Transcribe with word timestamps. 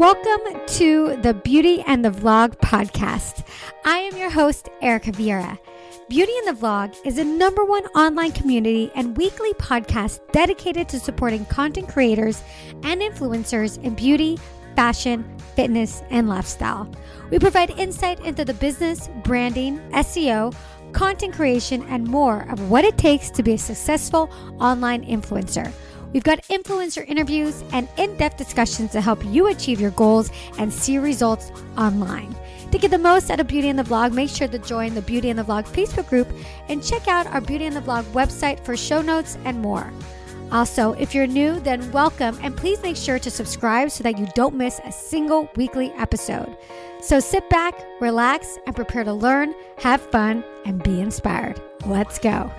Welcome 0.00 0.66
to 0.66 1.18
the 1.20 1.34
Beauty 1.34 1.82
and 1.82 2.02
the 2.02 2.10
Vlog 2.10 2.56
podcast. 2.60 3.46
I 3.84 3.98
am 3.98 4.16
your 4.16 4.30
host, 4.30 4.70
Erica 4.80 5.12
Vieira. 5.12 5.58
Beauty 6.08 6.32
and 6.38 6.56
the 6.56 6.58
Vlog 6.58 6.96
is 7.04 7.18
a 7.18 7.24
number 7.24 7.66
one 7.66 7.84
online 7.88 8.32
community 8.32 8.90
and 8.94 9.14
weekly 9.14 9.52
podcast 9.52 10.20
dedicated 10.32 10.88
to 10.88 10.98
supporting 10.98 11.44
content 11.44 11.90
creators 11.90 12.42
and 12.82 13.02
influencers 13.02 13.76
in 13.84 13.94
beauty, 13.94 14.38
fashion, 14.74 15.22
fitness, 15.54 16.02
and 16.08 16.30
lifestyle. 16.30 16.90
We 17.30 17.38
provide 17.38 17.68
insight 17.78 18.20
into 18.20 18.46
the 18.46 18.54
business, 18.54 19.10
branding, 19.22 19.80
SEO, 19.90 20.54
content 20.92 21.34
creation, 21.34 21.82
and 21.90 22.06
more 22.06 22.50
of 22.50 22.70
what 22.70 22.86
it 22.86 22.96
takes 22.96 23.28
to 23.32 23.42
be 23.42 23.52
a 23.52 23.58
successful 23.58 24.30
online 24.60 25.04
influencer. 25.04 25.70
We've 26.12 26.24
got 26.24 26.42
influencer 26.44 27.08
interviews 27.08 27.62
and 27.72 27.88
in 27.96 28.16
depth 28.16 28.36
discussions 28.36 28.92
to 28.92 29.00
help 29.00 29.24
you 29.24 29.46
achieve 29.46 29.80
your 29.80 29.92
goals 29.92 30.30
and 30.58 30.72
see 30.72 30.98
results 30.98 31.52
online. 31.76 32.34
To 32.72 32.78
get 32.78 32.90
the 32.90 32.98
most 32.98 33.30
out 33.30 33.40
of 33.40 33.46
Beauty 33.46 33.68
and 33.68 33.78
the 33.78 33.84
Vlog, 33.84 34.12
make 34.12 34.30
sure 34.30 34.48
to 34.48 34.58
join 34.58 34.94
the 34.94 35.02
Beauty 35.02 35.30
and 35.30 35.38
the 35.38 35.44
Vlog 35.44 35.66
Facebook 35.66 36.08
group 36.08 36.28
and 36.68 36.82
check 36.82 37.08
out 37.08 37.26
our 37.28 37.40
Beauty 37.40 37.66
and 37.66 37.76
the 37.76 37.80
Vlog 37.80 38.04
website 38.12 38.64
for 38.64 38.76
show 38.76 39.02
notes 39.02 39.38
and 39.44 39.60
more. 39.60 39.92
Also, 40.52 40.92
if 40.94 41.14
you're 41.14 41.28
new, 41.28 41.60
then 41.60 41.90
welcome 41.92 42.36
and 42.42 42.56
please 42.56 42.82
make 42.82 42.96
sure 42.96 43.18
to 43.20 43.30
subscribe 43.30 43.90
so 43.90 44.02
that 44.02 44.18
you 44.18 44.26
don't 44.34 44.54
miss 44.54 44.80
a 44.84 44.90
single 44.90 45.48
weekly 45.54 45.90
episode. 45.92 46.56
So 47.00 47.20
sit 47.20 47.48
back, 47.50 47.74
relax, 48.00 48.58
and 48.66 48.74
prepare 48.74 49.04
to 49.04 49.12
learn, 49.12 49.54
have 49.78 50.00
fun, 50.00 50.44
and 50.64 50.82
be 50.82 51.00
inspired. 51.00 51.60
Let's 51.86 52.18
go. 52.18 52.50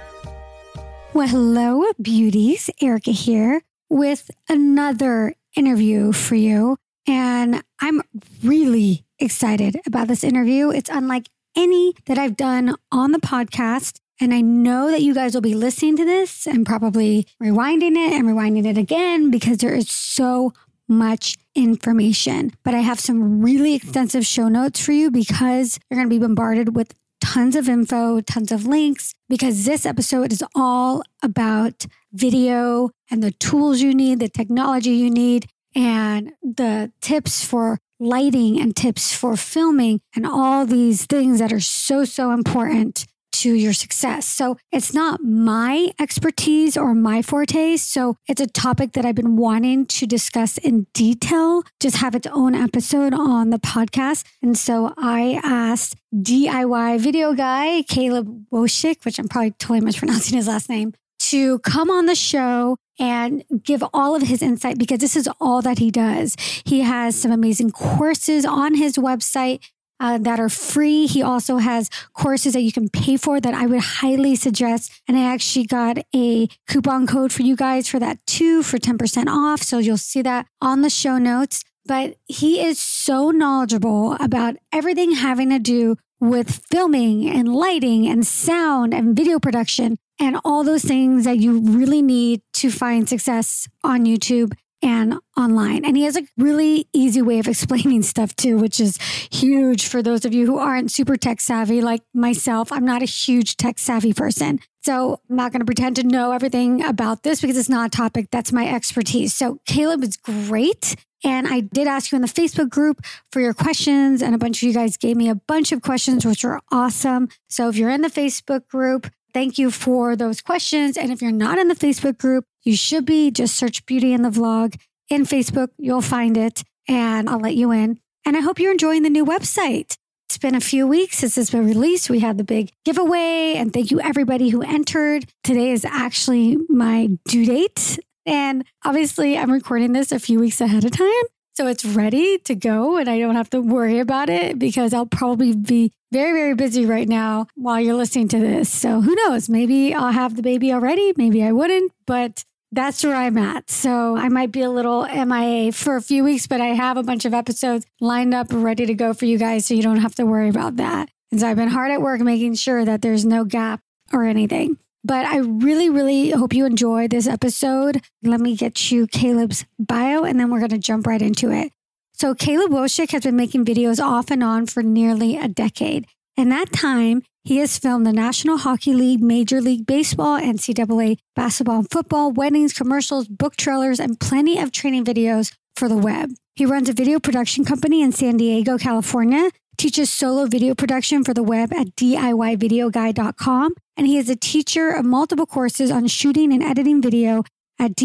Well, 1.14 1.28
hello, 1.28 1.84
beauties. 2.02 2.70
Erica 2.82 3.12
here 3.12 3.64
with 3.90 4.32
another 4.48 5.36
interview 5.58 6.14
for 6.14 6.36
you. 6.36 6.78
And 7.06 7.62
I'm 7.82 8.02
really 8.42 9.04
excited 9.20 9.76
about 9.86 10.08
this 10.08 10.24
interview. 10.24 10.70
It's 10.70 10.90
unlike 10.90 11.28
any 11.54 11.94
that 12.06 12.18
I've 12.18 12.38
done 12.38 12.76
on 12.94 13.12
the 13.12 13.20
podcast. 13.20 14.00
And 14.22 14.34
I 14.34 14.40
know 14.40 14.90
that 14.90 15.02
you 15.02 15.14
guys 15.14 15.34
will 15.34 15.42
be 15.42 15.54
listening 15.54 15.98
to 15.98 16.06
this 16.06 16.48
and 16.48 16.66
probably 16.66 17.28
rewinding 17.44 17.98
it 17.98 18.14
and 18.14 18.24
rewinding 18.24 18.66
it 18.66 18.78
again 18.78 19.32
because 19.32 19.58
there 19.58 19.76
is 19.76 19.92
so 19.92 20.54
much 20.88 21.36
information. 21.56 22.54
But 22.64 22.74
I 22.74 22.80
have 22.80 23.02
some 23.02 23.42
really 23.42 23.74
extensive 23.76 24.26
show 24.26 24.48
notes 24.48 24.80
for 24.80 24.94
you 24.94 25.12
because 25.12 25.78
you're 25.90 25.98
going 25.98 26.10
to 26.10 26.16
be 26.16 26.26
bombarded 26.26 26.74
with 26.74 26.94
tons 27.22 27.56
of 27.56 27.70
info, 27.70 28.20
tons 28.22 28.52
of 28.52 28.66
links, 28.66 29.14
because 29.30 29.66
this 29.66 29.86
episode 29.86 30.32
is 30.32 30.44
all 30.56 31.04
about 31.24 31.86
video 32.12 32.90
and 33.10 33.24
the 33.24 33.32
tools 33.32 33.82
you 33.82 33.94
need, 33.94 34.20
the 34.20 34.28
technology 34.28 34.92
you 34.92 35.10
need, 35.10 35.48
and 35.76 36.34
the 36.42 36.92
tips 37.00 37.46
for 37.46 37.80
lighting 38.00 38.60
and 38.60 38.76
tips 38.76 39.16
for 39.16 39.38
filming 39.38 40.02
and 40.16 40.26
all 40.26 40.66
these 40.66 41.06
things 41.06 41.40
that 41.40 41.54
are 41.54 41.60
so, 41.60 42.04
so 42.04 42.32
important 42.32 43.06
to 43.32 43.54
your 43.54 43.74
success. 43.74 44.28
So 44.28 44.58
it's 44.72 44.94
not 44.94 45.22
my 45.22 45.92
expertise 46.00 46.78
or 46.78 46.94
my 46.94 47.22
forte. 47.22 47.78
So 47.78 48.16
it's 48.28 48.42
a 48.42 48.48
topic 48.48 48.94
that 48.94 49.06
I've 49.06 49.16
been 49.16 49.36
wanting 49.36 49.86
to 49.88 50.06
discuss 50.06 50.58
in 50.58 50.88
detail, 50.94 51.64
just 51.80 51.98
have 51.98 52.16
its 52.16 52.28
own 52.28 52.56
episode 52.56 53.14
on 53.14 53.50
the 53.50 53.60
podcast. 53.60 54.24
And 54.42 54.58
so 54.58 54.94
I 54.98 55.40
asked 55.44 55.96
DIY 56.14 57.00
video 57.00 57.34
guy, 57.34 57.84
Caleb 57.84 58.46
Wojcik, 58.52 59.06
which 59.06 59.18
I'm 59.20 59.28
probably 59.28 59.52
totally 59.52 59.82
mispronouncing 59.82 60.38
his 60.38 60.48
last 60.48 60.70
name, 60.70 60.94
to 61.20 61.60
come 61.60 61.90
on 61.90 62.08
the 62.08 62.16
show 62.16 62.78
and 63.00 63.44
give 63.64 63.84
all 63.94 64.16
of 64.16 64.24
his 64.24 64.42
insight 64.42 64.78
because 64.78 65.00
this 65.00 65.16
is 65.16 65.30
all 65.40 65.62
that 65.62 65.80
he 65.80 65.90
does. 65.90 66.36
He 66.66 66.82
has 66.82 67.20
some 67.20 67.32
amazing 67.32 67.72
courses 67.72 68.46
on 68.46 68.76
his 68.76 68.98
website 68.98 69.60
uh, 70.02 70.18
that 70.18 70.40
are 70.40 70.50
free. 70.50 71.06
He 71.06 71.22
also 71.22 71.58
has 71.58 71.90
courses 72.14 72.54
that 72.54 72.62
you 72.62 72.72
can 72.72 72.90
pay 72.90 73.16
for 73.18 73.40
that 73.40 73.54
I 73.54 73.68
would 73.68 73.80
highly 73.80 74.36
suggest. 74.36 74.92
And 75.08 75.16
I 75.16 75.32
actually 75.32 75.68
got 75.68 76.00
a 76.14 76.48
coupon 76.68 77.06
code 77.06 77.32
for 77.32 77.44
you 77.44 77.56
guys 77.56 77.88
for 77.88 78.00
that 78.00 78.18
too 78.26 78.64
for 78.64 78.80
10% 78.80 79.28
off. 79.28 79.62
So 79.62 79.78
you'll 79.78 79.98
see 79.98 80.24
that 80.24 80.48
on 80.60 80.82
the 80.82 80.90
show 80.90 81.20
notes. 81.20 81.64
But 81.86 82.16
he 82.28 82.64
is 82.64 82.80
so 82.80 83.30
knowledgeable 83.30 84.18
about 84.20 84.56
everything 84.72 85.14
having 85.14 85.50
to 85.52 85.60
do 85.60 85.98
with 86.20 86.64
filming 86.70 87.30
and 87.30 87.54
lighting 87.54 88.08
and 88.08 88.26
sound 88.26 88.94
and 88.94 89.16
video 89.16 89.40
production 89.40 89.98
and 90.20 90.38
all 90.46 90.64
those 90.64 90.84
things 90.84 91.26
that 91.26 91.38
you 91.38 91.60
really 91.60 92.02
need 92.02 92.42
to 92.54 92.70
find 92.70 93.10
success 93.10 93.68
on 93.84 94.06
YouTube 94.06 94.54
and 94.84 95.16
online. 95.38 95.86
And 95.86 95.96
he 95.96 96.04
has 96.04 96.18
a 96.18 96.24
really 96.38 96.88
easy 96.94 97.22
way 97.22 97.40
of 97.40 97.48
explaining 97.48 98.02
stuff 98.04 98.36
too, 98.36 98.58
which 98.58 98.80
is 98.80 98.98
huge 99.32 99.88
for 99.88 100.02
those 100.02 100.26
of 100.26 100.34
you 100.34 100.46
who 100.46 100.58
aren't 100.58 100.92
super 100.92 101.18
tech 101.18 101.40
savvy 101.40 101.82
like 101.82 102.02
myself. 102.14 102.72
I'm 102.72 102.86
not 102.86 103.02
a 103.02 103.06
huge 103.06 103.58
tech 103.58 103.80
savvy 103.80 104.14
person. 104.14 104.60
So 104.84 105.20
I'm 105.30 105.36
not 105.36 105.52
going 105.52 105.60
to 105.60 105.66
pretend 105.66 105.98
to 105.98 106.04
know 106.04 106.32
everything 106.32 106.84
about 106.84 107.24
this 107.24 107.42
because 107.42 107.58
it's 107.58 107.70
not 107.70 107.88
a 107.88 107.96
topic 107.96 108.30
that's 108.32 108.52
my 108.52 108.68
expertise. 108.68 109.34
So 109.34 109.60
Caleb 109.66 110.04
is 110.04 110.18
great. 110.18 110.96
And 111.24 111.48
I 111.48 111.60
did 111.60 111.88
ask 111.88 112.12
you 112.12 112.16
in 112.16 112.24
the 112.24 112.28
Facebook 112.28 112.70
group 112.70 113.06
for 113.32 113.42
your 113.42 113.54
questions, 113.54 114.24
and 114.24 114.34
a 114.34 114.40
bunch 114.40 114.64
of 114.64 114.68
you 114.68 114.74
guys 114.74 114.98
gave 114.98 115.16
me 115.16 115.30
a 115.30 115.36
bunch 115.36 115.72
of 115.72 115.84
questions, 115.84 116.26
which 116.26 116.44
were 116.44 116.60
awesome. 116.72 117.30
So 117.48 117.70
if 117.70 117.76
you're 117.76 117.92
in 117.92 118.02
the 118.02 118.10
Facebook 118.10 118.68
group, 118.68 119.08
thank 119.32 119.60
you 119.60 119.70
for 119.70 120.16
those 120.16 120.42
questions. 120.42 120.98
And 120.98 121.12
if 121.12 121.22
you're 121.22 121.32
not 121.32 121.60
in 121.60 121.68
the 121.68 121.76
Facebook 121.76 122.18
group, 122.18 122.46
you 122.64 122.76
should 122.76 123.06
be. 123.06 123.32
Just 123.32 123.56
search 123.56 123.86
Beauty 123.86 124.14
and 124.14 124.24
the 124.24 124.30
Vlog 124.30 124.76
in 125.10 125.24
Facebook. 125.24 125.70
You'll 125.78 126.02
find 126.02 126.38
it 126.38 126.64
and 126.88 127.30
I'll 127.30 127.40
let 127.40 127.56
you 127.56 127.72
in. 127.72 128.00
And 128.26 128.38
I 128.38 128.42
hope 128.42 128.60
you're 128.60 128.72
enjoying 128.72 129.04
the 129.04 129.10
new 129.10 129.26
website. 129.26 129.98
It's 130.30 130.38
been 130.38 130.56
a 130.56 130.62
few 130.62 130.88
weeks 130.88 131.18
since 131.18 131.38
it's 131.38 131.50
been 131.50 131.66
released. 131.66 132.10
We 132.10 132.20
had 132.20 132.38
the 132.38 132.44
big 132.44 132.72
giveaway 132.86 133.56
and 133.58 133.74
thank 133.74 133.92
you 133.92 134.00
everybody 134.00 134.50
who 134.50 134.62
entered. 134.62 135.26
Today 135.44 135.72
is 135.72 135.84
actually 135.84 136.58
my 136.70 137.10
due 137.26 137.46
date. 137.46 138.00
And 138.26 138.64
obviously, 138.86 139.38
I'm 139.38 139.52
recording 139.52 139.94
this 139.94 140.12
a 140.12 140.20
few 140.20 140.40
weeks 140.40 140.62
ahead 140.62 140.86
of 140.86 140.92
time. 140.92 141.24
So 141.54 141.68
it's 141.68 141.84
ready 141.84 142.38
to 142.40 142.56
go 142.56 142.98
and 142.98 143.10
I 143.10 143.20
don't 143.20 143.36
have 143.36 143.50
to 143.50 143.60
worry 143.60 144.00
about 144.00 144.30
it 144.30 144.58
because 144.58 144.94
I'll 144.94 145.06
probably 145.06 145.54
be 145.54 145.92
very, 146.12 146.32
very 146.32 146.56
busy 146.56 146.86
right 146.86 147.08
now 147.08 147.48
while 147.56 147.82
you're 147.82 147.96
listening 147.96 148.30
to 148.30 148.40
this. 148.40 148.70
So 148.70 149.02
who 149.02 149.14
knows? 149.16 149.50
Maybe 149.50 149.94
I'll 149.94 150.14
have 150.14 150.36
the 150.38 150.42
baby 150.42 150.72
already. 150.72 151.14
Maybe 151.18 151.44
I 151.44 151.52
wouldn't, 151.52 151.92
but 152.06 152.46
that's 152.72 153.04
where 153.04 153.16
I'm 153.16 153.38
at. 153.38 153.70
So 153.70 154.16
I 154.16 154.30
might 154.30 154.52
be 154.52 154.62
a 154.62 154.70
little 154.70 155.06
MIA 155.06 155.72
for 155.72 155.96
a 155.96 156.02
few 156.02 156.24
weeks, 156.24 156.48
but 156.48 156.62
I 156.62 156.68
have 156.68 156.98
a 156.98 157.04
bunch 157.04 157.26
of 157.26 157.34
episodes 157.34 157.86
lined 158.00 158.34
up 158.34 158.48
ready 158.52 158.86
to 158.86 158.94
go 158.94 159.14
for 159.14 159.26
you 159.26 159.38
guys. 159.38 159.66
So 159.66 159.74
you 159.74 159.84
don't 159.84 159.98
have 159.98 160.16
to 160.16 160.26
worry 160.26 160.50
about 160.50 160.78
that. 160.78 161.10
And 161.32 161.40
so 161.40 161.48
I've 161.48 161.58
been 161.58 161.70
hard 161.70 161.92
at 161.92 162.02
work 162.02 162.22
making 162.22 162.56
sure 162.56 162.86
that 162.86 163.02
there's 163.02 163.26
no 163.26 163.44
gap 163.44 163.82
or 164.14 164.24
anything. 164.24 164.78
But 165.04 165.26
I 165.26 165.38
really, 165.38 165.90
really 165.90 166.30
hope 166.30 166.54
you 166.54 166.66
enjoy 166.66 167.08
this 167.08 167.28
episode. 167.28 168.02
Let 168.22 168.40
me 168.40 168.56
get 168.56 168.92
you 168.92 169.08
Caleb's 169.08 169.66
bio 169.80 170.24
and 170.24 170.40
then 170.40 170.52
we're 170.52 170.60
going 170.60 170.70
to 170.70 170.78
jump 170.78 171.08
right 171.08 171.22
into 171.22 171.52
it. 171.52 171.72
So 172.14 172.36
Caleb 172.36 172.72
Wojcik 172.72 173.12
has 173.12 173.24
been 173.24 173.36
making 173.36 173.66
videos 173.66 174.04
off 174.04 174.30
and 174.30 174.44
on 174.44 174.68
for 174.68 174.84
nearly 174.84 175.38
a 175.38 175.48
decade. 175.48 176.06
In 176.38 176.50
that 176.50 176.72
time, 176.72 177.24
he 177.44 177.58
has 177.58 177.78
filmed 177.78 178.06
the 178.06 178.14
National 178.14 178.58
Hockey 178.58 178.94
League, 178.94 179.22
Major 179.22 179.62
League 179.62 179.86
Baseball, 179.86 180.40
NCAA 180.40 181.18
basketball 181.36 181.80
and 181.80 181.92
football, 181.92 182.32
weddings, 182.32 182.74
commercials, 182.74 183.28
book 183.28 183.56
trailers, 183.56 184.00
and 184.00 184.20
plenty 184.20 184.60
of 184.60 184.72
training 184.72 185.06
videos 185.06 185.54
for 185.76 185.90
the 185.90 185.98
web. 185.98 186.32
He 186.56 186.66
runs 186.66 186.90
a 186.90 186.94
video 186.94 187.20
production 187.20 187.66
company 187.66 188.02
in 188.02 188.12
San 188.12 188.38
Diego, 188.38 188.78
California, 188.78 189.50
teaches 189.78 190.12
solo 190.12 190.46
video 190.46 190.76
production 190.76 191.24
for 191.24 191.34
the 191.34 191.42
web 191.42 191.74
at 191.74 191.96
DIYvideoguy.com, 191.96 193.74
and 193.98 194.08
he 194.08 194.18
is 194.18 194.30
a 194.30 194.36
teacher 194.36 194.92
of 194.92 195.06
multiple 195.06 195.48
courses 195.48 195.90
on 195.90 196.08
shooting 196.08 196.54
and 196.54 196.62
editing 196.62 197.02
video 197.02 197.44
at 197.80 197.96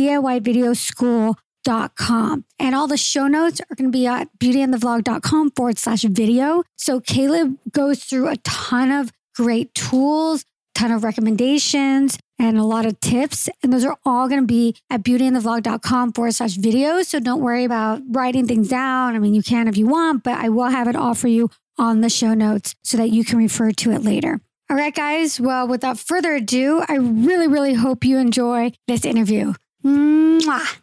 DIYvideoschool.com. 1.67 2.45
And 2.59 2.75
all 2.75 2.87
the 2.87 2.97
show 2.97 3.27
notes 3.27 3.61
are 3.61 3.75
going 3.75 3.91
to 3.91 3.97
be 3.97 4.07
at 4.07 4.29
beautyandthevlog.com 4.39 5.51
forward 5.53 5.79
slash 5.79 6.03
video. 6.03 6.63
So 6.77 7.01
Caleb 7.01 7.59
goes 7.73 8.05
through 8.05 8.29
a 8.29 8.37
ton 8.39 8.91
of 8.91 9.13
great 9.35 9.75
tools, 9.75 10.45
ton 10.75 10.91
of 10.93 11.05
recommendations, 11.05 12.19
and 12.39 12.59
a 12.59 12.65
lot 12.65 12.87
of 12.87 13.01
tips. 13.01 13.49
And 13.63 13.73
those 13.73 13.85
are 13.85 13.97
all 14.05 14.29
going 14.29 14.41
to 14.41 14.47
be 14.47 14.77
at 14.91 15.03
beautyandthevlog.com 15.03 16.13
forward 16.13 16.35
slash 16.35 16.57
videos. 16.57 17.07
So 17.07 17.21
don't 17.21 17.41
worry 17.41 17.65
about 17.65 18.03
writing 18.09 18.47
things 18.47 18.69
down. 18.69 19.15
I 19.15 19.19
mean, 19.19 19.35
you 19.35 19.43
can 19.43 19.69
if 19.69 19.77
you 19.77 19.87
want, 19.87 20.23
but 20.23 20.39
I 20.39 20.49
will 20.49 20.69
have 20.69 20.89
it 20.89 20.97
all 20.97 21.15
for 21.15 21.29
you 21.29 21.51
on 21.79 22.01
the 22.01 22.09
show 22.09 22.33
notes 22.35 22.75
so 22.83 22.97
that 22.97 23.11
you 23.11 23.25
can 23.25 23.39
refer 23.39 23.71
to 23.71 23.93
it 23.93 24.03
later. 24.03 24.41
All 24.69 24.77
right, 24.77 24.95
guys. 24.95 25.39
Well, 25.39 25.69
without 25.69 25.99
further 25.99 26.35
ado, 26.35 26.83
I 26.89 26.97
really, 26.97 27.47
really 27.47 27.75
hope 27.75 28.05
you 28.05 28.19
enjoy 28.19 28.73
this 28.89 29.05
interview. 29.05 29.53
Mwah. 29.85 30.79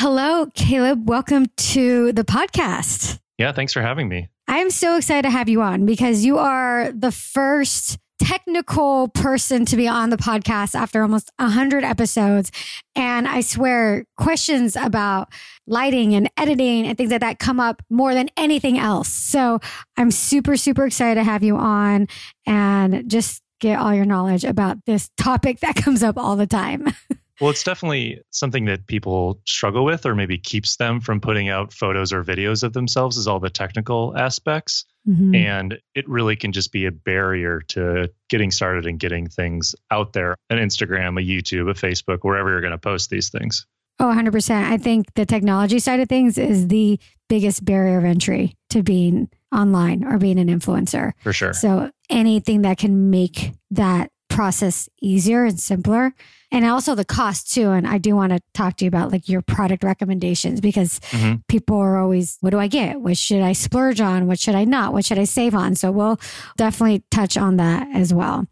Hello, 0.00 0.46
Caleb. 0.54 1.08
Welcome 1.08 1.46
to 1.56 2.12
the 2.12 2.22
podcast. 2.22 3.18
Yeah, 3.36 3.50
thanks 3.50 3.72
for 3.72 3.82
having 3.82 4.08
me. 4.08 4.28
I'm 4.46 4.70
so 4.70 4.96
excited 4.96 5.22
to 5.22 5.30
have 5.30 5.48
you 5.48 5.60
on 5.60 5.86
because 5.86 6.24
you 6.24 6.38
are 6.38 6.92
the 6.92 7.10
first 7.10 7.98
technical 8.22 9.08
person 9.08 9.64
to 9.64 9.76
be 9.76 9.88
on 9.88 10.10
the 10.10 10.16
podcast 10.16 10.76
after 10.76 11.02
almost 11.02 11.32
100 11.38 11.82
episodes. 11.82 12.52
And 12.94 13.26
I 13.26 13.40
swear, 13.40 14.04
questions 14.16 14.76
about 14.76 15.32
lighting 15.66 16.14
and 16.14 16.30
editing 16.36 16.86
and 16.86 16.96
things 16.96 17.10
like 17.10 17.22
that 17.22 17.40
come 17.40 17.58
up 17.58 17.82
more 17.90 18.14
than 18.14 18.28
anything 18.36 18.78
else. 18.78 19.08
So 19.08 19.58
I'm 19.96 20.12
super, 20.12 20.56
super 20.56 20.86
excited 20.86 21.16
to 21.16 21.24
have 21.24 21.42
you 21.42 21.56
on 21.56 22.06
and 22.46 23.10
just 23.10 23.42
get 23.58 23.80
all 23.80 23.92
your 23.92 24.04
knowledge 24.04 24.44
about 24.44 24.76
this 24.86 25.10
topic 25.16 25.58
that 25.58 25.74
comes 25.82 26.04
up 26.04 26.16
all 26.16 26.36
the 26.36 26.46
time. 26.46 26.86
Well, 27.40 27.50
it's 27.50 27.62
definitely 27.62 28.20
something 28.30 28.64
that 28.64 28.86
people 28.86 29.40
struggle 29.46 29.84
with, 29.84 30.04
or 30.04 30.14
maybe 30.14 30.38
keeps 30.38 30.76
them 30.76 31.00
from 31.00 31.20
putting 31.20 31.48
out 31.48 31.72
photos 31.72 32.12
or 32.12 32.24
videos 32.24 32.62
of 32.62 32.72
themselves, 32.72 33.16
is 33.16 33.28
all 33.28 33.38
the 33.38 33.50
technical 33.50 34.16
aspects. 34.16 34.84
Mm-hmm. 35.08 35.34
And 35.34 35.78
it 35.94 36.08
really 36.08 36.36
can 36.36 36.52
just 36.52 36.72
be 36.72 36.86
a 36.86 36.90
barrier 36.90 37.60
to 37.68 38.10
getting 38.28 38.50
started 38.50 38.86
and 38.86 38.98
getting 38.98 39.28
things 39.28 39.74
out 39.90 40.12
there 40.12 40.36
an 40.50 40.58
Instagram, 40.58 41.20
a 41.20 41.24
YouTube, 41.24 41.70
a 41.70 41.74
Facebook, 41.74 42.18
wherever 42.22 42.50
you're 42.50 42.60
going 42.60 42.72
to 42.72 42.78
post 42.78 43.08
these 43.08 43.30
things. 43.30 43.66
Oh, 44.00 44.06
100%. 44.06 44.50
I 44.50 44.76
think 44.76 45.14
the 45.14 45.26
technology 45.26 45.78
side 45.78 46.00
of 46.00 46.08
things 46.08 46.38
is 46.38 46.68
the 46.68 47.00
biggest 47.28 47.64
barrier 47.64 47.98
of 47.98 48.04
entry 48.04 48.54
to 48.70 48.82
being 48.82 49.28
online 49.52 50.04
or 50.04 50.18
being 50.18 50.38
an 50.38 50.48
influencer. 50.48 51.12
For 51.22 51.32
sure. 51.32 51.52
So 51.52 51.90
anything 52.10 52.62
that 52.62 52.78
can 52.78 53.10
make 53.10 53.52
that 53.70 54.10
process 54.28 54.88
easier 55.00 55.44
and 55.44 55.58
simpler 55.58 56.14
and 56.50 56.64
also 56.64 56.94
the 56.94 57.04
cost 57.04 57.52
too. 57.52 57.70
And 57.70 57.86
i 57.86 57.98
do 57.98 58.14
want 58.14 58.32
to 58.32 58.40
talk 58.54 58.76
to 58.76 58.84
you 58.84 58.88
about 58.88 59.12
like 59.12 59.28
your 59.28 59.42
product 59.42 59.84
recommendations 59.84 60.60
because 60.60 61.00
mm-hmm. 61.00 61.36
people 61.48 61.76
are 61.78 61.98
always 61.98 62.38
what 62.40 62.50
do 62.50 62.58
i 62.58 62.66
get? 62.66 63.00
What 63.00 63.16
should 63.16 63.42
i 63.42 63.52
splurge 63.52 64.00
on? 64.00 64.26
What 64.26 64.38
should 64.38 64.54
i 64.54 64.64
not? 64.64 64.92
What 64.92 65.04
should 65.04 65.18
i 65.18 65.24
save 65.24 65.54
on? 65.54 65.74
So 65.74 65.90
we'll 65.90 66.20
definitely 66.56 67.02
touch 67.10 67.36
on 67.36 67.56
that 67.56 67.88
as 67.94 68.12
well. 68.12 68.46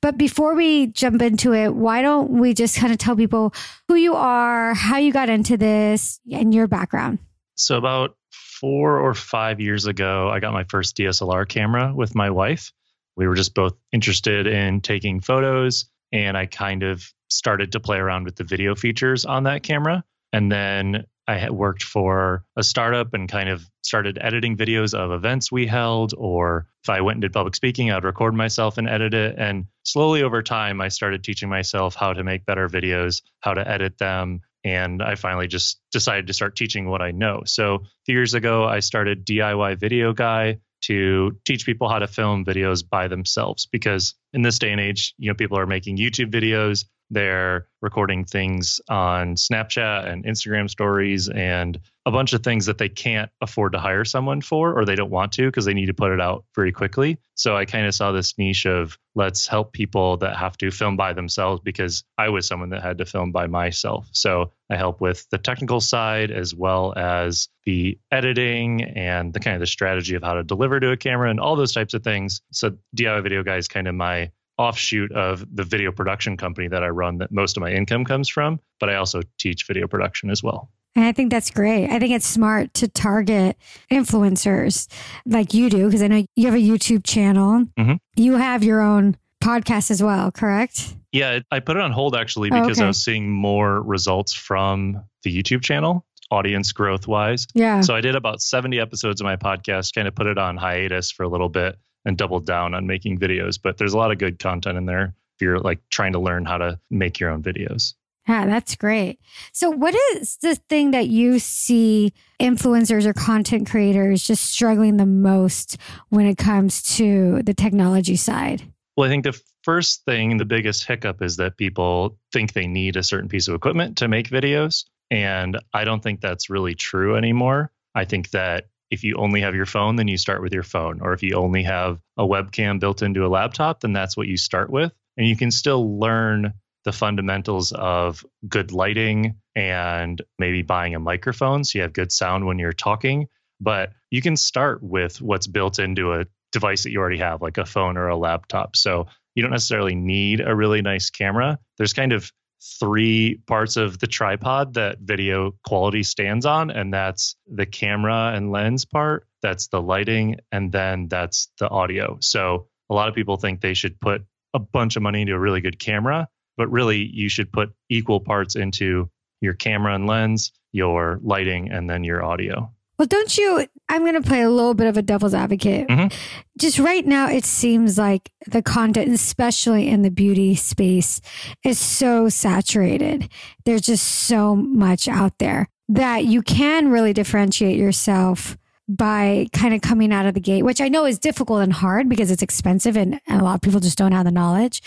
But 0.00 0.16
before 0.16 0.54
we 0.54 0.88
jump 0.88 1.22
into 1.22 1.52
it 1.52 1.74
why 1.74 2.02
don't 2.02 2.30
we 2.30 2.54
just 2.54 2.76
kind 2.76 2.92
of 2.92 2.98
tell 2.98 3.16
people 3.16 3.54
who 3.88 3.94
you 3.94 4.14
are 4.14 4.74
how 4.74 4.98
you 4.98 5.12
got 5.12 5.28
into 5.28 5.56
this 5.56 6.20
and 6.32 6.54
your 6.54 6.66
background? 6.66 7.18
So 7.54 7.76
about 7.76 8.16
four 8.30 8.98
or 8.98 9.12
five 9.12 9.60
years 9.60 9.86
ago 9.86 10.28
i 10.30 10.38
got 10.38 10.52
my 10.52 10.64
first 10.64 10.96
dslr 10.96 11.48
camera 11.48 11.92
with 11.94 12.14
my 12.14 12.30
wife. 12.30 12.72
We 13.16 13.26
were 13.26 13.34
just 13.34 13.54
both 13.54 13.74
interested 13.92 14.46
in 14.46 14.80
taking 14.80 15.20
photos 15.20 15.86
and 16.12 16.36
I 16.36 16.46
kind 16.46 16.82
of 16.82 17.10
started 17.32 17.72
to 17.72 17.80
play 17.80 17.98
around 17.98 18.24
with 18.24 18.36
the 18.36 18.44
video 18.44 18.74
features 18.74 19.24
on 19.24 19.44
that 19.44 19.62
camera. 19.62 20.04
And 20.32 20.50
then 20.50 21.04
I 21.28 21.36
had 21.36 21.52
worked 21.52 21.84
for 21.84 22.44
a 22.56 22.62
startup 22.62 23.14
and 23.14 23.28
kind 23.28 23.48
of 23.48 23.68
started 23.82 24.18
editing 24.20 24.56
videos 24.56 24.92
of 24.92 25.12
events 25.12 25.52
we 25.52 25.66
held, 25.66 26.14
or 26.16 26.66
if 26.82 26.90
I 26.90 27.00
went 27.00 27.16
and 27.16 27.22
did 27.22 27.32
public 27.32 27.54
speaking, 27.54 27.90
I'd 27.90 28.04
record 28.04 28.34
myself 28.34 28.78
and 28.78 28.88
edit 28.88 29.14
it. 29.14 29.36
And 29.38 29.66
slowly 29.84 30.22
over 30.22 30.42
time, 30.42 30.80
I 30.80 30.88
started 30.88 31.22
teaching 31.22 31.48
myself 31.48 31.94
how 31.94 32.12
to 32.12 32.24
make 32.24 32.44
better 32.44 32.68
videos, 32.68 33.22
how 33.40 33.54
to 33.54 33.66
edit 33.66 33.98
them. 33.98 34.40
And 34.64 35.02
I 35.02 35.14
finally 35.14 35.48
just 35.48 35.80
decided 35.92 36.28
to 36.28 36.32
start 36.32 36.56
teaching 36.56 36.88
what 36.88 37.02
I 37.02 37.10
know. 37.10 37.42
So, 37.46 37.74
a 37.74 37.80
few 38.06 38.14
years 38.14 38.34
ago, 38.34 38.64
I 38.64 38.80
started 38.80 39.26
DIY 39.26 39.78
Video 39.78 40.12
Guy 40.12 40.58
to 40.82 41.38
teach 41.44 41.66
people 41.66 41.88
how 41.88 41.98
to 41.98 42.06
film 42.06 42.44
videos 42.44 42.88
by 42.88 43.08
themselves 43.08 43.66
because 43.66 44.14
in 44.32 44.42
this 44.42 44.58
day 44.58 44.70
and 44.70 44.80
age 44.80 45.14
you 45.18 45.28
know 45.28 45.34
people 45.34 45.58
are 45.58 45.66
making 45.66 45.96
youtube 45.96 46.30
videos 46.30 46.84
they're 47.12 47.66
recording 47.82 48.24
things 48.24 48.80
on 48.88 49.34
Snapchat 49.34 50.06
and 50.08 50.24
Instagram 50.24 50.70
stories 50.70 51.28
and 51.28 51.78
a 52.06 52.10
bunch 52.10 52.32
of 52.32 52.42
things 52.42 52.66
that 52.66 52.78
they 52.78 52.88
can't 52.88 53.30
afford 53.40 53.72
to 53.72 53.78
hire 53.78 54.04
someone 54.04 54.40
for 54.40 54.76
or 54.76 54.84
they 54.84 54.96
don't 54.96 55.10
want 55.10 55.32
to 55.32 55.46
because 55.46 55.66
they 55.66 55.74
need 55.74 55.86
to 55.86 55.94
put 55.94 56.10
it 56.10 56.20
out 56.20 56.44
very 56.54 56.72
quickly. 56.72 57.18
So 57.34 57.56
I 57.56 57.66
kind 57.66 57.86
of 57.86 57.94
saw 57.94 58.12
this 58.12 58.38
niche 58.38 58.66
of 58.66 58.98
let's 59.14 59.46
help 59.46 59.72
people 59.72 60.16
that 60.18 60.36
have 60.36 60.56
to 60.58 60.70
film 60.70 60.96
by 60.96 61.12
themselves 61.12 61.60
because 61.62 62.02
I 62.16 62.30
was 62.30 62.46
someone 62.46 62.70
that 62.70 62.82
had 62.82 62.98
to 62.98 63.04
film 63.04 63.30
by 63.30 63.46
myself. 63.46 64.08
So 64.12 64.52
I 64.70 64.76
help 64.76 65.00
with 65.00 65.28
the 65.30 65.38
technical 65.38 65.80
side 65.80 66.30
as 66.30 66.54
well 66.54 66.94
as 66.96 67.48
the 67.64 67.98
editing 68.10 68.82
and 68.82 69.32
the 69.32 69.40
kind 69.40 69.54
of 69.54 69.60
the 69.60 69.66
strategy 69.66 70.14
of 70.14 70.22
how 70.22 70.34
to 70.34 70.42
deliver 70.44 70.80
to 70.80 70.92
a 70.92 70.96
camera 70.96 71.30
and 71.30 71.38
all 71.38 71.56
those 71.56 71.72
types 71.72 71.94
of 71.94 72.02
things. 72.02 72.40
So 72.52 72.76
DIY 72.96 73.22
Video 73.22 73.42
Guy 73.42 73.58
is 73.58 73.68
kind 73.68 73.86
of 73.86 73.94
my 73.94 74.21
offshoot 74.58 75.12
of 75.12 75.44
the 75.54 75.64
video 75.64 75.92
production 75.92 76.36
company 76.36 76.68
that 76.68 76.82
I 76.82 76.88
run 76.88 77.18
that 77.18 77.32
most 77.32 77.56
of 77.56 77.62
my 77.62 77.72
income 77.72 78.04
comes 78.04 78.28
from, 78.28 78.60
but 78.78 78.88
I 78.90 78.96
also 78.96 79.22
teach 79.38 79.66
video 79.66 79.88
production 79.88 80.30
as 80.30 80.42
well. 80.42 80.70
And 80.94 81.06
I 81.06 81.12
think 81.12 81.30
that's 81.30 81.50
great. 81.50 81.88
I 81.88 81.98
think 81.98 82.12
it's 82.12 82.26
smart 82.26 82.74
to 82.74 82.88
target 82.88 83.56
influencers 83.90 84.88
like 85.24 85.54
you 85.54 85.70
do, 85.70 85.86
because 85.86 86.02
I 86.02 86.08
know 86.08 86.26
you 86.36 86.46
have 86.46 86.54
a 86.54 86.58
YouTube 86.58 87.02
channel. 87.04 87.64
Mm-hmm. 87.78 87.94
You 88.16 88.36
have 88.36 88.62
your 88.62 88.82
own 88.82 89.16
podcast 89.42 89.90
as 89.90 90.02
well, 90.02 90.30
correct? 90.30 90.94
Yeah, 91.10 91.40
I 91.50 91.60
put 91.60 91.76
it 91.76 91.82
on 91.82 91.92
hold 91.92 92.14
actually 92.14 92.50
because 92.50 92.78
oh, 92.78 92.82
okay. 92.82 92.84
I 92.84 92.86
was 92.88 93.02
seeing 93.02 93.30
more 93.30 93.82
results 93.82 94.34
from 94.34 95.02
the 95.22 95.34
YouTube 95.34 95.62
channel, 95.62 96.04
audience 96.30 96.72
growth 96.72 97.06
wise. 97.06 97.46
Yeah. 97.54 97.80
So 97.80 97.94
I 97.94 98.00
did 98.00 98.14
about 98.14 98.42
70 98.42 98.78
episodes 98.78 99.20
of 99.20 99.24
my 99.24 99.36
podcast, 99.36 99.94
kind 99.94 100.06
of 100.06 100.14
put 100.14 100.26
it 100.26 100.38
on 100.38 100.56
hiatus 100.56 101.10
for 101.10 101.22
a 101.22 101.28
little 101.28 101.48
bit 101.48 101.76
and 102.04 102.16
doubled 102.16 102.46
down 102.46 102.74
on 102.74 102.86
making 102.86 103.18
videos. 103.18 103.58
But 103.62 103.78
there's 103.78 103.92
a 103.92 103.98
lot 103.98 104.12
of 104.12 104.18
good 104.18 104.38
content 104.38 104.78
in 104.78 104.86
there 104.86 105.14
if 105.36 105.42
you're 105.42 105.60
like 105.60 105.80
trying 105.90 106.12
to 106.12 106.18
learn 106.18 106.44
how 106.44 106.58
to 106.58 106.78
make 106.90 107.20
your 107.20 107.30
own 107.30 107.42
videos. 107.42 107.94
Yeah, 108.28 108.46
that's 108.46 108.76
great. 108.76 109.18
So, 109.52 109.70
what 109.70 109.96
is 110.12 110.36
the 110.36 110.54
thing 110.54 110.92
that 110.92 111.08
you 111.08 111.40
see 111.40 112.12
influencers 112.40 113.04
or 113.04 113.12
content 113.12 113.68
creators 113.68 114.22
just 114.22 114.44
struggling 114.44 114.96
the 114.96 115.06
most 115.06 115.76
when 116.08 116.26
it 116.26 116.38
comes 116.38 116.82
to 116.96 117.42
the 117.42 117.54
technology 117.54 118.14
side? 118.14 118.62
Well, 118.96 119.08
I 119.08 119.10
think 119.10 119.24
the 119.24 119.40
first 119.64 120.04
thing, 120.04 120.36
the 120.36 120.44
biggest 120.44 120.84
hiccup 120.84 121.22
is 121.22 121.36
that 121.36 121.56
people 121.56 122.18
think 122.32 122.52
they 122.52 122.66
need 122.66 122.96
a 122.96 123.02
certain 123.02 123.28
piece 123.28 123.48
of 123.48 123.54
equipment 123.54 123.98
to 123.98 124.08
make 124.08 124.28
videos. 124.28 124.84
And 125.10 125.58
I 125.74 125.84
don't 125.84 126.02
think 126.02 126.20
that's 126.20 126.48
really 126.48 126.74
true 126.74 127.16
anymore. 127.16 127.72
I 127.94 128.04
think 128.04 128.30
that 128.30 128.66
if 128.92 129.04
you 129.04 129.16
only 129.16 129.40
have 129.40 129.54
your 129.54 129.64
phone, 129.64 129.96
then 129.96 130.06
you 130.06 130.18
start 130.18 130.42
with 130.42 130.52
your 130.52 130.62
phone. 130.62 131.00
Or 131.00 131.14
if 131.14 131.22
you 131.22 131.34
only 131.34 131.62
have 131.62 131.98
a 132.18 132.24
webcam 132.24 132.78
built 132.78 133.00
into 133.00 133.24
a 133.24 133.28
laptop, 133.28 133.80
then 133.80 133.94
that's 133.94 134.18
what 134.18 134.28
you 134.28 134.36
start 134.36 134.68
with. 134.68 134.92
And 135.16 135.26
you 135.26 135.34
can 135.34 135.50
still 135.50 135.98
learn 135.98 136.52
the 136.84 136.92
fundamentals 136.92 137.72
of 137.72 138.22
good 138.46 138.70
lighting 138.70 139.36
and 139.56 140.20
maybe 140.38 140.60
buying 140.60 140.94
a 140.94 141.00
microphone 141.00 141.64
so 141.64 141.78
you 141.78 141.82
have 141.82 141.94
good 141.94 142.12
sound 142.12 142.44
when 142.44 142.58
you're 142.58 142.74
talking. 142.74 143.28
But 143.60 143.92
you 144.10 144.20
can 144.20 144.36
start 144.36 144.82
with 144.82 145.22
what's 145.22 145.46
built 145.46 145.78
into 145.78 146.12
a 146.12 146.26
device 146.50 146.82
that 146.82 146.90
you 146.90 146.98
already 147.00 147.18
have, 147.18 147.40
like 147.40 147.56
a 147.56 147.64
phone 147.64 147.96
or 147.96 148.08
a 148.08 148.16
laptop. 148.16 148.76
So 148.76 149.06
you 149.34 149.42
don't 149.42 149.52
necessarily 149.52 149.94
need 149.94 150.42
a 150.42 150.54
really 150.54 150.82
nice 150.82 151.08
camera. 151.08 151.58
There's 151.78 151.94
kind 151.94 152.12
of 152.12 152.30
three 152.78 153.40
parts 153.46 153.76
of 153.76 153.98
the 153.98 154.06
tripod 154.06 154.74
that 154.74 154.98
video 155.00 155.54
quality 155.64 156.02
stands 156.02 156.46
on, 156.46 156.70
and 156.70 156.92
that's 156.92 157.36
the 157.46 157.66
camera 157.66 158.32
and 158.34 158.52
lens 158.52 158.84
part, 158.84 159.26
that's 159.42 159.68
the 159.68 159.82
lighting, 159.82 160.36
and 160.52 160.70
then 160.70 161.08
that's 161.08 161.48
the 161.58 161.68
audio. 161.68 162.18
So 162.20 162.68
a 162.88 162.94
lot 162.94 163.08
of 163.08 163.14
people 163.14 163.36
think 163.36 163.60
they 163.60 163.74
should 163.74 164.00
put 164.00 164.24
a 164.54 164.58
bunch 164.58 164.96
of 164.96 165.02
money 165.02 165.22
into 165.22 165.34
a 165.34 165.38
really 165.38 165.60
good 165.60 165.78
camera, 165.78 166.28
but 166.56 166.70
really 166.70 166.98
you 166.98 167.28
should 167.28 167.52
put 167.52 167.72
equal 167.88 168.20
parts 168.20 168.54
into 168.54 169.10
your 169.40 169.54
camera 169.54 169.94
and 169.94 170.06
lens, 170.06 170.52
your 170.72 171.18
lighting, 171.22 171.70
and 171.70 171.88
then 171.88 172.04
your 172.04 172.22
audio. 172.24 172.72
Well, 173.02 173.08
don't 173.08 173.36
you? 173.36 173.66
I'm 173.88 174.02
going 174.02 174.14
to 174.14 174.22
play 174.22 174.42
a 174.42 174.48
little 174.48 174.74
bit 174.74 174.86
of 174.86 174.96
a 174.96 175.02
devil's 175.02 175.34
advocate. 175.34 175.88
Mm-hmm. 175.88 176.16
Just 176.56 176.78
right 176.78 177.04
now, 177.04 177.28
it 177.28 177.44
seems 177.44 177.98
like 177.98 178.30
the 178.46 178.62
content, 178.62 179.10
especially 179.10 179.88
in 179.88 180.02
the 180.02 180.10
beauty 180.10 180.54
space, 180.54 181.20
is 181.64 181.80
so 181.80 182.28
saturated. 182.28 183.28
There's 183.64 183.80
just 183.80 184.06
so 184.06 184.54
much 184.54 185.08
out 185.08 185.36
there 185.38 185.68
that 185.88 186.26
you 186.26 186.42
can 186.42 186.92
really 186.92 187.12
differentiate 187.12 187.76
yourself 187.76 188.56
by 188.88 189.48
kind 189.52 189.74
of 189.74 189.80
coming 189.80 190.12
out 190.12 190.26
of 190.26 190.34
the 190.34 190.40
gate, 190.40 190.62
which 190.62 190.80
I 190.80 190.88
know 190.88 191.04
is 191.04 191.18
difficult 191.18 191.60
and 191.60 191.72
hard 191.72 192.08
because 192.08 192.30
it's 192.30 192.40
expensive 192.40 192.96
and, 192.96 193.20
and 193.26 193.40
a 193.40 193.44
lot 193.44 193.56
of 193.56 193.62
people 193.62 193.80
just 193.80 193.98
don't 193.98 194.12
have 194.12 194.26
the 194.26 194.30
knowledge. 194.30 194.80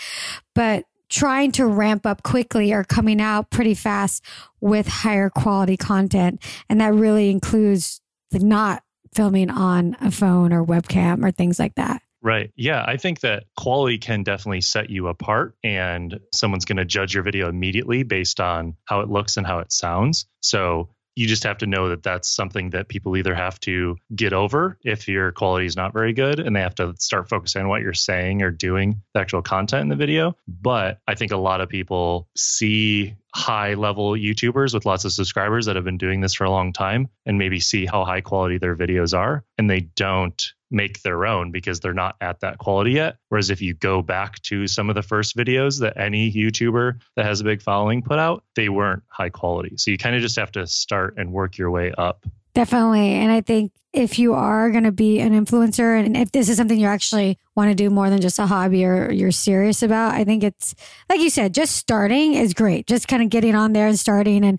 But 0.54 0.86
trying 1.10 1.52
to 1.52 1.66
ramp 1.66 2.06
up 2.06 2.22
quickly 2.22 2.72
or 2.72 2.82
coming 2.82 3.20
out 3.20 3.50
pretty 3.50 3.74
fast 3.74 4.24
with 4.62 4.88
higher 4.88 5.28
quality 5.28 5.76
content. 5.76 6.42
And 6.70 6.80
that 6.80 6.94
really 6.94 7.30
includes 7.30 8.00
like 8.32 8.42
not 8.42 8.82
filming 9.14 9.50
on 9.50 9.96
a 10.00 10.10
phone 10.10 10.52
or 10.52 10.64
webcam 10.64 11.24
or 11.24 11.30
things 11.30 11.58
like 11.58 11.74
that. 11.76 12.02
Right. 12.22 12.50
Yeah. 12.56 12.84
I 12.86 12.96
think 12.96 13.20
that 13.20 13.44
quality 13.56 13.98
can 13.98 14.24
definitely 14.24 14.60
set 14.60 14.90
you 14.90 15.06
apart, 15.06 15.54
and 15.62 16.18
someone's 16.32 16.64
going 16.64 16.78
to 16.78 16.84
judge 16.84 17.14
your 17.14 17.22
video 17.22 17.48
immediately 17.48 18.02
based 18.02 18.40
on 18.40 18.74
how 18.86 19.00
it 19.00 19.08
looks 19.08 19.36
and 19.36 19.46
how 19.46 19.60
it 19.60 19.70
sounds. 19.70 20.26
So 20.40 20.88
you 21.14 21.26
just 21.26 21.44
have 21.44 21.58
to 21.58 21.66
know 21.66 21.88
that 21.88 22.02
that's 22.02 22.28
something 22.28 22.70
that 22.70 22.88
people 22.88 23.16
either 23.16 23.34
have 23.34 23.58
to 23.60 23.96
get 24.14 24.34
over 24.34 24.78
if 24.82 25.08
your 25.08 25.32
quality 25.32 25.64
is 25.64 25.74
not 25.74 25.94
very 25.94 26.12
good 26.12 26.38
and 26.38 26.54
they 26.54 26.60
have 26.60 26.74
to 26.74 26.94
start 26.98 27.28
focusing 27.28 27.62
on 27.62 27.68
what 27.68 27.80
you're 27.80 27.94
saying 27.94 28.42
or 28.42 28.50
doing 28.50 29.00
the 29.14 29.20
actual 29.20 29.40
content 29.40 29.82
in 29.82 29.88
the 29.88 29.96
video. 29.96 30.36
But 30.46 30.98
I 31.08 31.14
think 31.14 31.32
a 31.32 31.38
lot 31.38 31.62
of 31.62 31.70
people 31.70 32.28
see 32.36 33.14
high 33.36 33.74
level 33.74 34.12
YouTubers 34.12 34.72
with 34.72 34.86
lots 34.86 35.04
of 35.04 35.12
subscribers 35.12 35.66
that 35.66 35.76
have 35.76 35.84
been 35.84 35.98
doing 35.98 36.22
this 36.22 36.32
for 36.32 36.44
a 36.44 36.50
long 36.50 36.72
time 36.72 37.06
and 37.26 37.36
maybe 37.36 37.60
see 37.60 37.84
how 37.84 38.02
high 38.02 38.22
quality 38.22 38.56
their 38.56 38.74
videos 38.74 39.16
are. 39.16 39.44
And 39.58 39.68
they 39.68 39.80
don't 39.80 40.42
make 40.70 41.02
their 41.02 41.26
own 41.26 41.52
because 41.52 41.78
they're 41.78 41.92
not 41.92 42.16
at 42.22 42.40
that 42.40 42.56
quality 42.56 42.92
yet. 42.92 43.18
Whereas 43.28 43.50
if 43.50 43.60
you 43.60 43.74
go 43.74 44.00
back 44.00 44.40
to 44.44 44.66
some 44.66 44.88
of 44.88 44.94
the 44.94 45.02
first 45.02 45.36
videos 45.36 45.80
that 45.80 45.98
any 45.98 46.32
YouTuber 46.32 46.98
that 47.16 47.26
has 47.26 47.42
a 47.42 47.44
big 47.44 47.60
following 47.60 48.00
put 48.00 48.18
out, 48.18 48.42
they 48.54 48.70
weren't 48.70 49.02
high 49.08 49.28
quality. 49.28 49.76
So 49.76 49.90
you 49.90 49.98
kind 49.98 50.16
of 50.16 50.22
just 50.22 50.36
have 50.36 50.52
to 50.52 50.66
start 50.66 51.14
and 51.18 51.30
work 51.30 51.58
your 51.58 51.70
way 51.70 51.92
up. 51.98 52.24
Definitely. 52.56 53.10
And 53.10 53.30
I 53.30 53.42
think 53.42 53.70
if 53.92 54.18
you 54.18 54.32
are 54.32 54.70
going 54.70 54.84
to 54.84 54.92
be 54.92 55.20
an 55.20 55.34
influencer 55.34 56.02
and 56.02 56.16
if 56.16 56.32
this 56.32 56.48
is 56.48 56.56
something 56.56 56.80
you 56.80 56.86
actually 56.86 57.36
want 57.54 57.68
to 57.68 57.74
do 57.74 57.90
more 57.90 58.08
than 58.08 58.18
just 58.18 58.38
a 58.38 58.46
hobby 58.46 58.82
or 58.86 59.12
you're 59.12 59.30
serious 59.30 59.82
about, 59.82 60.14
I 60.14 60.24
think 60.24 60.42
it's 60.42 60.74
like 61.10 61.20
you 61.20 61.28
said, 61.28 61.52
just 61.52 61.76
starting 61.76 62.32
is 62.32 62.54
great. 62.54 62.86
Just 62.86 63.08
kind 63.08 63.22
of 63.22 63.28
getting 63.28 63.54
on 63.54 63.74
there 63.74 63.86
and 63.88 63.98
starting 63.98 64.42
and 64.42 64.58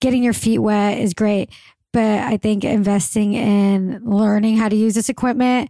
getting 0.00 0.22
your 0.22 0.32
feet 0.32 0.60
wet 0.60 0.96
is 0.96 1.12
great. 1.12 1.50
But 1.92 2.20
I 2.20 2.38
think 2.38 2.64
investing 2.64 3.34
in 3.34 4.00
learning 4.04 4.56
how 4.56 4.70
to 4.70 4.76
use 4.76 4.94
this 4.94 5.10
equipment 5.10 5.68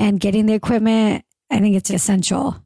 and 0.00 0.18
getting 0.18 0.46
the 0.46 0.54
equipment, 0.54 1.24
I 1.52 1.60
think 1.60 1.76
it's 1.76 1.90
essential. 1.90 2.56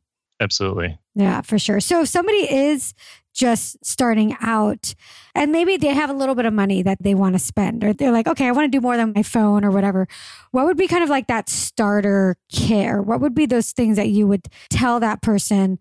Absolutely. 0.41 0.99
Yeah, 1.15 1.43
for 1.43 1.59
sure. 1.59 1.81
So 1.81 2.01
if 2.01 2.09
somebody 2.09 2.51
is 2.51 2.95
just 3.37 3.77
starting 3.85 4.35
out 4.41 4.95
and 5.35 5.53
maybe 5.53 5.77
they 5.77 5.93
have 5.93 6.09
a 6.09 6.15
little 6.15 6.35
bit 6.35 6.47
of 6.47 6.55
money 6.55 6.83
that 6.83 6.97
they 7.03 7.15
want 7.15 7.35
to 7.35 7.39
spend 7.39 7.85
or 7.85 7.93
they're 7.93 8.11
like 8.11 8.27
okay 8.27 8.49
i 8.49 8.51
want 8.51 8.65
to 8.65 8.77
do 8.77 8.81
more 8.81 8.97
than 8.97 9.13
my 9.15 9.23
phone 9.23 9.65
or 9.65 9.71
whatever 9.71 10.09
what 10.53 10.65
would 10.65 10.77
be 10.77 10.89
kind 10.89 11.05
of 11.05 11.11
like 11.11 11.27
that 11.27 11.49
starter 11.49 12.37
or 12.71 13.03
what 13.03 13.21
would 13.21 13.35
be 13.35 13.45
those 13.45 13.73
things 13.73 13.97
that 13.97 14.09
you 14.09 14.27
would 14.27 14.49
tell 14.71 14.99
that 14.99 15.21
person 15.21 15.79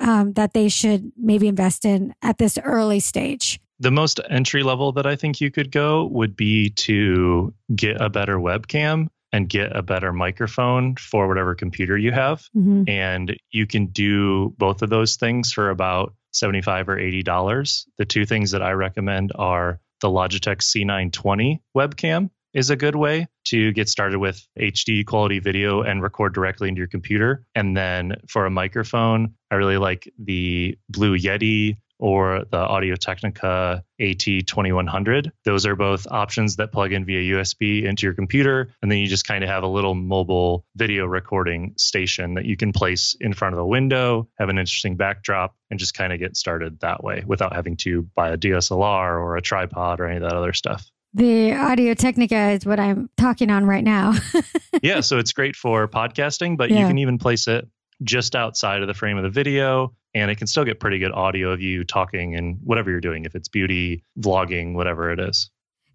um, 0.00 0.32
that 0.34 0.54
they 0.54 0.68
should 0.68 1.10
maybe 1.16 1.48
invest 1.48 1.84
in 1.84 2.14
at 2.22 2.38
this 2.38 2.56
early 2.62 3.00
stage 3.00 3.60
the 3.80 3.90
most 3.90 4.20
entry 4.30 4.62
level 4.62 4.92
that 4.92 5.06
i 5.06 5.16
think 5.16 5.40
you 5.40 5.50
could 5.50 5.72
go 5.72 6.06
would 6.06 6.36
be 6.36 6.70
to 6.70 7.52
get 7.74 8.00
a 8.00 8.08
better 8.08 8.36
webcam 8.36 9.08
and 9.32 9.48
get 9.48 9.76
a 9.76 9.82
better 9.82 10.12
microphone 10.12 10.96
for 10.96 11.28
whatever 11.28 11.54
computer 11.54 11.98
you 11.98 12.12
have. 12.12 12.48
Mm-hmm. 12.56 12.84
And 12.88 13.36
you 13.50 13.66
can 13.66 13.86
do 13.86 14.54
both 14.56 14.82
of 14.82 14.88
those 14.88 15.16
things 15.16 15.52
for 15.52 15.70
about 15.70 16.14
75 16.32 16.88
or 16.88 16.98
80 16.98 17.22
dollars. 17.22 17.86
The 17.98 18.04
two 18.04 18.26
things 18.26 18.50
that 18.52 18.62
I 18.62 18.72
recommend 18.72 19.32
are 19.34 19.80
the 20.00 20.08
Logitech 20.08 20.60
C920 20.60 21.60
webcam 21.76 22.30
is 22.54 22.70
a 22.70 22.76
good 22.76 22.96
way 22.96 23.26
to 23.44 23.72
get 23.72 23.88
started 23.88 24.18
with 24.18 24.46
HD 24.58 25.04
quality 25.04 25.38
video 25.38 25.82
and 25.82 26.02
record 26.02 26.34
directly 26.34 26.68
into 26.68 26.78
your 26.78 26.88
computer. 26.88 27.44
And 27.54 27.76
then 27.76 28.16
for 28.28 28.46
a 28.46 28.50
microphone, 28.50 29.34
I 29.50 29.56
really 29.56 29.78
like 29.78 30.10
the 30.18 30.78
Blue 30.88 31.16
Yeti 31.16 31.76
or 31.98 32.44
the 32.50 32.58
Audio 32.58 32.94
Technica 32.94 33.84
AT2100. 34.00 35.30
Those 35.44 35.66
are 35.66 35.76
both 35.76 36.06
options 36.06 36.56
that 36.56 36.72
plug 36.72 36.92
in 36.92 37.04
via 37.04 37.34
USB 37.34 37.84
into 37.84 38.06
your 38.06 38.14
computer. 38.14 38.70
And 38.82 38.90
then 38.90 38.98
you 38.98 39.08
just 39.08 39.26
kind 39.26 39.42
of 39.42 39.50
have 39.50 39.62
a 39.62 39.68
little 39.68 39.94
mobile 39.94 40.64
video 40.76 41.06
recording 41.06 41.74
station 41.76 42.34
that 42.34 42.44
you 42.44 42.56
can 42.56 42.72
place 42.72 43.16
in 43.20 43.32
front 43.32 43.54
of 43.54 43.58
the 43.58 43.66
window, 43.66 44.28
have 44.38 44.48
an 44.48 44.58
interesting 44.58 44.96
backdrop, 44.96 45.56
and 45.70 45.78
just 45.78 45.94
kind 45.94 46.12
of 46.12 46.18
get 46.18 46.36
started 46.36 46.80
that 46.80 47.02
way 47.02 47.24
without 47.26 47.54
having 47.54 47.76
to 47.78 48.02
buy 48.14 48.30
a 48.30 48.38
DSLR 48.38 49.20
or 49.20 49.36
a 49.36 49.42
tripod 49.42 50.00
or 50.00 50.06
any 50.06 50.16
of 50.16 50.22
that 50.22 50.34
other 50.34 50.52
stuff. 50.52 50.88
The 51.14 51.54
Audio 51.54 51.94
Technica 51.94 52.50
is 52.50 52.66
what 52.66 52.78
I'm 52.78 53.08
talking 53.16 53.50
on 53.50 53.64
right 53.64 53.82
now. 53.82 54.14
yeah, 54.82 55.00
so 55.00 55.18
it's 55.18 55.32
great 55.32 55.56
for 55.56 55.88
podcasting, 55.88 56.56
but 56.56 56.70
yeah. 56.70 56.80
you 56.80 56.86
can 56.86 56.98
even 56.98 57.18
place 57.18 57.48
it 57.48 57.66
just 58.02 58.36
outside 58.36 58.82
of 58.82 58.88
the 58.88 58.94
frame 58.94 59.16
of 59.16 59.24
the 59.24 59.30
video 59.30 59.94
and 60.14 60.30
it 60.30 60.36
can 60.36 60.46
still 60.46 60.64
get 60.64 60.80
pretty 60.80 60.98
good 60.98 61.12
audio 61.12 61.50
of 61.50 61.60
you 61.60 61.84
talking 61.84 62.34
and 62.34 62.58
whatever 62.62 62.90
you're 62.90 63.00
doing 63.00 63.24
if 63.24 63.34
it's 63.34 63.48
beauty 63.48 64.02
vlogging 64.18 64.74
whatever 64.74 65.10
it 65.10 65.20
is. 65.20 65.50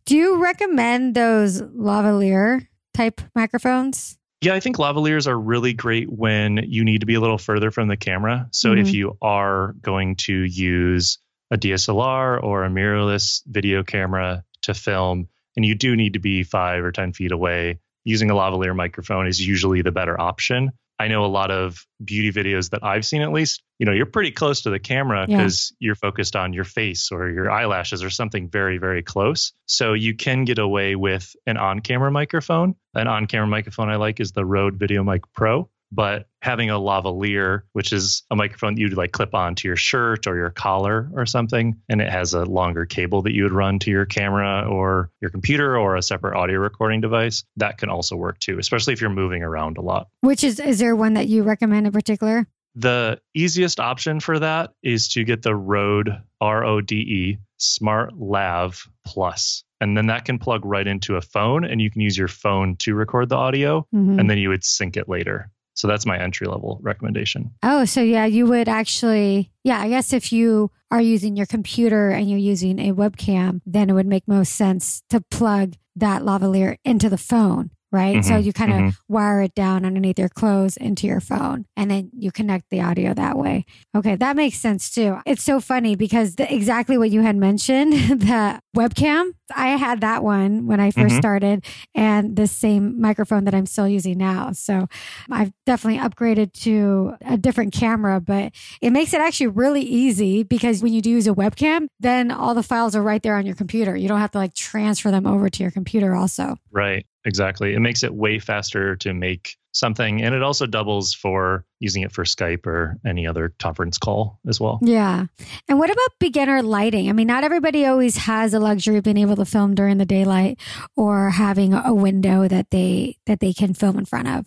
Do 0.06 0.18
you 0.18 0.44
recommend 0.44 1.16
those 1.16 1.62
lavalier 1.62 2.68
type 2.94 3.22
microphones? 3.36 4.18
Yeah 4.42 4.54
i 4.54 4.60
think 4.60 4.78
lavaliers 4.78 5.28
are 5.28 5.40
really 5.40 5.74
great 5.74 6.12
when 6.12 6.58
you 6.68 6.84
need 6.84 7.00
to 7.00 7.06
be 7.06 7.16
a 7.16 7.22
little 7.22 7.38
further 7.38 7.72
from 7.72 7.88
the 7.88 7.98
camera. 7.98 8.48
So 8.52 8.70
mm-hmm. 8.70 8.86
if 8.86 8.94
you 8.94 9.18
are 9.22 9.74
going 9.82 10.16
to 10.18 10.34
use 10.34 11.18
a 11.52 11.58
dslr 11.58 12.44
or 12.44 12.66
a 12.66 12.70
mirrorless 12.70 13.42
video 13.46 13.84
camera 13.84 14.44
to 14.64 14.74
film 14.74 15.28
and 15.56 15.66
you 15.66 15.76
do 15.76 15.96
need 15.96 16.14
to 16.14 16.20
be 16.20 16.44
five 16.44 16.84
or 16.84 16.92
ten 16.92 17.14
feet 17.14 17.32
away 17.32 17.80
using 18.04 18.30
a 18.30 18.34
lavalier 18.34 18.76
microphone 18.76 19.28
is 19.28 19.46
usually 19.46 19.82
the 19.82 19.92
better 19.92 20.20
option 20.20 20.72
I 21.04 21.10
know 21.10 21.26
a 21.26 21.28
lot 21.28 21.52
of 21.52 21.86
beauty 22.02 22.32
videos 22.32 22.70
that 22.70 22.82
I've 22.82 23.04
seen, 23.04 23.22
at 23.22 23.34
least, 23.34 23.62
you 23.78 23.86
know, 23.86 23.92
you're 23.92 24.06
pretty 24.06 24.32
close 24.32 24.62
to 24.62 24.70
the 24.70 24.80
camera 24.80 25.26
because 25.28 25.74
yeah. 25.74 25.88
you're 25.88 25.96
focused 25.96 26.38
on 26.38 26.54
your 26.54 26.64
face 26.64 27.10
or 27.12 27.30
your 27.30 27.52
eyelashes 27.52 28.06
or 28.06 28.10
something 28.10 28.48
very, 28.50 28.78
very 28.78 29.04
close. 29.04 29.52
So 29.66 29.92
you 29.92 30.16
can 30.16 30.46
get 30.46 30.60
away 30.60 30.96
with 30.96 31.30
an 31.46 31.58
on 31.58 31.82
camera 31.82 32.10
microphone. 32.10 32.76
An 32.94 33.10
on 33.10 33.28
camera 33.28 33.48
microphone 33.48 33.90
I 33.90 33.98
like 33.98 34.22
is 34.22 34.32
the 34.32 34.46
Rode 34.46 34.80
VideoMic 34.80 35.24
Pro 35.36 35.70
but 35.94 36.28
having 36.42 36.70
a 36.70 36.80
lavalier, 36.80 37.62
which 37.74 37.94
is 37.94 38.24
a 38.32 38.36
microphone 38.36 38.76
that 38.76 38.82
you'd 38.82 38.98
like 38.98 39.12
clip 39.12 39.34
onto 39.36 39.68
your 39.68 39.78
shirt 39.78 40.26
or 40.28 40.36
your 40.36 40.50
collar 40.50 41.10
or 41.14 41.26
something, 41.26 41.80
and 41.88 42.02
it 42.02 42.10
has 42.10 42.34
a 42.34 42.46
longer 42.46 42.86
cable 42.86 43.22
that 43.22 43.34
you 43.34 43.44
would 43.44 43.52
run 43.52 43.80
to 43.80 43.92
your 43.92 44.06
camera 44.06 44.68
or 44.68 45.12
your 45.22 45.30
computer 45.30 45.78
or 45.78 45.96
a 45.96 46.02
separate 46.02 46.38
audio 46.38 46.60
recording 46.60 47.02
device, 47.02 47.44
that 47.58 47.78
can 47.78 47.90
also 47.90 48.16
work 48.16 48.40
too, 48.40 48.58
especially 48.60 48.94
if 48.94 49.02
you're 49.02 49.10
moving 49.10 49.44
around 49.44 49.78
a 49.78 49.82
lot. 49.82 50.08
Which 50.22 50.44
is, 50.44 50.60
is 50.60 50.80
there 50.80 50.96
one 50.96 51.14
that 51.14 51.28
you 51.28 51.44
recommend 51.44 51.86
in 51.86 51.94
particular? 51.94 52.48
The 52.76 53.22
easiest 53.36 53.80
option 53.80 54.20
for 54.20 54.40
that 54.40 54.74
is 54.82 55.10
to 55.10 55.24
get 55.24 55.44
the 55.44 55.56
Rode 55.56 56.10
R 56.42 56.64
O 56.64 56.82
D 56.82 56.96
E 56.96 57.38
Smart 57.58 58.18
Lav 58.18 58.88
Plus. 59.06 59.64
And 59.80 59.98
then 59.98 60.08
that 60.08 60.26
can 60.26 60.40
plug 60.40 60.66
right 60.66 60.88
into 60.88 61.18
a 61.18 61.22
phone, 61.22 61.66
and 61.66 61.82
you 61.82 61.92
can 61.92 62.02
use 62.02 62.18
your 62.18 62.30
phone 62.30 62.78
to 62.78 62.96
record 62.96 63.28
the 63.28 63.36
audio, 63.36 63.86
mm-hmm. 63.94 64.18
and 64.18 64.30
then 64.30 64.38
you 64.38 64.50
would 64.50 64.64
sync 64.64 64.96
it 64.96 65.10
later. 65.10 65.52
So 65.76 65.88
that's 65.88 66.06
my 66.06 66.20
entry 66.20 66.48
level 66.48 66.80
recommendation. 66.82 67.52
Oh, 67.64 67.86
so 67.86 68.02
yeah, 68.02 68.26
you 68.26 68.46
would 68.46 68.70
actually, 68.70 69.52
yeah, 69.64 69.80
I 69.80 69.90
guess 69.90 70.14
if 70.14 70.32
you 70.32 70.72
are 70.92 71.02
using 71.02 71.36
your 71.36 71.48
computer 71.48 72.10
and 72.10 72.30
you're 72.30 72.40
using 72.40 72.80
a 72.80 72.94
webcam, 72.94 73.62
then 73.66 73.90
it 73.90 73.94
would 73.94 74.06
make 74.06 74.28
most 74.28 74.54
sense 74.54 75.02
to 75.10 75.22
plug 75.22 75.74
that 75.96 76.22
lavalier 76.22 76.78
into 76.84 77.10
the 77.10 77.18
phone 77.18 77.72
right? 77.94 78.18
Mm-hmm, 78.18 78.28
so 78.28 78.38
you 78.38 78.52
kind 78.52 78.72
of 78.72 78.78
mm-hmm. 78.80 79.14
wire 79.14 79.44
it 79.44 79.54
down 79.54 79.86
underneath 79.86 80.18
your 80.18 80.28
clothes 80.28 80.76
into 80.78 81.06
your 81.06 81.20
phone 81.20 81.66
and 81.78 81.92
then 81.92 82.10
you 82.18 82.32
connect 82.32 82.72
the 82.72 82.82
audio 82.82 83.14
that 83.14 83.38
way. 83.38 83.66
Okay, 83.96 84.16
that 84.16 84.36
makes 84.36 84.58
sense 84.58 84.90
too. 84.90 85.20
It's 85.28 85.44
so 85.44 85.60
funny 85.60 85.96
because 85.96 86.36
the, 86.36 86.52
exactly 86.52 86.98
what 86.98 87.12
you 87.12 87.22
had 87.22 87.36
mentioned, 87.36 87.94
the 88.22 88.60
webcam, 88.76 89.34
I 89.56 89.70
had 89.70 90.02
that 90.02 90.24
one 90.24 90.66
when 90.66 90.80
I 90.80 90.90
1st 90.90 91.06
mm-hmm. 91.06 91.18
started 91.20 91.66
and 91.94 92.36
the 92.36 92.48
same 92.48 93.00
microphone 93.00 93.44
that 93.44 93.54
I'm 93.54 93.68
still 93.68 93.88
using 93.88 94.18
now. 94.18 94.52
So 94.54 94.88
I've 95.30 95.54
definitely 95.68 96.00
upgraded 96.00 96.54
to 96.64 97.14
a 97.22 97.38
different 97.38 97.74
camera, 97.74 98.20
but 98.20 98.54
it 98.82 98.90
makes 98.90 99.14
it 99.14 99.22
actually 99.22 99.48
really 99.48 99.82
easy 99.82 100.42
because 100.42 100.82
when 100.82 100.94
you 100.94 101.02
do 101.02 101.12
use 101.12 101.28
a 101.28 101.34
webcam, 101.34 101.88
then 102.00 102.32
all 102.32 102.56
the 102.56 102.64
files 102.64 102.96
are 102.96 103.04
right 103.04 103.22
there 103.22 103.36
on 103.36 103.46
your 103.46 103.56
computer. 103.56 103.96
You 103.96 104.08
don't 104.08 104.20
have 104.20 104.32
to 104.32 104.40
like 104.40 104.56
transfer 104.56 105.12
them 105.12 105.28
over 105.28 105.48
to 105.48 105.62
your 105.62 105.72
computer 105.72 106.16
also. 106.16 106.56
Right. 106.72 107.06
Exactly. 107.26 107.74
It 107.74 107.80
makes 107.80 108.04
it 108.04 108.14
way 108.14 108.40
faster 108.40 108.96
to 108.98 109.14
make 109.14 109.58
something 109.72 110.22
and 110.22 110.36
it 110.36 110.44
also 110.44 110.66
doubles 110.66 111.14
for 111.14 111.66
using 111.80 112.04
it 112.04 112.12
for 112.12 112.24
Skype 112.24 112.68
or 112.68 112.98
any 113.06 113.26
other 113.26 113.54
conference 113.60 113.98
call 113.98 114.40
as 114.48 114.60
well. 114.60 114.80
Yeah. 114.82 115.26
And 115.68 115.80
what 115.80 115.90
about 115.90 116.10
beginner 116.20 116.62
lighting? 116.62 117.10
I 117.10 117.14
mean, 117.14 117.28
not 117.28 117.44
everybody 117.44 117.86
always 117.86 118.18
has 118.18 118.52
the 118.52 118.60
luxury 118.60 118.98
of 118.98 119.04
being 119.04 119.18
able 119.18 119.36
to 119.38 119.46
film 119.46 119.74
during 119.74 119.98
the 119.98 120.06
daylight 120.06 120.60
or 120.96 121.32
having 121.32 121.74
a 121.74 121.94
window 121.94 122.48
that 122.48 122.70
they 122.70 123.18
that 123.26 123.40
they 123.40 123.54
can 123.54 123.74
film 123.74 123.98
in 123.98 124.06
front 124.06 124.28
of. 124.28 124.46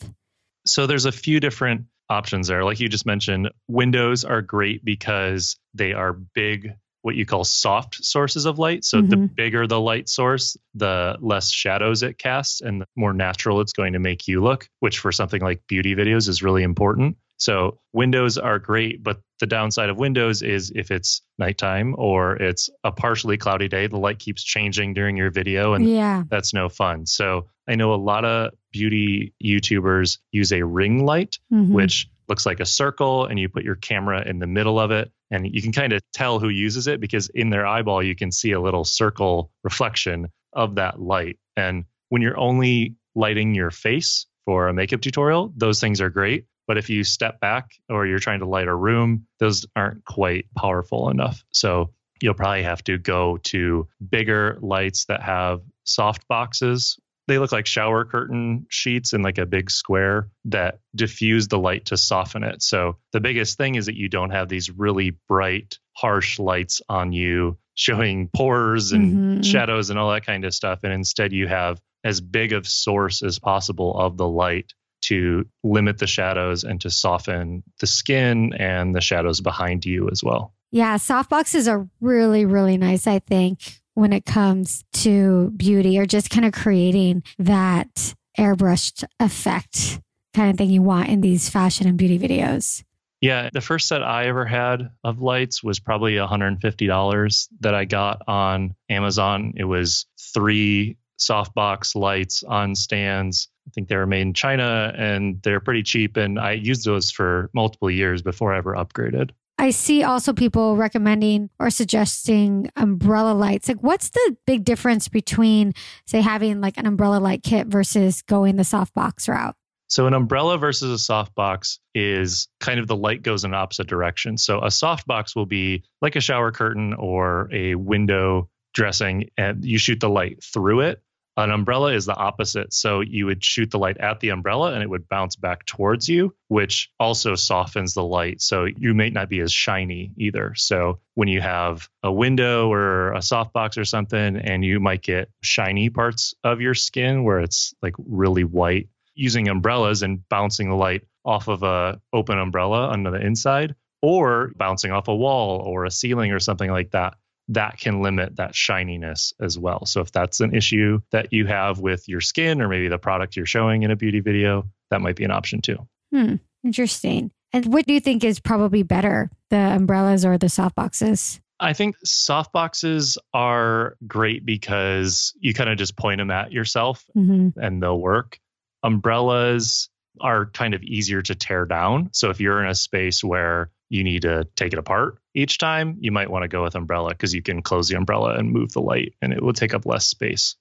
So 0.65 0.87
there's 0.87 1.07
a 1.07 1.13
few 1.13 1.41
different 1.41 1.87
options 2.09 2.49
there. 2.49 2.65
Like 2.65 2.79
you 2.79 2.89
just 2.89 3.07
mentioned, 3.07 3.51
windows 3.69 4.25
are 4.25 4.43
great 4.43 4.85
because 4.85 5.57
they 5.75 5.93
are 5.93 6.13
big 6.13 6.73
what 7.07 7.15
you 7.15 7.25
call 7.25 7.45
soft 7.45 8.05
sources 8.05 8.47
of 8.47 8.59
light. 8.59 8.85
So 8.85 8.99
mm-hmm. 8.99 9.11
the 9.11 9.17
bigger 9.17 9.69
the 9.69 9.81
light 9.81 10.09
source, 10.09 10.57
the 10.75 11.17
less 11.21 11.53
shadows 11.53 12.03
it 12.03 12.19
casts 12.19 12.61
and 12.61 12.81
the 12.81 12.87
more 12.97 13.13
natural 13.13 13.61
it's 13.61 13.73
going 13.73 13.93
to 13.93 14.01
make 14.01 14.27
you 14.27 14.43
look, 14.43 14.69
which 14.81 14.99
for 14.99 15.13
something 15.13 15.41
like 15.41 15.63
beauty 15.69 15.95
videos 15.95 16.29
is 16.29 16.43
really 16.43 16.65
important. 16.65 17.17
So 17.37 17.79
windows 17.93 18.39
are 18.39 18.59
great, 18.59 19.05
but 19.05 19.21
the 19.39 19.47
downside 19.47 19.89
of 19.89 19.99
windows 19.99 20.43
is 20.43 20.73
if 20.75 20.91
it's 20.91 21.23
nighttime 21.39 21.95
or 21.97 22.35
it's 22.43 22.71
a 22.83 22.91
partially 22.91 23.37
cloudy 23.37 23.69
day, 23.69 23.87
the 23.87 23.99
light 23.99 24.19
keeps 24.19 24.43
changing 24.43 24.95
during 24.95 25.17
your 25.17 25.31
video 25.31 25.75
and 25.75 25.89
yeah. 25.89 26.25
that's 26.29 26.53
no 26.53 26.69
fun. 26.69 27.07
So 27.07 27.47
I 27.69 27.77
know 27.77 27.95
a 27.95 28.03
lot 28.03 28.25
of 28.25 28.53
beauty 28.73 29.33
YouTubers 29.41 30.19
use 30.33 30.53
a 30.53 30.65
ring 30.65 31.07
light, 31.07 31.39
mm-hmm. 31.53 31.73
which 31.73 32.09
looks 32.29 32.47
like 32.47 32.61
a 32.61 32.67
circle 32.67 33.27
and 33.27 33.39
you 33.39 33.49
put 33.49 33.65
your 33.65 33.77
camera 33.77 34.23
in 34.27 34.39
the 34.39 34.47
middle 34.47 34.79
of 34.79 34.91
it. 34.91 35.11
And 35.31 35.47
you 35.53 35.63
can 35.63 35.73
kind 35.73 35.93
of 35.93 36.01
tell 36.13 36.39
who 36.39 36.49
uses 36.49 36.87
it 36.87 37.01
because 37.01 37.29
in 37.31 37.51
their 37.51 37.67
eyeball 37.67 38.03
you 38.03 38.15
can 38.15 38.31
see 38.31 38.53
a 38.53 38.61
little 38.61 38.85
circle 38.85 39.51
reflection 39.65 40.29
of 40.53 40.77
that 40.77 41.01
light. 41.01 41.39
And 41.57 41.85
when 42.09 42.23
you're 42.23 42.39
only 42.39 42.97
lighting 43.15 43.55
your 43.55 43.71
face 43.71 44.27
for 44.45 44.69
a 44.69 44.75
makeup 44.75 45.01
tutorial 45.01 45.53
those 45.57 45.81
things 45.81 46.01
are 46.01 46.11
great. 46.11 46.47
But 46.69 46.79
if 46.79 46.91
you 46.91 47.05
step 47.05 47.41
back 47.41 47.71
or 47.89 48.07
you're 48.07 48.19
trying 48.19 48.41
to 48.41 48.47
light 48.47 48.69
a 48.69 48.75
room 48.75 49.27
those 49.39 49.67
aren't 49.75 50.05
quite 50.05 50.47
powerful 50.57 51.11
enough. 51.11 51.45
So 51.51 51.93
you'll 52.21 52.35
probably 52.35 52.63
have 52.63 52.83
to 52.85 52.99
go 52.99 53.39
to 53.39 53.89
bigger 54.11 54.59
lights 54.61 55.07
that 55.07 55.23
have 55.23 55.61
soft 55.85 56.27
boxes. 56.29 56.99
They 57.29 57.39
look 57.39 57.53
like 57.53 57.67
shower 57.67 58.05
curtain 58.05 58.67
sheets 58.71 59.13
in 59.13 59.23
like 59.23 59.39
a 59.39 59.47
big 59.47 59.71
square 59.71 60.31
that 60.47 60.79
diffuse 60.95 61.49
the 61.49 61.59
light 61.59 61.87
to 61.87 61.97
soften 61.97 62.45
it. 62.45 62.63
So 62.63 62.99
the 63.13 63.21
biggest 63.21 63.57
thing 63.59 63.75
is 63.75 63.87
that 63.87 63.97
you 63.97 64.09
don't 64.09 64.31
have 64.31 64.49
these 64.49 64.71
really 64.71 65.17
bright, 65.29 65.79
harsh 65.93 66.39
lights 66.39 66.81
on 66.89 67.13
you 67.13 67.59
showing 67.75 68.29
pores 68.35 68.93
and 68.93 69.13
mm-hmm. 69.13 69.43
shadows 69.43 69.91
and 69.91 69.99
all 69.99 70.11
that 70.13 70.25
kind 70.25 70.45
of 70.45 70.55
stuff. 70.55 70.81
And 70.83 70.93
instead, 70.93 71.33
you 71.33 71.47
have 71.47 71.81
as 72.05 72.21
big 72.21 72.53
of 72.53 72.67
source 72.67 73.23
as 73.23 73.39
possible 73.39 73.99
of 73.99 74.17
the 74.17 74.29
light 74.29 74.73
to 75.03 75.47
limit 75.63 75.99
the 75.99 76.07
shadows 76.07 76.65
and 76.65 76.81
to 76.81 76.91
soften 76.91 77.63
the 77.81 77.87
skin 77.87 78.53
and 78.55 78.95
the 78.95 79.01
shadows 79.01 79.41
behind 79.41 79.85
you 79.85 80.09
as 80.11 80.23
well. 80.23 80.55
Yeah, 80.73 80.97
softboxes 80.97 81.71
are 81.71 81.89
really, 82.01 82.45
really 82.45 82.77
nice, 82.77 83.07
I 83.07 83.21
think, 83.21 83.81
when 83.97 84.13
it 84.13 84.27
comes 84.27 84.85
to 84.93 85.51
beauty 85.57 85.99
or 85.99 86.05
just 86.05 86.29
kind 86.29 86.45
of 86.45 86.53
creating 86.53 87.23
that 87.39 88.15
airbrushed 88.39 89.05
effect 89.19 90.01
kind 90.35 90.51
of 90.51 90.59
thing 90.59 90.69
you 90.69 90.83
want 90.83 91.09
in 91.09 91.23
these 91.23 91.49
fashion 91.49 91.89
and 91.89 91.97
beauty 91.97 92.19
videos. 92.19 92.85
Yeah, 93.23 93.49
the 93.51 93.63
first 93.63 93.89
set 93.89 94.03
I 94.03 94.27
ever 94.27 94.45
had 94.45 94.91
of 95.03 95.23
lights 95.23 95.63
was 95.63 95.81
probably 95.81 96.17
$150 96.17 97.49
that 97.61 97.75
I 97.75 97.87
got 97.87 98.23
on 98.29 98.75
Amazon. 98.91 99.55
It 99.57 99.65
was 99.65 100.05
three 100.35 100.99
softbox 101.19 101.97
lights 101.97 102.43
on 102.43 102.75
stands. 102.75 103.49
I 103.67 103.71
think 103.71 103.89
they 103.89 103.97
were 103.97 104.07
made 104.07 104.21
in 104.21 104.35
China 104.35 104.93
and 104.95 105.41
they're 105.43 105.61
pretty 105.61 105.83
cheap. 105.83 106.19
And 106.19 106.39
I 106.39 106.53
used 106.53 106.85
those 106.85 107.11
for 107.11 107.49
multiple 107.55 107.91
years 107.91 108.21
before 108.21 108.53
I 108.53 108.59
ever 108.59 108.75
upgraded. 108.75 109.31
I 109.59 109.71
see 109.71 110.03
also 110.03 110.33
people 110.33 110.77
recommending 110.77 111.49
or 111.59 111.71
suggesting 111.71 112.71
umbrella 112.77 113.33
lights. 113.33 113.69
Like, 113.69 113.83
what's 113.83 114.11
the 114.11 114.37
big 114.47 114.65
difference 114.65 115.09
between, 115.09 115.73
say, 116.07 116.21
having 116.21 116.61
like 116.61 116.77
an 116.77 116.87
umbrella 116.87 117.19
light 117.19 117.43
kit 117.43 117.67
versus 117.67 118.23
going 118.23 118.57
the 118.57 118.65
softbox 118.65 119.29
route? 119.29 119.55
So, 119.89 120.07
an 120.07 120.15
umbrella 120.15 120.59
versus 120.59 121.09
a 121.09 121.13
softbox 121.13 121.79
is 121.95 122.49
kind 122.61 122.81
of 122.81 122.87
the 122.87 122.97
light 122.97 123.23
goes 123.23 123.45
in 123.45 123.55
opposite 123.55 123.87
direction. 123.87 124.37
So, 124.37 124.59
a 124.59 124.67
softbox 124.67 125.35
will 125.35 125.47
be 125.47 125.85
like 126.03 126.17
a 126.17 126.21
shower 126.21 126.51
curtain 126.53 126.93
or 126.93 127.49
a 127.53 127.77
window 127.77 128.51
dressing, 128.75 129.31
and 129.39 129.65
you 129.65 129.79
shoot 129.79 130.01
the 130.01 130.11
light 130.11 130.43
through 130.45 130.81
it. 130.81 131.03
An 131.39 131.51
umbrella 131.51 131.93
is 131.93 132.07
the 132.07 132.17
opposite. 132.17 132.73
So 132.73 133.01
you 133.01 133.27
would 133.27 133.45
shoot 133.45 133.71
the 133.71 133.79
light 133.79 133.99
at 133.99 134.21
the 134.21 134.31
umbrella 134.31 134.73
and 134.73 134.83
it 134.83 134.89
would 134.89 135.09
bounce 135.09 135.37
back 135.37 135.67
towards 135.67 136.09
you, 136.09 136.35
which 136.49 136.91
also 136.99 137.35
softens 137.35 137.93
the 137.93 138.03
light. 138.03 138.41
So 138.41 138.65
you 138.65 138.95
may 138.95 139.11
not 139.11 139.29
be 139.29 139.41
as 139.41 139.53
shiny 139.53 140.13
either. 140.17 140.55
So 140.55 141.01
when 141.15 141.29
you 141.29 141.43
have 141.43 141.89
a 142.03 142.11
window 142.11 142.73
or 142.73 143.13
a 143.13 143.19
softbox 143.19 143.77
or 143.77 143.85
something, 143.85 144.37
and 144.37 144.65
you 144.65 144.81
might 144.81 145.03
get 145.03 145.31
shiny 145.43 145.91
parts 145.91 146.35
of 146.43 146.61
your 146.63 146.75
skin 146.75 147.23
where 147.23 147.41
it's 147.41 147.75
like 147.83 147.95
really 147.99 148.45
white, 148.45 148.89
using 149.15 149.49
umbrellas 149.49 150.03
and 150.03 150.27
bouncing 150.29 150.71
the 150.71 150.77
light 150.77 151.03
off 151.25 151.49
of 151.49 151.63
a 151.63 152.01
open 152.13 152.39
umbrella 152.39 152.89
on 152.89 153.03
the 153.03 153.15
inside 153.15 153.75
or 154.01 154.53
bouncing 154.57 154.93
off 154.93 155.09
a 155.09 155.15
wall 155.15 155.59
or 155.61 155.85
a 155.85 155.91
ceiling 155.91 156.33
or 156.33 156.39
something 156.39 156.71
like 156.71 156.93
that 156.93 157.15
that 157.49 157.79
can 157.79 158.03
limit 158.03 158.37
that 158.37 158.55
shininess 158.55 159.33
as 159.41 159.59
well. 159.59 159.87
So 159.87 160.01
if 160.01 160.13
that's 160.13 160.41
an 160.41 160.55
issue 160.55 161.01
that 161.13 161.33
you 161.33 161.47
have 161.47 161.79
with 161.79 162.09
your 162.09 162.21
skin 162.21 162.61
or 162.61 162.69
maybe 162.69 162.89
the 162.89 162.99
product 162.99 163.37
you're 163.37 163.47
showing 163.47 163.83
in 163.83 163.91
a 163.91 163.97
beauty 163.97 164.21
video, 164.21 164.65
that 164.91 165.01
might 165.01 165.17
be 165.17 165.25
an 165.25 165.31
option 165.31 165.61
too. 165.61 165.87
Hmm, 166.13 166.37
interesting. 166.65 167.31
And 167.53 167.73
what 167.73 167.87
do 167.87 167.95
you 167.95 168.01
think 168.01 168.25
is 168.25 168.41
probably 168.41 168.83
better, 168.83 169.31
the 169.51 169.57
umbrellas 169.57 170.25
or 170.25 170.39
the 170.39 170.49
soft 170.49 170.75
boxes? 170.75 171.41
I 171.59 171.73
think 171.73 171.97
soft 172.05 172.53
boxes 172.53 173.17
are 173.33 173.97
great 174.07 174.45
because 174.45 175.33
you 175.39 175.55
kind 175.55 175.71
of 175.71 175.79
just 175.79 175.97
point 175.97 176.19
them 176.19 176.31
at 176.31 176.53
yourself 176.53 177.05
mm-hmm. 177.17 177.59
and 177.59 177.83
they'll 177.83 177.99
work. 177.99 178.39
Umbrellas 178.83 179.89
are 180.21 180.47
kind 180.47 180.75
of 180.75 180.83
easier 180.83 181.23
to 181.23 181.35
tear 181.35 181.65
down. 181.65 182.11
So 182.13 182.31
if 182.31 182.41
you're 182.41 182.63
in 182.63 182.69
a 182.69 182.75
space 182.75 183.25
where 183.25 183.71
you 183.89 184.05
need 184.05 184.23
to 184.23 184.47
take 184.57 184.73
it 184.73 184.79
apart 184.79 185.19
each 185.37 185.59
time, 185.59 185.97
you 186.01 186.11
might 186.11 186.31
want 186.31 186.43
to 186.43 186.49
go 186.49 186.63
with 186.63 186.75
umbrella 186.75 187.11
because 187.11 187.35
you 187.35 187.43
can 187.43 187.61
close 187.63 187.89
the 187.89 187.97
umbrella 187.97 188.35
and 188.37 188.51
move 188.51 188.73
the 188.73 188.81
light 188.81 189.15
and 189.21 189.33
it 189.33 189.43
will 189.43 189.53
take 189.53 189.75
up 189.75 189.85
less 189.85 190.07
space. 190.07 190.57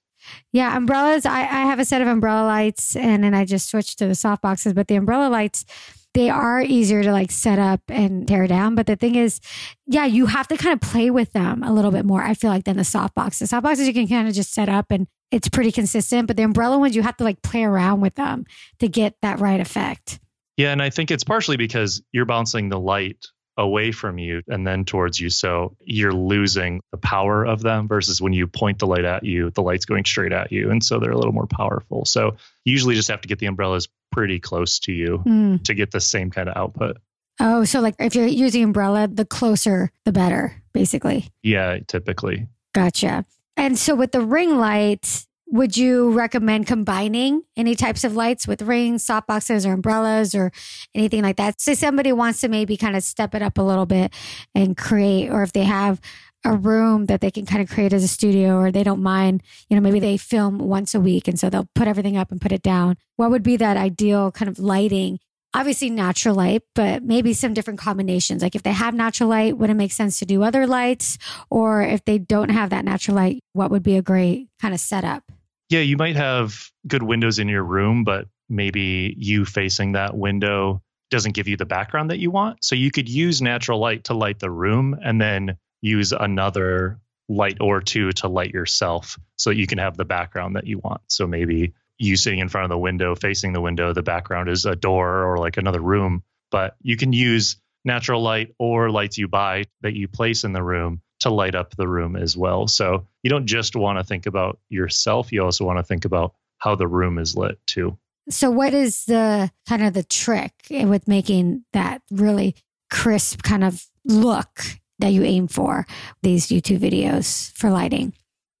Yeah, 0.52 0.76
umbrellas. 0.76 1.24
I, 1.24 1.40
I 1.40 1.62
have 1.64 1.78
a 1.78 1.84
set 1.84 2.02
of 2.02 2.08
umbrella 2.08 2.46
lights 2.46 2.94
and 2.94 3.24
then 3.24 3.32
I 3.32 3.46
just 3.46 3.70
switched 3.70 3.98
to 3.98 4.06
the 4.06 4.14
soft 4.14 4.42
boxes, 4.42 4.74
but 4.74 4.88
the 4.88 4.96
umbrella 4.96 5.30
lights, 5.30 5.64
they 6.12 6.28
are 6.28 6.60
easier 6.60 7.02
to 7.02 7.10
like 7.10 7.30
set 7.30 7.58
up 7.58 7.80
and 7.88 8.28
tear 8.28 8.46
down. 8.46 8.74
But 8.74 8.86
the 8.86 8.96
thing 8.96 9.14
is, 9.14 9.40
yeah, 9.86 10.04
you 10.04 10.26
have 10.26 10.48
to 10.48 10.56
kind 10.56 10.74
of 10.74 10.80
play 10.86 11.10
with 11.10 11.32
them 11.32 11.62
a 11.62 11.72
little 11.72 11.90
bit 11.90 12.04
more, 12.04 12.22
I 12.22 12.34
feel 12.34 12.50
like, 12.50 12.64
than 12.64 12.76
the 12.76 12.84
soft 12.84 13.14
boxes. 13.14 13.50
Soft 13.50 13.64
boxes 13.64 13.86
you 13.86 13.94
can 13.94 14.08
kind 14.08 14.28
of 14.28 14.34
just 14.34 14.52
set 14.52 14.68
up 14.68 14.86
and 14.90 15.06
it's 15.30 15.48
pretty 15.48 15.72
consistent. 15.72 16.26
But 16.26 16.36
the 16.36 16.42
umbrella 16.42 16.78
ones, 16.78 16.94
you 16.94 17.02
have 17.02 17.16
to 17.16 17.24
like 17.24 17.40
play 17.40 17.64
around 17.64 18.02
with 18.02 18.16
them 18.16 18.44
to 18.80 18.88
get 18.88 19.14
that 19.22 19.40
right 19.40 19.60
effect. 19.60 20.18
Yeah, 20.56 20.72
and 20.72 20.82
I 20.82 20.90
think 20.90 21.10
it's 21.10 21.24
partially 21.24 21.56
because 21.56 22.02
you're 22.12 22.24
bouncing 22.24 22.68
the 22.68 22.80
light 22.80 23.26
away 23.58 23.90
from 23.90 24.18
you 24.18 24.42
and 24.48 24.66
then 24.66 24.84
towards 24.84 25.18
you. 25.18 25.30
So 25.30 25.76
you're 25.80 26.12
losing 26.12 26.82
the 26.90 26.98
power 26.98 27.44
of 27.44 27.62
them 27.62 27.88
versus 27.88 28.20
when 28.20 28.32
you 28.32 28.46
point 28.46 28.78
the 28.78 28.86
light 28.86 29.04
at 29.04 29.24
you, 29.24 29.50
the 29.50 29.62
light's 29.62 29.86
going 29.86 30.04
straight 30.04 30.32
at 30.32 30.52
you. 30.52 30.70
And 30.70 30.84
so 30.84 30.98
they're 30.98 31.10
a 31.10 31.16
little 31.16 31.32
more 31.32 31.46
powerful. 31.46 32.04
So 32.04 32.36
you 32.64 32.72
usually 32.72 32.94
just 32.94 33.08
have 33.08 33.22
to 33.22 33.28
get 33.28 33.38
the 33.38 33.46
umbrellas 33.46 33.88
pretty 34.12 34.40
close 34.40 34.78
to 34.80 34.92
you 34.92 35.22
mm. 35.26 35.64
to 35.64 35.74
get 35.74 35.90
the 35.90 36.00
same 36.00 36.30
kind 36.30 36.48
of 36.48 36.56
output. 36.56 36.98
Oh, 37.40 37.64
so 37.64 37.80
like 37.80 37.96
if 37.98 38.14
you're 38.14 38.26
using 38.26 38.62
umbrella, 38.62 39.08
the 39.08 39.24
closer 39.24 39.90
the 40.04 40.12
better, 40.12 40.62
basically. 40.72 41.28
Yeah, 41.42 41.78
typically. 41.86 42.48
Gotcha. 42.74 43.24
And 43.56 43.78
so 43.78 43.94
with 43.94 44.12
the 44.12 44.20
ring 44.20 44.58
light, 44.58 45.25
would 45.48 45.76
you 45.76 46.10
recommend 46.10 46.66
combining 46.66 47.42
any 47.56 47.74
types 47.74 48.04
of 48.04 48.16
lights 48.16 48.48
with 48.48 48.62
rings, 48.62 49.06
softboxes, 49.06 49.66
or 49.66 49.72
umbrellas, 49.72 50.34
or 50.34 50.50
anything 50.94 51.22
like 51.22 51.36
that? 51.36 51.60
So 51.60 51.74
somebody 51.74 52.12
wants 52.12 52.40
to 52.40 52.48
maybe 52.48 52.76
kind 52.76 52.96
of 52.96 53.02
step 53.02 53.34
it 53.34 53.42
up 53.42 53.58
a 53.58 53.62
little 53.62 53.86
bit 53.86 54.12
and 54.54 54.76
create, 54.76 55.30
or 55.30 55.42
if 55.42 55.52
they 55.52 55.64
have 55.64 56.00
a 56.44 56.56
room 56.56 57.06
that 57.06 57.20
they 57.20 57.30
can 57.30 57.46
kind 57.46 57.62
of 57.62 57.68
create 57.68 57.92
as 57.92 58.04
a 58.04 58.08
studio, 58.08 58.56
or 58.56 58.70
they 58.70 58.84
don't 58.84 59.02
mind, 59.02 59.42
you 59.68 59.76
know, 59.76 59.82
maybe 59.82 60.00
they 60.00 60.16
film 60.16 60.58
once 60.58 60.94
a 60.94 61.00
week, 61.00 61.26
and 61.28 61.38
so 61.38 61.48
they'll 61.48 61.68
put 61.74 61.88
everything 61.88 62.16
up 62.16 62.30
and 62.30 62.40
put 62.40 62.52
it 62.52 62.62
down. 62.62 62.96
What 63.16 63.30
would 63.30 63.42
be 63.42 63.56
that 63.56 63.76
ideal 63.76 64.30
kind 64.30 64.48
of 64.48 64.58
lighting? 64.58 65.18
Obviously, 65.54 65.88
natural 65.88 66.34
light, 66.34 66.62
but 66.74 67.02
maybe 67.02 67.32
some 67.32 67.54
different 67.54 67.78
combinations. 67.80 68.42
Like 68.42 68.54
if 68.54 68.62
they 68.62 68.72
have 68.72 68.94
natural 68.94 69.30
light, 69.30 69.56
would 69.56 69.70
it 69.70 69.74
make 69.74 69.92
sense 69.92 70.18
to 70.18 70.26
do 70.26 70.42
other 70.42 70.66
lights? 70.66 71.16
Or 71.50 71.82
if 71.82 72.04
they 72.04 72.18
don't 72.18 72.50
have 72.50 72.70
that 72.70 72.84
natural 72.84 73.16
light, 73.16 73.40
what 73.52 73.70
would 73.70 73.82
be 73.82 73.96
a 73.96 74.02
great 74.02 74.48
kind 74.60 74.74
of 74.74 74.80
setup? 74.80 75.24
Yeah, 75.70 75.80
you 75.80 75.96
might 75.96 76.16
have 76.16 76.70
good 76.86 77.02
windows 77.02 77.38
in 77.38 77.48
your 77.48 77.64
room, 77.64 78.04
but 78.04 78.28
maybe 78.48 79.14
you 79.18 79.44
facing 79.44 79.92
that 79.92 80.16
window 80.16 80.82
doesn't 81.10 81.32
give 81.32 81.48
you 81.48 81.56
the 81.56 81.64
background 81.64 82.10
that 82.10 82.18
you 82.18 82.30
want. 82.30 82.62
So 82.62 82.74
you 82.74 82.90
could 82.90 83.08
use 83.08 83.40
natural 83.40 83.78
light 83.78 84.04
to 84.04 84.14
light 84.14 84.38
the 84.38 84.50
room 84.50 84.96
and 85.02 85.20
then 85.20 85.56
use 85.80 86.12
another 86.12 87.00
light 87.28 87.58
or 87.60 87.80
two 87.80 88.12
to 88.12 88.28
light 88.28 88.52
yourself 88.52 89.18
so 89.36 89.50
you 89.50 89.66
can 89.66 89.78
have 89.78 89.96
the 89.96 90.04
background 90.04 90.56
that 90.56 90.66
you 90.66 90.78
want. 90.78 91.00
So 91.08 91.26
maybe 91.26 91.74
you 91.98 92.16
sitting 92.16 92.40
in 92.40 92.48
front 92.48 92.64
of 92.64 92.70
the 92.70 92.78
window, 92.78 93.14
facing 93.14 93.52
the 93.52 93.60
window, 93.60 93.92
the 93.92 94.02
background 94.02 94.48
is 94.48 94.64
a 94.66 94.76
door 94.76 95.24
or 95.24 95.38
like 95.38 95.56
another 95.56 95.80
room. 95.80 96.22
But 96.50 96.76
you 96.82 96.96
can 96.96 97.12
use 97.12 97.56
natural 97.84 98.22
light 98.22 98.54
or 98.58 98.90
lights 98.90 99.18
you 99.18 99.28
buy 99.28 99.64
that 99.82 99.94
you 99.94 100.08
place 100.08 100.44
in 100.44 100.52
the 100.52 100.62
room 100.62 101.00
to 101.20 101.30
light 101.30 101.54
up 101.54 101.74
the 101.74 101.88
room 101.88 102.16
as 102.16 102.36
well. 102.36 102.66
So 102.66 103.06
you 103.22 103.30
don't 103.30 103.46
just 103.46 103.74
want 103.74 103.98
to 103.98 104.04
think 104.04 104.26
about 104.26 104.58
yourself, 104.68 105.32
you 105.32 105.42
also 105.42 105.64
want 105.64 105.78
to 105.78 105.82
think 105.82 106.04
about 106.04 106.34
how 106.58 106.74
the 106.74 106.86
room 106.86 107.18
is 107.18 107.36
lit 107.36 107.58
too. 107.66 107.96
So 108.28 108.50
what 108.50 108.74
is 108.74 109.04
the 109.04 109.50
kind 109.68 109.84
of 109.84 109.94
the 109.94 110.02
trick 110.02 110.52
with 110.70 111.06
making 111.06 111.64
that 111.72 112.02
really 112.10 112.56
crisp 112.90 113.42
kind 113.42 113.64
of 113.64 113.86
look 114.04 114.62
that 114.98 115.12
you 115.12 115.22
aim 115.22 115.46
for 115.46 115.86
these 116.22 116.48
YouTube 116.48 116.80
videos 116.80 117.52
for 117.52 117.70
lighting? 117.70 118.12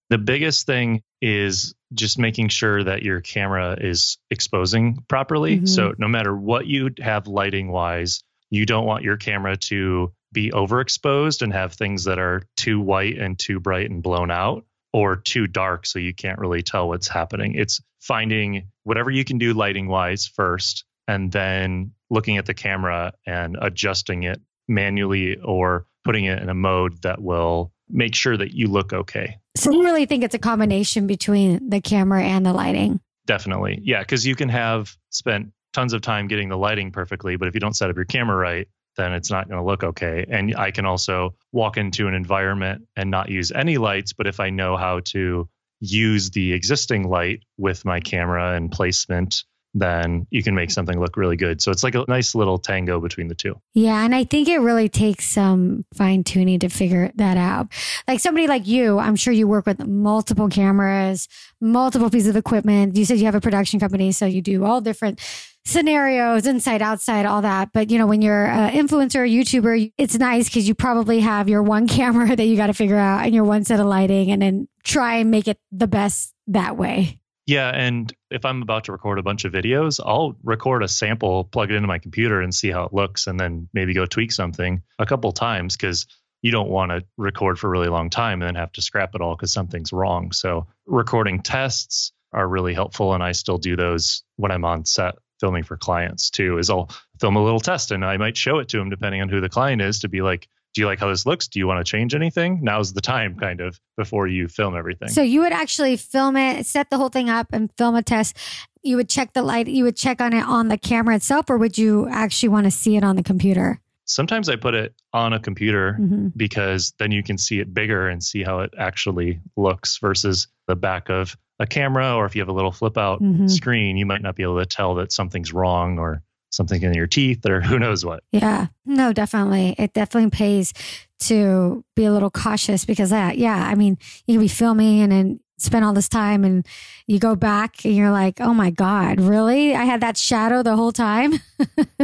The 0.08 0.18
biggest 0.18 0.66
thing 0.66 1.02
is 1.20 1.74
just 1.94 2.18
making 2.18 2.48
sure 2.48 2.82
that 2.84 3.02
your 3.02 3.20
camera 3.20 3.76
is 3.80 4.18
exposing 4.30 5.04
properly. 5.08 5.56
Mm-hmm. 5.56 5.66
So 5.66 5.94
no 5.98 6.08
matter 6.08 6.36
what 6.36 6.66
you 6.66 6.90
have 7.00 7.26
lighting 7.26 7.70
wise, 7.70 8.22
you 8.50 8.66
don't 8.66 8.86
want 8.86 9.04
your 9.04 9.16
camera 9.16 9.56
to 9.56 10.12
be 10.32 10.50
overexposed 10.50 11.42
and 11.42 11.52
have 11.52 11.72
things 11.72 12.04
that 12.04 12.18
are 12.18 12.42
too 12.56 12.80
white 12.80 13.18
and 13.18 13.38
too 13.38 13.60
bright 13.60 13.90
and 13.90 14.02
blown 14.02 14.30
out 14.30 14.64
or 14.92 15.16
too 15.16 15.46
dark 15.46 15.86
so 15.86 15.98
you 15.98 16.14
can't 16.14 16.38
really 16.38 16.62
tell 16.62 16.88
what's 16.88 17.08
happening. 17.08 17.54
It's 17.54 17.80
finding 18.00 18.68
whatever 18.84 19.10
you 19.10 19.24
can 19.24 19.38
do 19.38 19.52
lighting 19.54 19.88
wise 19.88 20.26
first 20.26 20.84
and 21.08 21.30
then 21.30 21.92
looking 22.10 22.38
at 22.38 22.46
the 22.46 22.54
camera 22.54 23.12
and 23.26 23.56
adjusting 23.60 24.24
it 24.24 24.40
manually 24.68 25.36
or 25.36 25.86
putting 26.04 26.24
it 26.24 26.40
in 26.40 26.48
a 26.48 26.54
mode 26.54 27.02
that 27.02 27.20
will 27.20 27.72
make 27.88 28.14
sure 28.14 28.36
that 28.36 28.52
you 28.52 28.68
look 28.68 28.92
okay. 28.92 29.38
So 29.56 29.70
you 29.70 29.84
really 29.84 30.06
think 30.06 30.24
it's 30.24 30.34
a 30.34 30.38
combination 30.38 31.06
between 31.06 31.70
the 31.70 31.80
camera 31.80 32.22
and 32.22 32.44
the 32.44 32.52
lighting? 32.52 33.00
Definitely. 33.26 33.80
Yeah, 33.82 34.04
cuz 34.04 34.26
you 34.26 34.36
can 34.36 34.48
have 34.48 34.94
spent 35.10 35.52
tons 35.72 35.92
of 35.92 36.00
time 36.00 36.28
getting 36.28 36.48
the 36.48 36.56
lighting 36.56 36.90
perfectly, 36.90 37.36
but 37.36 37.48
if 37.48 37.54
you 37.54 37.60
don't 37.60 37.76
set 37.76 37.90
up 37.90 37.96
your 37.96 38.04
camera 38.04 38.36
right, 38.36 38.68
then 38.96 39.12
it's 39.12 39.30
not 39.30 39.48
going 39.48 39.60
to 39.60 39.64
look 39.64 39.84
okay. 39.84 40.24
And 40.28 40.56
I 40.56 40.70
can 40.70 40.86
also 40.86 41.34
walk 41.52 41.76
into 41.76 42.08
an 42.08 42.14
environment 42.14 42.86
and 42.96 43.10
not 43.10 43.28
use 43.28 43.52
any 43.52 43.76
lights, 43.76 44.12
but 44.12 44.26
if 44.26 44.40
I 44.40 44.50
know 44.50 44.76
how 44.76 45.00
to 45.06 45.48
use 45.80 46.30
the 46.30 46.54
existing 46.54 47.06
light 47.08 47.42
with 47.58 47.84
my 47.84 48.00
camera 48.00 48.56
and 48.56 48.72
placement 48.72 49.44
then 49.78 50.26
you 50.30 50.42
can 50.42 50.54
make 50.54 50.70
something 50.70 50.98
look 50.98 51.16
really 51.18 51.36
good. 51.36 51.60
So 51.60 51.70
it's 51.70 51.84
like 51.84 51.94
a 51.94 52.04
nice 52.08 52.34
little 52.34 52.58
tango 52.58 52.98
between 52.98 53.28
the 53.28 53.34
two. 53.34 53.60
Yeah. 53.74 54.02
And 54.02 54.14
I 54.14 54.24
think 54.24 54.48
it 54.48 54.58
really 54.58 54.88
takes 54.88 55.26
some 55.26 55.84
fine 55.94 56.24
tuning 56.24 56.60
to 56.60 56.70
figure 56.70 57.12
that 57.16 57.36
out. 57.36 57.68
Like 58.08 58.20
somebody 58.20 58.46
like 58.46 58.66
you, 58.66 58.98
I'm 58.98 59.16
sure 59.16 59.34
you 59.34 59.46
work 59.46 59.66
with 59.66 59.86
multiple 59.86 60.48
cameras, 60.48 61.28
multiple 61.60 62.08
pieces 62.08 62.28
of 62.28 62.36
equipment. 62.36 62.96
You 62.96 63.04
said 63.04 63.18
you 63.18 63.26
have 63.26 63.34
a 63.34 63.40
production 63.40 63.78
company, 63.78 64.12
so 64.12 64.24
you 64.24 64.40
do 64.40 64.64
all 64.64 64.80
different 64.80 65.20
scenarios, 65.66 66.46
inside, 66.46 66.80
outside, 66.80 67.26
all 67.26 67.42
that. 67.42 67.70
But 67.74 67.90
you 67.90 67.98
know, 67.98 68.06
when 68.06 68.22
you're 68.22 68.46
an 68.46 68.72
influencer, 68.72 69.26
a 69.26 69.28
YouTuber, 69.28 69.92
it's 69.98 70.14
nice 70.14 70.48
because 70.48 70.66
you 70.66 70.74
probably 70.74 71.20
have 71.20 71.50
your 71.50 71.62
one 71.62 71.86
camera 71.88 72.34
that 72.34 72.44
you 72.44 72.56
got 72.56 72.68
to 72.68 72.74
figure 72.74 72.96
out 72.96 73.24
and 73.24 73.34
your 73.34 73.44
one 73.44 73.64
set 73.64 73.78
of 73.78 73.86
lighting 73.86 74.30
and 74.30 74.40
then 74.40 74.68
try 74.84 75.16
and 75.16 75.30
make 75.30 75.48
it 75.48 75.58
the 75.70 75.86
best 75.86 76.32
that 76.46 76.78
way. 76.78 77.20
Yeah, 77.46 77.70
and 77.72 78.12
if 78.28 78.44
I'm 78.44 78.60
about 78.60 78.84
to 78.84 78.92
record 78.92 79.20
a 79.20 79.22
bunch 79.22 79.44
of 79.44 79.52
videos, 79.52 80.00
I'll 80.04 80.36
record 80.42 80.82
a 80.82 80.88
sample, 80.88 81.44
plug 81.44 81.70
it 81.70 81.76
into 81.76 81.86
my 81.86 81.98
computer 81.98 82.40
and 82.40 82.52
see 82.52 82.72
how 82.72 82.84
it 82.84 82.92
looks 82.92 83.28
and 83.28 83.38
then 83.38 83.68
maybe 83.72 83.94
go 83.94 84.04
tweak 84.04 84.32
something 84.32 84.82
a 84.98 85.06
couple 85.06 85.30
times 85.30 85.76
cuz 85.76 86.06
you 86.42 86.50
don't 86.50 86.68
want 86.68 86.90
to 86.90 87.04
record 87.16 87.58
for 87.58 87.68
a 87.68 87.70
really 87.70 87.88
long 87.88 88.10
time 88.10 88.42
and 88.42 88.48
then 88.48 88.54
have 88.56 88.72
to 88.72 88.82
scrap 88.82 89.14
it 89.14 89.20
all 89.20 89.36
cuz 89.36 89.52
something's 89.52 89.92
wrong. 89.92 90.32
So, 90.32 90.66
recording 90.86 91.40
tests 91.40 92.12
are 92.32 92.48
really 92.48 92.74
helpful 92.74 93.14
and 93.14 93.22
I 93.22 93.32
still 93.32 93.58
do 93.58 93.76
those 93.76 94.24
when 94.34 94.50
I'm 94.50 94.64
on 94.64 94.84
set 94.84 95.14
filming 95.38 95.62
for 95.62 95.76
clients 95.76 96.30
too. 96.30 96.58
Is 96.58 96.68
I'll 96.68 96.90
film 97.20 97.36
a 97.36 97.44
little 97.44 97.60
test 97.60 97.92
and 97.92 98.04
I 98.04 98.16
might 98.16 98.36
show 98.36 98.58
it 98.58 98.68
to 98.70 98.78
them 98.78 98.90
depending 98.90 99.22
on 99.22 99.28
who 99.28 99.40
the 99.40 99.48
client 99.48 99.82
is 99.82 100.00
to 100.00 100.08
be 100.08 100.20
like 100.20 100.48
do 100.76 100.82
you 100.82 100.86
like 100.86 101.00
how 101.00 101.08
this 101.08 101.24
looks? 101.24 101.48
Do 101.48 101.58
you 101.58 101.66
want 101.66 101.84
to 101.84 101.90
change 101.90 102.14
anything? 102.14 102.60
Now's 102.62 102.92
the 102.92 103.00
time, 103.00 103.34
kind 103.34 103.62
of, 103.62 103.80
before 103.96 104.28
you 104.28 104.46
film 104.46 104.76
everything. 104.76 105.08
So 105.08 105.22
you 105.22 105.40
would 105.40 105.54
actually 105.54 105.96
film 105.96 106.36
it, 106.36 106.66
set 106.66 106.90
the 106.90 106.98
whole 106.98 107.08
thing 107.08 107.30
up, 107.30 107.46
and 107.50 107.72
film 107.78 107.94
a 107.94 108.02
test. 108.02 108.36
You 108.82 108.96
would 108.96 109.08
check 109.08 109.32
the 109.32 109.40
light, 109.40 109.68
you 109.68 109.84
would 109.84 109.96
check 109.96 110.20
on 110.20 110.34
it 110.34 110.44
on 110.44 110.68
the 110.68 110.76
camera 110.76 111.16
itself, 111.16 111.48
or 111.48 111.56
would 111.56 111.78
you 111.78 112.06
actually 112.10 112.50
want 112.50 112.66
to 112.66 112.70
see 112.70 112.94
it 112.94 113.04
on 113.04 113.16
the 113.16 113.22
computer? 113.22 113.80
Sometimes 114.04 114.50
I 114.50 114.56
put 114.56 114.74
it 114.74 114.94
on 115.14 115.32
a 115.32 115.40
computer 115.40 115.96
mm-hmm. 115.98 116.28
because 116.36 116.92
then 116.98 117.10
you 117.10 117.22
can 117.22 117.38
see 117.38 117.58
it 117.58 117.72
bigger 117.72 118.10
and 118.10 118.22
see 118.22 118.42
how 118.42 118.60
it 118.60 118.74
actually 118.78 119.40
looks 119.56 119.96
versus 119.96 120.46
the 120.68 120.76
back 120.76 121.08
of 121.08 121.38
a 121.58 121.66
camera. 121.66 122.14
Or 122.14 122.26
if 122.26 122.36
you 122.36 122.42
have 122.42 122.50
a 122.50 122.52
little 122.52 122.70
flip 122.70 122.98
out 122.98 123.22
mm-hmm. 123.22 123.48
screen, 123.48 123.96
you 123.96 124.04
might 124.04 124.20
not 124.20 124.36
be 124.36 124.42
able 124.42 124.58
to 124.58 124.66
tell 124.66 124.96
that 124.96 125.10
something's 125.10 125.54
wrong 125.54 125.98
or 125.98 126.22
something 126.56 126.82
in 126.82 126.94
your 126.94 127.06
teeth 127.06 127.46
or 127.46 127.60
who 127.62 127.78
knows 127.78 128.04
what. 128.04 128.22
Yeah, 128.32 128.66
no, 128.84 129.12
definitely. 129.12 129.74
It 129.78 129.92
definitely 129.92 130.30
pays 130.30 130.72
to 131.20 131.84
be 131.94 132.04
a 132.04 132.12
little 132.12 132.30
cautious 132.30 132.84
because, 132.84 133.10
that, 133.10 133.38
yeah, 133.38 133.66
I 133.66 133.74
mean, 133.74 133.98
you 134.26 134.34
can 134.34 134.40
be 134.40 134.48
filming 134.48 135.00
and 135.00 135.12
then 135.12 135.40
spend 135.58 135.84
all 135.84 135.92
this 135.92 136.08
time 136.08 136.44
and 136.44 136.66
you 137.06 137.18
go 137.18 137.34
back 137.34 137.84
and 137.84 137.94
you're 137.94 138.10
like, 138.10 138.40
oh 138.40 138.52
my 138.52 138.70
God, 138.70 139.20
really? 139.20 139.74
I 139.74 139.84
had 139.84 140.00
that 140.02 140.16
shadow 140.16 140.62
the 140.62 140.76
whole 140.76 140.92
time. 140.92 141.34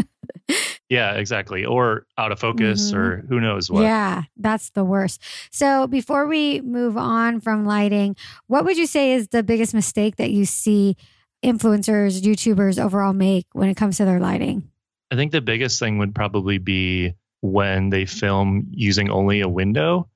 yeah, 0.88 1.12
exactly. 1.14 1.64
Or 1.64 2.06
out 2.16 2.32
of 2.32 2.40
focus 2.40 2.90
mm-hmm. 2.90 2.98
or 2.98 3.16
who 3.28 3.40
knows 3.40 3.70
what. 3.70 3.82
Yeah, 3.82 4.22
that's 4.36 4.70
the 4.70 4.84
worst. 4.84 5.22
So 5.50 5.86
before 5.86 6.26
we 6.26 6.60
move 6.62 6.96
on 6.96 7.40
from 7.40 7.66
lighting, 7.66 8.16
what 8.46 8.64
would 8.64 8.78
you 8.78 8.86
say 8.86 9.12
is 9.12 9.28
the 9.28 9.42
biggest 9.42 9.74
mistake 9.74 10.16
that 10.16 10.30
you 10.30 10.44
see 10.44 10.96
influencers, 11.42 12.20
YouTubers 12.20 12.82
overall 12.82 13.12
make 13.12 13.46
when 13.52 13.68
it 13.68 13.76
comes 13.76 13.96
to 13.98 14.04
their 14.04 14.20
lighting? 14.20 14.68
I 15.10 15.16
think 15.16 15.32
the 15.32 15.40
biggest 15.40 15.78
thing 15.78 15.98
would 15.98 16.14
probably 16.14 16.58
be 16.58 17.14
when 17.42 17.90
they 17.90 18.06
film 18.06 18.68
using 18.70 19.10
only 19.10 19.40
a 19.40 19.48
window, 19.48 20.08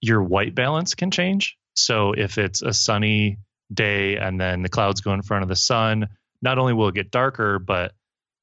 your 0.00 0.22
white 0.22 0.54
balance 0.54 0.94
can 0.94 1.10
change. 1.10 1.56
So 1.74 2.12
if 2.12 2.38
it's 2.38 2.62
a 2.62 2.72
sunny 2.72 3.38
day 3.72 4.16
and 4.16 4.40
then 4.40 4.62
the 4.62 4.68
clouds 4.68 5.00
go 5.00 5.12
in 5.12 5.22
front 5.22 5.42
of 5.42 5.48
the 5.48 5.56
sun, 5.56 6.08
not 6.42 6.58
only 6.58 6.74
will 6.74 6.88
it 6.88 6.94
get 6.94 7.10
darker, 7.10 7.58
but 7.58 7.92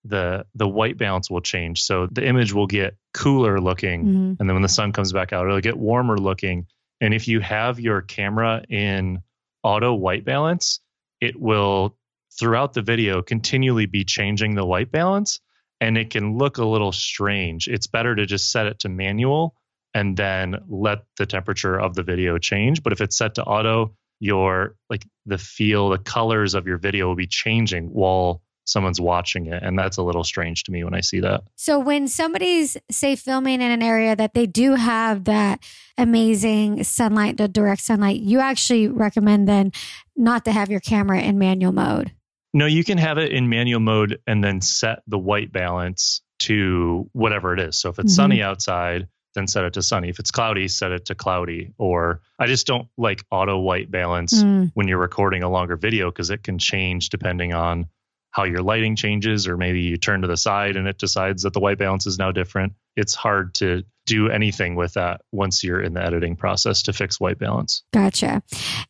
the 0.03 0.45
the 0.55 0.67
white 0.67 0.97
balance 0.97 1.29
will 1.29 1.41
change. 1.41 1.83
So 1.83 2.07
the 2.11 2.25
image 2.25 2.51
will 2.51 2.65
get 2.65 2.97
cooler 3.13 3.61
looking 3.61 4.01
mm-hmm. 4.01 4.33
and 4.39 4.49
then 4.49 4.53
when 4.53 4.63
the 4.63 4.69
sun 4.69 4.91
comes 4.91 5.13
back 5.13 5.31
out, 5.31 5.45
it'll 5.45 5.61
get 5.61 5.77
warmer 5.77 6.17
looking. 6.17 6.65
And 6.99 7.13
if 7.13 7.27
you 7.27 7.39
have 7.39 7.79
your 7.79 8.01
camera 8.01 8.63
in 8.67 9.21
auto 9.63 9.93
white 9.93 10.25
balance, 10.25 10.79
it 11.19 11.39
will 11.39 11.95
throughout 12.41 12.73
the 12.73 12.81
video 12.81 13.21
continually 13.21 13.85
be 13.85 14.03
changing 14.03 14.55
the 14.55 14.65
white 14.65 14.91
balance 14.91 15.39
and 15.79 15.95
it 15.95 16.09
can 16.09 16.39
look 16.39 16.57
a 16.57 16.65
little 16.65 16.91
strange. 16.91 17.67
It's 17.67 17.85
better 17.85 18.15
to 18.15 18.25
just 18.25 18.51
set 18.51 18.65
it 18.65 18.79
to 18.79 18.89
manual 18.89 19.55
and 19.93 20.17
then 20.17 20.57
let 20.67 21.03
the 21.17 21.27
temperature 21.27 21.79
of 21.79 21.93
the 21.93 22.01
video 22.01 22.39
change. 22.39 22.81
But 22.81 22.93
if 22.93 23.01
it's 23.01 23.15
set 23.15 23.35
to 23.35 23.43
auto, 23.43 23.95
your 24.19 24.75
like 24.89 25.05
the 25.27 25.37
feel, 25.37 25.89
the 25.89 25.99
colors 25.99 26.55
of 26.55 26.65
your 26.65 26.79
video 26.79 27.07
will 27.07 27.15
be 27.15 27.27
changing 27.27 27.85
while 27.87 28.41
someone's 28.65 29.01
watching 29.01 29.45
it. 29.45 29.61
And 29.61 29.77
that's 29.77 29.97
a 29.97 30.03
little 30.03 30.23
strange 30.23 30.63
to 30.63 30.71
me 30.71 30.83
when 30.83 30.95
I 30.95 31.01
see 31.01 31.19
that. 31.19 31.43
So 31.57 31.77
when 31.77 32.07
somebody's 32.07 32.75
say 32.89 33.15
filming 33.15 33.61
in 33.61 33.69
an 33.69 33.83
area 33.83 34.15
that 34.15 34.33
they 34.33 34.47
do 34.47 34.73
have 34.73 35.25
that 35.25 35.63
amazing 35.95 36.83
sunlight, 36.85 37.37
the 37.37 37.47
direct 37.47 37.81
sunlight, 37.81 38.19
you 38.19 38.39
actually 38.39 38.87
recommend 38.87 39.47
then 39.47 39.73
not 40.15 40.45
to 40.45 40.51
have 40.51 40.71
your 40.71 40.79
camera 40.79 41.21
in 41.21 41.37
manual 41.37 41.71
mode. 41.71 42.13
No, 42.53 42.65
you 42.65 42.83
can 42.83 42.97
have 42.97 43.17
it 43.17 43.31
in 43.31 43.49
manual 43.49 43.79
mode 43.79 44.19
and 44.27 44.43
then 44.43 44.61
set 44.61 45.03
the 45.07 45.17
white 45.17 45.51
balance 45.51 46.21
to 46.39 47.09
whatever 47.13 47.53
it 47.53 47.59
is. 47.59 47.77
So 47.77 47.89
if 47.89 47.99
it's 47.99 48.13
mm-hmm. 48.13 48.15
sunny 48.15 48.41
outside, 48.41 49.07
then 49.35 49.47
set 49.47 49.63
it 49.63 49.73
to 49.73 49.81
sunny. 49.81 50.09
If 50.09 50.19
it's 50.19 50.31
cloudy, 50.31 50.67
set 50.67 50.91
it 50.91 51.05
to 51.05 51.15
cloudy. 51.15 51.73
Or 51.77 52.21
I 52.37 52.47
just 52.47 52.67
don't 52.67 52.87
like 52.97 53.23
auto 53.31 53.59
white 53.59 53.89
balance 53.89 54.43
mm. 54.43 54.71
when 54.73 54.87
you're 54.87 54.97
recording 54.97 55.43
a 55.43 55.49
longer 55.49 55.77
video 55.77 56.11
because 56.11 56.29
it 56.29 56.43
can 56.43 56.57
change 56.57 57.09
depending 57.09 57.53
on 57.53 57.87
how 58.31 58.43
your 58.43 58.61
lighting 58.61 58.95
changes, 58.95 59.47
or 59.47 59.57
maybe 59.57 59.81
you 59.81 59.97
turn 59.97 60.21
to 60.21 60.27
the 60.27 60.37
side 60.37 60.77
and 60.77 60.87
it 60.87 60.97
decides 60.97 61.43
that 61.43 61.53
the 61.53 61.59
white 61.59 61.77
balance 61.77 62.07
is 62.07 62.17
now 62.17 62.31
different. 62.31 62.73
It's 62.95 63.13
hard 63.13 63.53
to 63.55 63.83
do 64.05 64.29
anything 64.29 64.75
with 64.75 64.93
that 64.93 65.21
once 65.31 65.63
you're 65.63 65.81
in 65.81 65.93
the 65.93 66.03
editing 66.03 66.35
process 66.35 66.81
to 66.83 66.93
fix 66.93 67.19
white 67.19 67.37
balance. 67.37 67.83
Gotcha. 67.93 68.41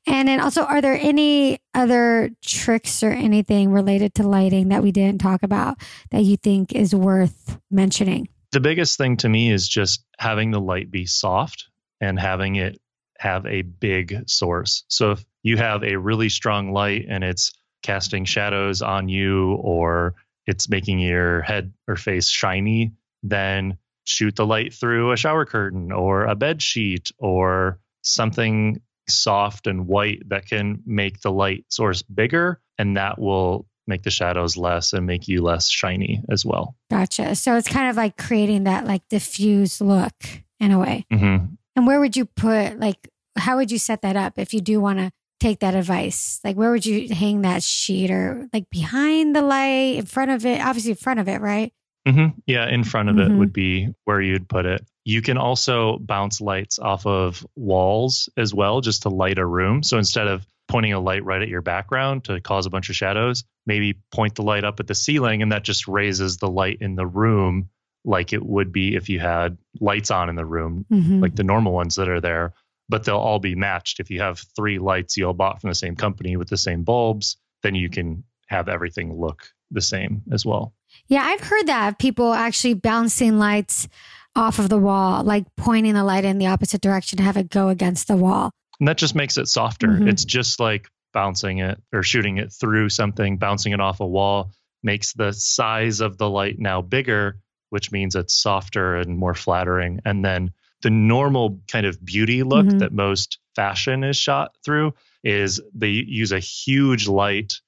And 0.07 0.27
then 0.27 0.39
also, 0.39 0.63
are 0.63 0.81
there 0.81 0.97
any 0.99 1.59
other 1.73 2.31
tricks 2.43 3.03
or 3.03 3.11
anything 3.11 3.71
related 3.71 4.15
to 4.15 4.23
lighting 4.23 4.69
that 4.69 4.83
we 4.83 4.91
didn't 4.91 5.21
talk 5.21 5.43
about 5.43 5.77
that 6.11 6.23
you 6.23 6.37
think 6.37 6.73
is 6.73 6.95
worth 6.95 7.59
mentioning? 7.69 8.29
The 8.51 8.59
biggest 8.59 8.97
thing 8.97 9.17
to 9.17 9.29
me 9.29 9.51
is 9.51 9.67
just 9.67 10.03
having 10.17 10.51
the 10.51 10.61
light 10.61 10.91
be 10.91 11.05
soft 11.05 11.67
and 11.99 12.19
having 12.19 12.55
it 12.55 12.79
have 13.17 13.45
a 13.45 13.61
big 13.61 14.27
source. 14.27 14.83
So 14.87 15.11
if 15.11 15.25
you 15.43 15.57
have 15.57 15.83
a 15.83 15.97
really 15.97 16.29
strong 16.29 16.71
light 16.71 17.05
and 17.07 17.23
it's 17.23 17.53
casting 17.81 18.25
shadows 18.25 18.81
on 18.81 19.09
you 19.09 19.53
or 19.55 20.15
it's 20.47 20.69
making 20.69 20.99
your 20.99 21.41
head 21.41 21.73
or 21.87 21.95
face 21.95 22.27
shiny, 22.27 22.93
then 23.23 23.77
shoot 24.03 24.35
the 24.35 24.45
light 24.45 24.73
through 24.73 25.11
a 25.11 25.17
shower 25.17 25.45
curtain 25.45 25.91
or 25.91 26.25
a 26.25 26.35
bed 26.35 26.61
sheet 26.61 27.11
or 27.17 27.79
something 28.03 28.81
soft 29.07 29.67
and 29.67 29.87
white 29.87 30.27
that 30.29 30.45
can 30.45 30.81
make 30.85 31.21
the 31.21 31.31
light 31.31 31.65
source 31.69 32.01
bigger 32.01 32.59
and 32.77 32.97
that 32.97 33.19
will 33.19 33.67
make 33.87 34.03
the 34.03 34.11
shadows 34.11 34.57
less 34.57 34.93
and 34.93 35.05
make 35.05 35.27
you 35.27 35.41
less 35.41 35.69
shiny 35.69 36.23
as 36.29 36.45
well. 36.45 36.75
Gotcha. 36.89 37.35
So 37.35 37.55
it's 37.57 37.67
kind 37.67 37.89
of 37.89 37.95
like 37.95 38.17
creating 38.17 38.63
that 38.63 38.85
like 38.85 39.07
diffused 39.09 39.81
look 39.81 40.13
in 40.59 40.71
a 40.71 40.79
way. 40.79 41.05
Mm-hmm. 41.11 41.45
And 41.75 41.87
where 41.87 41.99
would 41.99 42.15
you 42.15 42.25
put 42.25 42.79
like 42.79 43.07
how 43.37 43.57
would 43.57 43.71
you 43.71 43.77
set 43.77 44.01
that 44.01 44.15
up 44.15 44.37
if 44.37 44.53
you 44.53 44.61
do 44.61 44.79
want 44.79 44.99
to 44.99 45.11
take 45.41 45.59
that 45.59 45.75
advice? 45.75 46.39
Like, 46.43 46.55
where 46.55 46.71
would 46.71 46.85
you 46.85 47.13
hang 47.13 47.41
that 47.41 47.63
sheet 47.63 48.11
or 48.11 48.47
like 48.53 48.69
behind 48.69 49.35
the 49.35 49.41
light, 49.41 49.97
in 49.97 50.05
front 50.05 50.31
of 50.31 50.45
it? 50.45 50.61
Obviously, 50.61 50.91
in 50.91 50.97
front 50.97 51.19
of 51.19 51.27
it, 51.27 51.41
right? 51.41 51.73
Mm-hmm. 52.07 52.39
Yeah, 52.45 52.67
in 52.69 52.83
front 52.83 53.09
of 53.09 53.15
mm-hmm. 53.15 53.33
it 53.33 53.37
would 53.37 53.53
be 53.53 53.89
where 54.05 54.21
you'd 54.21 54.47
put 54.47 54.65
it. 54.65 54.85
You 55.03 55.21
can 55.21 55.37
also 55.37 55.97
bounce 55.99 56.41
lights 56.41 56.79
off 56.79 57.05
of 57.05 57.45
walls 57.55 58.29
as 58.37 58.53
well, 58.53 58.81
just 58.81 59.03
to 59.03 59.09
light 59.09 59.39
a 59.39 59.45
room. 59.45 59.83
So 59.83 59.97
instead 59.97 60.27
of 60.27 60.45
pointing 60.67 60.93
a 60.93 60.99
light 60.99 61.23
right 61.25 61.41
at 61.41 61.49
your 61.49 61.61
background 61.61 62.23
to 62.25 62.39
cause 62.39 62.65
a 62.65 62.69
bunch 62.69 62.89
of 62.89 62.95
shadows, 62.95 63.43
maybe 63.65 63.99
point 64.11 64.35
the 64.35 64.43
light 64.43 64.63
up 64.63 64.79
at 64.79 64.87
the 64.87 64.95
ceiling 64.95 65.41
and 65.41 65.51
that 65.51 65.63
just 65.63 65.87
raises 65.87 66.37
the 66.37 66.49
light 66.49 66.77
in 66.81 66.95
the 66.95 67.05
room 67.05 67.69
like 68.03 68.33
it 68.33 68.43
would 68.43 68.71
be 68.71 68.95
if 68.95 69.09
you 69.09 69.19
had 69.19 69.57
lights 69.79 70.09
on 70.09 70.29
in 70.29 70.35
the 70.35 70.45
room, 70.45 70.85
mm-hmm. 70.91 71.19
like 71.19 71.35
the 71.35 71.43
normal 71.43 71.73
ones 71.73 71.95
that 71.95 72.09
are 72.09 72.21
there 72.21 72.53
but 72.91 73.03
they'll 73.03 73.17
all 73.17 73.39
be 73.39 73.55
matched. 73.55 73.99
If 73.99 74.09
you 74.09 74.19
have 74.19 74.43
three 74.55 74.77
lights 74.77 75.17
you 75.17 75.25
all 75.25 75.33
bought 75.33 75.61
from 75.61 75.69
the 75.69 75.75
same 75.75 75.95
company 75.95 76.37
with 76.37 76.49
the 76.49 76.57
same 76.57 76.83
bulbs, 76.83 77.37
then 77.63 77.73
you 77.73 77.89
can 77.89 78.23
have 78.47 78.69
everything 78.69 79.13
look 79.13 79.47
the 79.71 79.81
same 79.81 80.21
as 80.31 80.45
well. 80.45 80.73
Yeah, 81.07 81.23
I've 81.23 81.39
heard 81.39 81.67
that 81.67 81.97
people 81.97 82.33
actually 82.33 82.75
bouncing 82.75 83.39
lights 83.39 83.87
off 84.35 84.59
of 84.59 84.69
the 84.69 84.77
wall, 84.77 85.23
like 85.23 85.45
pointing 85.55 85.93
the 85.93 86.03
light 86.03 86.25
in 86.25 86.37
the 86.37 86.47
opposite 86.47 86.81
direction 86.81 87.17
to 87.17 87.23
have 87.23 87.37
it 87.37 87.49
go 87.49 87.69
against 87.69 88.07
the 88.07 88.17
wall. 88.17 88.51
And 88.79 88.87
that 88.87 88.97
just 88.97 89.15
makes 89.15 89.37
it 89.37 89.47
softer. 89.47 89.87
Mm-hmm. 89.87 90.09
It's 90.09 90.25
just 90.25 90.59
like 90.59 90.87
bouncing 91.13 91.59
it 91.59 91.81
or 91.93 92.03
shooting 92.03 92.37
it 92.37 92.51
through 92.51 92.89
something, 92.89 93.37
bouncing 93.37 93.71
it 93.71 93.79
off 93.79 93.99
a 93.99 94.07
wall 94.07 94.51
makes 94.83 95.13
the 95.13 95.31
size 95.31 96.01
of 96.01 96.17
the 96.17 96.29
light 96.29 96.57
now 96.57 96.81
bigger 96.81 97.37
which 97.71 97.91
means 97.91 98.15
it's 98.15 98.33
softer 98.33 98.97
and 98.97 99.17
more 99.17 99.33
flattering. 99.33 100.01
And 100.05 100.23
then 100.23 100.51
the 100.81 100.89
normal 100.89 101.59
kind 101.71 101.85
of 101.85 102.03
beauty 102.03 102.43
look 102.43 102.65
Mhm. 102.67 102.79
that 102.79 102.91
most 102.91 103.39
fashion 103.55 104.03
is 104.03 104.17
shot 104.17 104.55
through 104.63 104.93
is 105.23 105.61
they 105.73 105.89
use 105.89 106.31
a 106.31 106.39
huge 106.39 107.07
light 107.07 107.61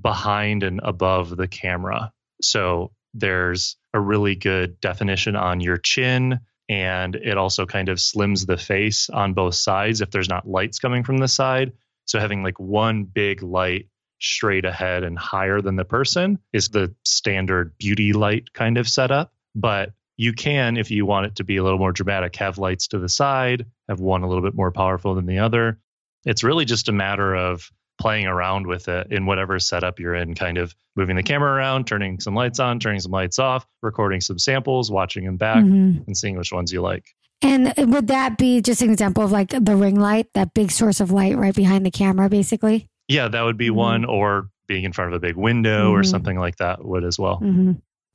behind 0.00 0.62
and 0.62 0.80
above 0.82 1.36
the 1.36 1.48
camera. 1.48 2.12
So 2.42 2.92
there's 3.14 3.76
a 3.94 4.00
really 4.00 4.34
good 4.34 4.80
definition 4.80 5.36
on 5.36 5.60
your 5.60 5.78
chin 5.78 6.40
and 6.68 7.14
it 7.14 7.38
also 7.38 7.64
kind 7.64 7.88
of 7.88 7.98
slims 7.98 8.46
the 8.46 8.56
face 8.56 9.08
on 9.08 9.34
both 9.34 9.54
sides 9.54 10.00
if 10.00 10.10
there's 10.10 10.28
not 10.28 10.48
lights 10.48 10.80
coming 10.80 11.04
from 11.04 11.18
the 11.18 11.28
side. 11.28 11.72
So 12.06 12.18
having 12.18 12.42
like 12.42 12.58
one 12.58 13.04
big 13.04 13.42
light 13.42 13.88
straight 14.20 14.64
ahead 14.64 15.04
and 15.04 15.16
higher 15.18 15.60
than 15.60 15.76
the 15.76 15.84
person 15.84 16.38
is 16.52 16.70
the 16.70 16.94
standard 17.04 17.76
beauty 17.78 18.12
light 18.12 18.52
kind 18.52 18.78
of 18.78 18.88
setup. 18.88 19.32
But 19.54 19.92
you 20.16 20.32
can, 20.32 20.76
if 20.76 20.90
you 20.90 21.04
want 21.06 21.26
it 21.26 21.36
to 21.36 21.44
be 21.44 21.56
a 21.56 21.62
little 21.62 21.78
more 21.78 21.92
dramatic, 21.92 22.36
have 22.36 22.58
lights 22.58 22.88
to 22.88 22.98
the 22.98 23.08
side, 23.08 23.66
have 23.88 24.00
one 24.00 24.22
a 24.22 24.28
little 24.28 24.42
bit 24.42 24.54
more 24.54 24.70
powerful 24.72 25.14
than 25.14 25.26
the 25.26 25.38
other. 25.38 25.78
It's 26.24 26.42
really 26.42 26.64
just 26.64 26.88
a 26.88 26.92
matter 26.92 27.34
of 27.34 27.70
playing 27.98 28.26
around 28.26 28.66
with 28.66 28.88
it 28.88 29.10
in 29.10 29.24
whatever 29.26 29.58
setup 29.58 29.98
you're 29.98 30.14
in, 30.14 30.34
kind 30.34 30.58
of 30.58 30.74
moving 30.96 31.16
the 31.16 31.22
camera 31.22 31.52
around, 31.52 31.86
turning 31.86 32.20
some 32.20 32.34
lights 32.34 32.58
on, 32.60 32.78
turning 32.78 33.00
some 33.00 33.12
lights 33.12 33.38
off, 33.38 33.66
recording 33.82 34.20
some 34.20 34.38
samples, 34.38 34.90
watching 34.90 35.24
them 35.24 35.36
back, 35.36 35.64
Mhm. 35.64 36.06
and 36.06 36.16
seeing 36.16 36.36
which 36.36 36.52
ones 36.52 36.72
you 36.72 36.82
like. 36.82 37.04
And 37.42 37.72
would 37.78 38.08
that 38.08 38.38
be 38.38 38.60
just 38.60 38.82
an 38.82 38.90
example 38.90 39.22
of 39.22 39.32
like 39.32 39.50
the 39.50 39.76
ring 39.76 39.98
light, 40.00 40.26
that 40.34 40.52
big 40.54 40.70
source 40.72 41.00
of 41.00 41.10
light 41.10 41.36
right 41.38 41.54
behind 41.54 41.86
the 41.86 41.90
camera, 41.90 42.28
basically? 42.28 42.88
Yeah, 43.08 43.28
that 43.28 43.42
would 43.42 43.56
be 43.56 43.68
Mhm. 43.70 43.74
one, 43.74 44.04
or 44.04 44.48
being 44.66 44.84
in 44.84 44.92
front 44.92 45.12
of 45.12 45.16
a 45.16 45.20
big 45.20 45.36
window 45.36 45.92
or 45.92 46.00
Mhm. 46.00 46.06
something 46.06 46.38
like 46.38 46.56
that 46.56 46.84
would 46.84 47.04
as 47.04 47.18
well. 47.18 47.38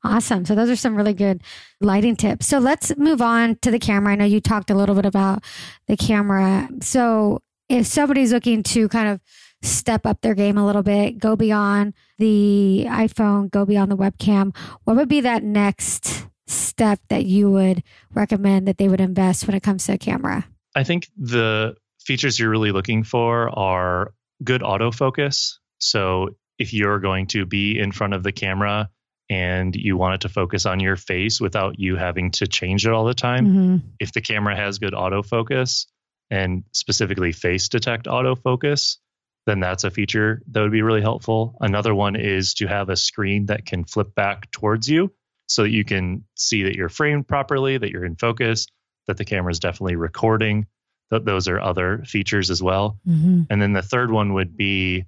Awesome. 0.03 0.45
So 0.45 0.55
those 0.55 0.69
are 0.69 0.75
some 0.75 0.95
really 0.95 1.13
good 1.13 1.43
lighting 1.79 2.15
tips. 2.15 2.47
So 2.47 2.57
let's 2.57 2.95
move 2.97 3.21
on 3.21 3.57
to 3.61 3.69
the 3.69 3.79
camera. 3.79 4.13
I 4.13 4.15
know 4.15 4.25
you 4.25 4.41
talked 4.41 4.71
a 4.71 4.75
little 4.75 4.95
bit 4.95 5.05
about 5.05 5.43
the 5.87 5.95
camera. 5.95 6.67
So 6.81 7.41
if 7.69 7.85
somebody's 7.85 8.33
looking 8.33 8.63
to 8.63 8.89
kind 8.89 9.09
of 9.09 9.21
step 9.61 10.05
up 10.07 10.21
their 10.21 10.33
game 10.33 10.57
a 10.57 10.65
little 10.65 10.81
bit, 10.81 11.19
go 11.19 11.35
beyond 11.35 11.93
the 12.17 12.85
iPhone, 12.89 13.51
go 13.51 13.63
beyond 13.65 13.91
the 13.91 13.97
webcam, 13.97 14.55
what 14.85 14.95
would 14.95 15.07
be 15.07 15.21
that 15.21 15.43
next 15.43 16.25
step 16.47 16.99
that 17.09 17.25
you 17.25 17.49
would 17.51 17.83
recommend 18.13 18.67
that 18.67 18.77
they 18.77 18.87
would 18.87 19.01
invest 19.01 19.45
when 19.47 19.55
it 19.55 19.63
comes 19.63 19.85
to 19.85 19.93
a 19.93 19.97
camera? 19.97 20.45
I 20.75 20.83
think 20.83 21.07
the 21.15 21.75
features 22.03 22.39
you're 22.39 22.49
really 22.49 22.71
looking 22.71 23.03
for 23.03 23.57
are 23.57 24.13
good 24.43 24.61
autofocus. 24.61 25.57
So 25.77 26.29
if 26.57 26.73
you're 26.73 26.99
going 26.99 27.27
to 27.27 27.45
be 27.45 27.79
in 27.79 27.91
front 27.91 28.13
of 28.13 28.23
the 28.23 28.31
camera 28.31 28.89
and 29.31 29.73
you 29.77 29.95
want 29.95 30.15
it 30.15 30.21
to 30.21 30.29
focus 30.29 30.65
on 30.65 30.81
your 30.81 30.97
face 30.97 31.39
without 31.39 31.79
you 31.79 31.95
having 31.95 32.31
to 32.31 32.47
change 32.47 32.85
it 32.85 32.91
all 32.91 33.05
the 33.05 33.13
time, 33.13 33.45
hmm 33.45 33.77
if 33.99 34.13
the 34.13 34.21
camera 34.21 34.55
has 34.55 34.79
good 34.79 34.93
autofocus 34.93 35.85
and 36.31 36.63
specifically 36.71 37.31
face 37.31 37.69
detect 37.69 38.07
autofocus, 38.07 38.97
then 39.45 39.59
that's 39.59 39.83
a 39.83 39.91
feature 39.91 40.41
that 40.49 40.61
would 40.61 40.71
be 40.71 40.81
really 40.81 41.01
helpful. 41.01 41.55
Another 41.61 41.93
one 41.93 42.15
is 42.15 42.55
to 42.55 42.67
have 42.67 42.89
a 42.89 42.95
screen 42.95 43.45
that 43.45 43.63
can 43.63 43.83
flip 43.83 44.15
back 44.15 44.49
towards 44.49 44.89
you 44.89 45.13
so 45.45 45.61
that 45.63 45.69
you 45.69 45.85
can 45.85 46.23
see 46.35 46.63
that 46.63 46.75
you're 46.75 46.89
framed 46.89 47.27
properly, 47.27 47.77
that 47.77 47.91
you're 47.91 48.05
in 48.05 48.15
focus, 48.15 48.65
that 49.05 49.17
the 49.17 49.25
camera 49.25 49.51
is 49.51 49.59
definitely 49.59 49.97
recording. 49.97 50.65
Th- 51.11 51.23
those 51.23 51.47
are 51.47 51.59
other 51.59 52.03
features 52.05 52.49
as 52.49 52.61
well. 52.63 52.97
hmm 53.05 53.43
And 53.51 53.61
then 53.61 53.73
the 53.73 53.83
third 53.83 54.09
one 54.11 54.33
would 54.33 54.57
be 54.57 55.05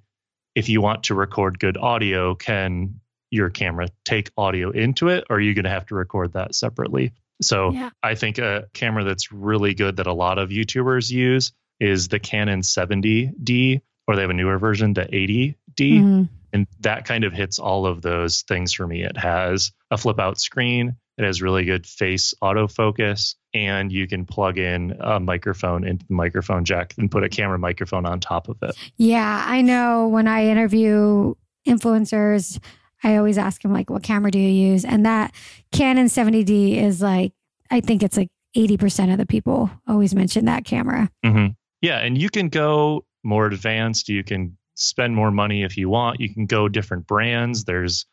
if 0.54 0.68
you 0.68 0.80
want 0.80 1.04
to 1.04 1.16
record 1.16 1.58
good 1.58 1.76
audio, 1.76 2.36
can 2.36 3.00
your 3.34 3.50
camera 3.50 3.88
take 4.04 4.30
audio 4.36 4.70
into 4.70 5.08
it, 5.08 5.24
or 5.28 5.36
are 5.36 5.40
you 5.40 5.54
going 5.54 5.64
to 5.64 5.70
have 5.70 5.86
to 5.86 5.94
record 5.94 6.32
that 6.34 6.54
separately? 6.54 7.12
So 7.42 7.72
Yeah. 7.72 7.90
I 8.02 8.14
think 8.14 8.38
a 8.38 8.68
camera 8.72 9.04
that's 9.04 9.32
really 9.32 9.74
good 9.74 9.96
that 9.96 10.06
a 10.06 10.12
lot 10.12 10.38
of 10.38 10.50
YouTubers 10.50 11.10
use 11.10 11.52
is 11.80 12.08
the 12.08 12.20
Canon 12.20 12.60
70D, 12.62 13.80
or 14.06 14.14
they 14.14 14.22
have 14.22 14.30
a 14.30 14.34
newer 14.34 14.58
version, 14.58 14.94
the 14.94 15.12
80D. 15.12 15.98
Mhm. 15.98 16.28
And 16.52 16.66
that 16.80 17.04
kind 17.04 17.24
of 17.24 17.32
hits 17.32 17.58
all 17.58 17.84
of 17.84 18.00
those 18.00 18.42
things 18.42 18.72
for 18.72 18.86
me. 18.86 19.02
It 19.02 19.16
has 19.16 19.72
a 19.90 19.98
flip 19.98 20.20
out 20.20 20.38
screen, 20.38 20.94
it 21.18 21.24
has 21.24 21.42
really 21.42 21.64
good 21.64 21.84
face 21.86 22.32
autofocus, 22.40 23.34
and 23.52 23.90
you 23.90 24.06
can 24.06 24.24
plug 24.24 24.58
in 24.58 24.96
a 25.00 25.18
microphone 25.18 25.84
into 25.84 26.06
the 26.06 26.14
microphone 26.14 26.64
jack 26.64 26.94
and 26.98 27.10
put 27.10 27.24
a 27.24 27.28
camera 27.28 27.58
microphone 27.58 28.06
on 28.06 28.20
top 28.20 28.48
of 28.48 28.56
it. 28.62 28.76
Yeah, 28.96 29.44
I 29.44 29.62
know 29.62 30.06
when 30.06 30.28
I 30.28 30.46
interview 30.46 31.34
influencers, 31.66 32.60
I 33.04 33.16
always 33.16 33.38
ask 33.38 33.62
them 33.62 33.72
like, 33.72 33.90
"What 33.90 34.02
camera 34.02 34.30
do 34.30 34.38
you 34.38 34.48
use?" 34.72 34.84
And 34.84 35.04
that 35.06 35.32
Canon 35.72 36.06
70D 36.06 36.76
is 36.78 37.00
like, 37.02 37.32
I 37.70 37.80
think 37.80 38.02
it's 38.02 38.16
like 38.16 38.28
80% 38.56 39.12
of 39.12 39.18
the 39.18 39.26
people 39.26 39.70
always 39.86 40.14
mention 40.14 40.46
that 40.46 40.64
camera. 40.64 41.10
hmm 41.24 41.48
Yeah, 41.82 41.98
and 41.98 42.16
you 42.16 42.30
can 42.30 42.48
go 42.48 43.04
more 43.22 43.46
advanced. 43.46 44.08
You 44.08 44.24
can 44.24 44.56
spend 44.74 45.14
more 45.14 45.30
money 45.30 45.62
if 45.62 45.76
you 45.76 45.88
want. 45.88 46.20
You 46.20 46.32
can 46.32 46.46
go 46.46 46.68
different 46.68 47.06
brands. 47.06 47.64
There's 47.64 48.06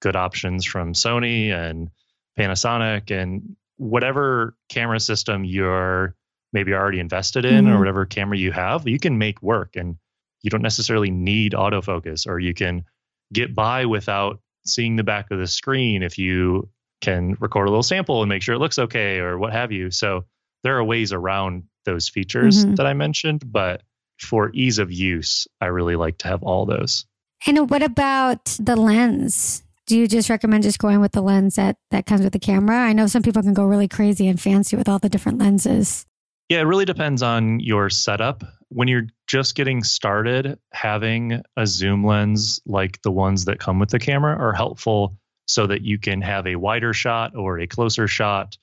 good 0.00 0.16
options 0.16 0.64
from 0.64 0.92
Sony 0.94 1.50
and 1.52 1.90
Panasonic 2.38 3.10
and 3.10 3.56
whatever 3.76 4.56
camera 4.68 5.00
system 5.00 5.44
you're 5.44 6.14
maybe 6.52 6.72
already 6.72 7.00
invested 7.00 7.44
in 7.44 7.64
Mhm. 7.66 7.70
or 7.74 7.78
whatever 7.78 8.06
camera 8.06 8.36
you 8.38 8.52
have, 8.52 8.88
you 8.88 8.98
can 8.98 9.18
make 9.18 9.42
work 9.42 9.76
and 9.76 9.96
you 10.42 10.50
don't 10.50 10.62
necessarily 10.62 11.10
need 11.10 11.52
autofocus 11.52 12.26
or 12.26 12.38
you 12.38 12.54
can 12.54 12.84
get 13.32 13.54
by 13.54 13.86
without 13.86 14.40
seeing 14.64 14.96
the 14.96 15.04
back 15.04 15.30
of 15.30 15.38
the 15.38 15.46
screen 15.46 16.02
if 16.02 16.18
you 16.18 16.68
can 17.00 17.36
record 17.40 17.68
a 17.68 17.70
little 17.70 17.82
sample 17.82 18.22
and 18.22 18.28
make 18.28 18.42
sure 18.42 18.54
it 18.54 18.58
looks 18.58 18.78
okay 18.78 19.18
or 19.18 19.38
what 19.38 19.52
have 19.52 19.72
you. 19.72 19.90
So 19.90 20.24
there 20.64 20.76
are 20.78 20.84
ways 20.84 21.12
around 21.12 21.64
those 21.84 22.08
features 22.08 22.64
Mhm. 22.64 22.76
that 22.76 22.86
I 22.86 22.92
mentioned, 22.94 23.50
but 23.50 23.82
for 24.20 24.50
ease 24.52 24.78
of 24.78 24.90
use, 24.90 25.46
I 25.60 25.66
really 25.66 25.94
like 25.96 26.18
to 26.18 26.28
have 26.28 26.42
all 26.42 26.66
those. 26.66 27.06
And 27.46 27.70
what 27.70 27.82
about 27.82 28.44
the 28.58 28.74
lens? 28.76 29.62
Do 29.86 29.96
you 29.96 30.08
just 30.08 30.28
recommend 30.28 30.64
just 30.64 30.78
going 30.80 31.00
with 31.00 31.12
the 31.12 31.22
lens 31.22 31.54
that 31.54 31.76
that 31.92 32.04
comes 32.04 32.22
with 32.22 32.32
the 32.32 32.38
camera? 32.38 32.76
I 32.76 32.92
know 32.92 33.06
some 33.06 33.22
people 33.22 33.42
can 33.42 33.54
go 33.54 33.64
really 33.64 33.88
crazy 33.88 34.26
and 34.26 34.38
fancy 34.38 34.76
with 34.76 34.88
all 34.88 34.98
the 34.98 35.08
different 35.08 35.38
lenses. 35.38 36.04
Yeah, 36.48 36.58
it 36.60 36.64
really 36.64 36.84
depends 36.84 37.22
on 37.22 37.60
your 37.60 37.88
setup. 37.90 38.42
When 38.70 38.88
you're 38.88 39.06
just 39.28 39.54
getting 39.54 39.84
started, 39.84 40.58
having 40.72 41.42
a 41.56 41.66
zoom 41.66 42.04
lens 42.04 42.60
like 42.66 43.00
the 43.02 43.10
ones 43.10 43.44
that 43.44 43.60
come 43.60 43.78
with 43.78 43.90
the 43.90 43.98
camera 43.98 44.36
are 44.36 44.54
helpful 44.54 45.16
so 45.46 45.66
that 45.66 45.82
you 45.82 45.98
can 45.98 46.22
have 46.22 46.46
a 46.46 46.56
wider 46.56 46.92
shot 46.92 47.36
or 47.36 47.58
a 47.58 47.66
closer 47.66 48.08
shot 48.08 48.56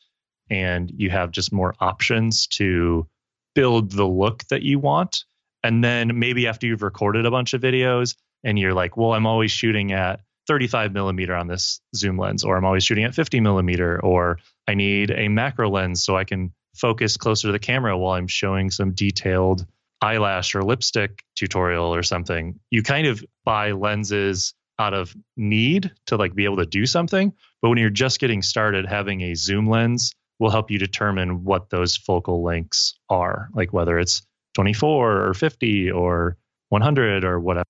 and 0.49 0.91
you 0.95 1.09
have 1.09 1.31
just 1.31 1.53
more 1.53 1.75
options 1.79 2.47
to 2.47 3.07
build 3.53 3.91
the 3.91 4.05
look 4.05 4.43
that 4.45 4.63
you 4.63 4.79
want. 4.79 5.23
And 5.63 5.83
then 5.83 6.19
maybe 6.19 6.47
after 6.47 6.67
you've 6.67 6.83
recorded 6.83 7.25
a 7.25 7.31
bunch 7.31 7.53
of 7.53 7.61
videos 7.61 8.15
and 8.43 8.57
you're 8.59 8.73
like, 8.73 8.97
well, 8.97 9.13
I'm 9.13 9.25
always 9.25 9.51
shooting 9.51 9.91
at 9.91 10.21
35 10.47 10.93
millimeter 10.93 11.35
on 11.35 11.47
this 11.47 11.81
zoom 11.95 12.17
lens, 12.17 12.43
or 12.43 12.55
I'm 12.57 12.65
always 12.65 12.83
shooting 12.83 13.03
at 13.03 13.15
50 13.15 13.39
millimeter, 13.39 13.99
or 14.03 14.37
I 14.67 14.75
need 14.75 15.09
a 15.09 15.27
macro 15.27 15.69
lens 15.69 16.03
so 16.03 16.15
I 16.15 16.23
can 16.23 16.53
focus 16.75 17.17
closer 17.17 17.47
to 17.47 17.51
the 17.51 17.59
camera 17.59 17.97
while 17.97 18.13
I'm 18.13 18.27
showing 18.27 18.69
some 18.69 18.91
detailed 18.91 19.65
eyelash 20.01 20.55
or 20.55 20.63
lipstick 20.63 21.23
tutorial 21.35 21.93
or 21.93 22.03
something. 22.03 22.59
You 22.69 22.83
kind 22.83 23.07
of 23.07 23.23
buy 23.43 23.71
lenses 23.71 24.53
out 24.77 24.93
of 24.93 25.15
need 25.37 25.91
to 26.07 26.17
like 26.17 26.35
be 26.35 26.45
able 26.45 26.57
to 26.57 26.65
do 26.65 26.85
something. 26.85 27.33
But 27.61 27.69
when 27.69 27.77
you're 27.77 27.89
just 27.89 28.19
getting 28.19 28.41
started, 28.41 28.85
having 28.85 29.21
a 29.21 29.35
zoom 29.35 29.69
lens 29.69 30.11
will 30.39 30.49
help 30.49 30.69
you 30.69 30.77
determine 30.77 31.43
what 31.43 31.69
those 31.69 31.95
focal 31.95 32.43
lengths 32.43 32.97
are, 33.09 33.49
like 33.53 33.71
whether 33.71 33.97
it's 33.97 34.21
24 34.55 35.27
or 35.27 35.33
50 35.33 35.91
or 35.91 36.37
100 36.69 37.23
or 37.23 37.39
whatever. 37.39 37.65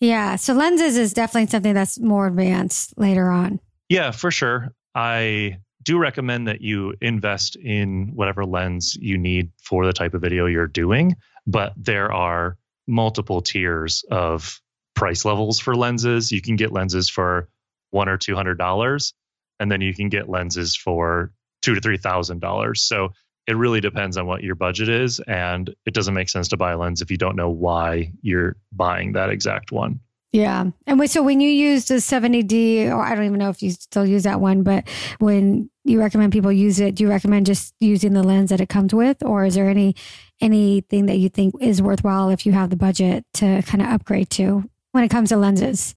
Yeah, 0.00 0.36
so 0.36 0.54
lenses 0.54 0.96
is 0.96 1.12
definitely 1.12 1.50
something 1.50 1.74
that's 1.74 2.00
more 2.00 2.26
advanced 2.26 2.94
later 2.96 3.28
on. 3.30 3.60
Yeah, 3.88 4.10
for 4.12 4.30
sure. 4.30 4.72
I 4.94 5.58
do 5.82 5.98
recommend 5.98 6.48
that 6.48 6.60
you 6.62 6.94
invest 7.00 7.56
in 7.56 8.12
whatever 8.14 8.44
lens 8.44 8.96
you 9.00 9.18
need 9.18 9.50
for 9.62 9.86
the 9.86 9.92
type 9.92 10.14
of 10.14 10.22
video 10.22 10.46
you're 10.46 10.66
doing, 10.66 11.16
but 11.46 11.72
there 11.76 12.12
are 12.12 12.56
multiple 12.86 13.40
tiers 13.40 14.04
of 14.10 14.60
price 14.94 15.24
levels 15.24 15.60
for 15.60 15.74
lenses. 15.74 16.32
You 16.32 16.42
can 16.42 16.56
get 16.56 16.72
lenses 16.72 17.08
for 17.08 17.48
one 17.90 18.08
or 18.08 18.16
two 18.16 18.34
hundred 18.34 18.58
dollars, 18.58 19.14
and 19.58 19.70
then 19.70 19.80
you 19.80 19.94
can 19.94 20.08
get 20.08 20.28
lenses 20.28 20.76
for 20.76 21.32
two 21.62 21.74
to 21.74 21.80
three 21.80 21.98
thousand 21.98 22.40
dollars. 22.40 22.82
So 22.82 23.10
it 23.46 23.56
really 23.56 23.80
depends 23.80 24.16
on 24.16 24.26
what 24.26 24.42
your 24.42 24.54
budget 24.54 24.88
is, 24.88 25.20
and 25.20 25.74
it 25.86 25.94
doesn't 25.94 26.14
make 26.14 26.28
sense 26.28 26.48
to 26.48 26.56
buy 26.56 26.72
a 26.72 26.78
lens 26.78 27.02
if 27.02 27.10
you 27.10 27.16
don't 27.16 27.36
know 27.36 27.50
why 27.50 28.12
you're 28.22 28.56
buying 28.72 29.12
that 29.12 29.30
exact 29.30 29.72
one. 29.72 30.00
Yeah. 30.32 30.66
And 30.86 31.10
so 31.10 31.22
when 31.22 31.40
you 31.40 31.50
use 31.50 31.86
the 31.86 31.94
70D, 31.94 32.88
or 32.88 33.02
I 33.02 33.14
don't 33.14 33.24
even 33.24 33.38
know 33.38 33.50
if 33.50 33.62
you 33.62 33.72
still 33.72 34.06
use 34.06 34.22
that 34.22 34.40
one, 34.40 34.62
but 34.62 34.88
when 35.18 35.70
you 35.84 35.98
recommend 35.98 36.32
people 36.32 36.52
use 36.52 36.78
it, 36.78 36.94
do 36.94 37.04
you 37.04 37.10
recommend 37.10 37.46
just 37.46 37.74
using 37.80 38.12
the 38.12 38.22
lens 38.22 38.50
that 38.50 38.60
it 38.60 38.68
comes 38.68 38.94
with? 38.94 39.24
Or 39.24 39.44
is 39.44 39.54
there 39.56 39.68
any 39.68 39.96
anything 40.40 41.06
that 41.06 41.16
you 41.16 41.28
think 41.28 41.54
is 41.60 41.82
worthwhile 41.82 42.30
if 42.30 42.46
you 42.46 42.52
have 42.52 42.70
the 42.70 42.76
budget 42.76 43.24
to 43.34 43.62
kind 43.62 43.82
of 43.82 43.88
upgrade 43.88 44.30
to 44.30 44.64
when 44.92 45.02
it 45.04 45.10
comes 45.10 45.30
to 45.30 45.36
lenses? 45.36 45.96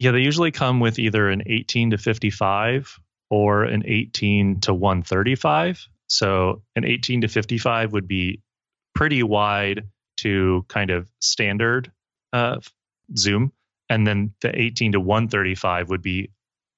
Yeah, 0.00 0.10
they 0.12 0.20
usually 0.20 0.50
come 0.50 0.80
with 0.80 0.98
either 0.98 1.28
an 1.28 1.42
18 1.46 1.90
to 1.90 1.98
55 1.98 2.98
or 3.28 3.64
an 3.64 3.84
18 3.86 4.60
to 4.62 4.74
135. 4.74 5.86
So 6.08 6.62
an 6.74 6.84
18 6.84 7.20
to 7.20 7.28
55 7.28 7.92
would 7.92 8.08
be 8.08 8.40
pretty 8.94 9.22
wide 9.22 9.84
to 10.18 10.64
kind 10.68 10.90
of 10.90 11.08
standard 11.20 11.92
uh, 12.32 12.58
zoom. 13.16 13.52
And 13.90 14.06
then 14.06 14.32
the 14.40 14.58
18 14.58 14.92
to 14.92 15.00
135 15.00 15.90
would 15.90 16.00
be 16.00 16.30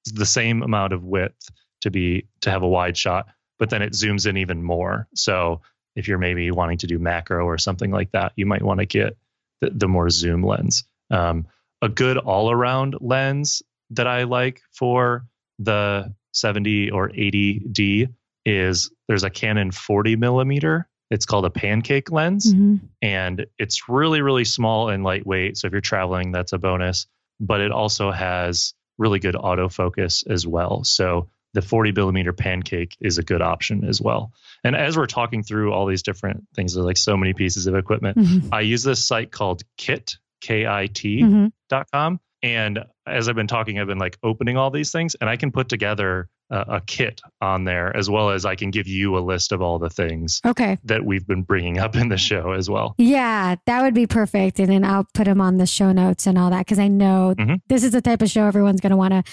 the 0.05 0.25
same 0.25 0.63
amount 0.63 0.91
of 0.91 1.05
width 1.05 1.49
to 1.81 1.91
be 1.91 2.27
to 2.41 2.49
have 2.49 2.63
a 2.63 2.67
wide 2.67 2.97
shot, 2.97 3.27
but 3.59 3.69
then 3.69 3.81
it 3.81 3.93
zooms 3.93 4.27
in 4.27 4.35
even 4.35 4.63
more. 4.63 5.07
So 5.15 5.61
if 5.95 6.07
you're 6.07 6.17
maybe 6.17 6.49
wanting 6.51 6.79
to 6.79 6.87
do 6.87 6.99
macro 6.99 7.45
or 7.45 7.57
something 7.57 7.91
like 7.91 8.11
that, 8.11 8.33
you 8.35 8.45
might 8.45 8.63
want 8.63 8.79
to 8.79 8.85
get 8.85 9.15
the, 9.61 9.69
the 9.69 9.87
more 9.87 10.09
zoom 10.09 10.43
lens. 10.43 10.83
Um, 11.11 11.47
a 11.81 11.87
good 11.87 12.17
all 12.17 12.51
around 12.51 12.97
lens 12.99 13.61
that 13.91 14.07
I 14.07 14.23
like 14.23 14.61
for 14.71 15.25
the 15.59 16.13
70 16.31 16.89
or 16.91 17.09
80D 17.09 18.11
is 18.45 18.91
there's 19.07 19.23
a 19.23 19.29
Canon 19.29 19.71
40 19.71 20.15
millimeter. 20.15 20.87
It's 21.13 21.27
called 21.27 21.45
a 21.45 21.51
pancake 21.51 22.11
lens, 22.11 22.51
mm-hmm. 22.51 22.85
and 23.01 23.45
it's 23.59 23.87
really, 23.87 24.21
really 24.21 24.45
small 24.45 24.89
and 24.89 25.03
lightweight. 25.03 25.57
So 25.57 25.67
if 25.67 25.71
you're 25.71 25.81
traveling, 25.81 26.31
that's 26.31 26.53
a 26.53 26.57
bonus. 26.57 27.05
But 27.39 27.61
it 27.61 27.71
also 27.71 28.09
has 28.11 28.73
really 28.97 29.19
good 29.19 29.35
autofocus 29.35 30.27
as 30.27 30.47
well. 30.47 30.83
So 30.83 31.29
the 31.53 31.61
40 31.61 31.91
millimeter 31.91 32.33
pancake 32.33 32.97
is 32.99 33.19
a 33.19 33.23
good 33.23 33.43
option 33.43 33.83
as 33.87 34.01
well. 34.01 34.31
And 34.63 34.75
as 34.75 34.97
we're 34.97 35.05
talking 35.05 35.43
through 35.43 35.71
all 35.71 35.85
these 35.85 36.01
different 36.01 36.47
things, 36.55 36.73
there's 36.73 36.85
like 36.85 36.97
so 36.97 37.15
many 37.15 37.33
pieces 37.33 37.67
of 37.67 37.75
equipment. 37.75 38.17
Mm-hmm. 38.17 38.51
I 38.51 38.61
use 38.61 38.81
this 38.81 39.05
site 39.05 39.31
called 39.31 39.61
Kit, 39.77 40.17
K 40.41 40.65
I 40.65 40.87
T 40.87 41.21
mm-hmm. 41.21 41.47
dot 41.69 41.87
com. 41.93 42.19
And 42.41 42.79
as 43.05 43.29
I've 43.29 43.35
been 43.35 43.47
talking, 43.47 43.79
I've 43.79 43.87
been 43.87 43.99
like 43.99 44.17
opening 44.23 44.57
all 44.57 44.71
these 44.71 44.91
things, 44.91 45.15
and 45.15 45.29
I 45.29 45.37
can 45.37 45.51
put 45.51 45.69
together 45.69 46.27
a, 46.49 46.75
a, 46.75 46.81
kit 46.81 47.21
on 47.41 47.63
there 47.63 47.95
as 47.95 48.09
well 48.09 48.29
as 48.29 48.45
I 48.45 48.55
can 48.55 48.71
give 48.71 48.87
you 48.87 49.17
a 49.17 49.19
list 49.19 49.51
of 49.51 49.61
all 49.61 49.79
the 49.79 49.89
things 49.89 50.41
okay. 50.45 50.77
that 50.83 51.03
we've 51.03 51.25
been 51.25 51.43
bringing 51.43 51.79
up 51.79 51.95
in 51.95 52.09
the 52.09 52.17
show 52.17 52.51
as 52.51 52.69
well. 52.69 52.95
Yeah, 52.97 53.55
that 53.65 53.81
would 53.81 53.93
be 53.93 54.07
perfect. 54.07 54.59
And 54.59 54.69
then 54.69 54.83
I'll 54.83 55.07
put 55.13 55.25
them 55.25 55.41
on 55.41 55.57
the 55.57 55.65
show 55.65 55.91
notes 55.91 56.27
and 56.27 56.37
all 56.37 56.49
that 56.49 56.59
because 56.59 56.79
I 56.79 56.87
know 56.87 57.33
mm-hmm. 57.37 57.55
this 57.67 57.83
is 57.83 57.91
the 57.91 58.01
type 58.01 58.21
of 58.21 58.29
show 58.29 58.45
everyone's 58.45 58.81
going 58.81 58.91
to 58.91 58.97
want 58.97 59.13
to 59.13 59.23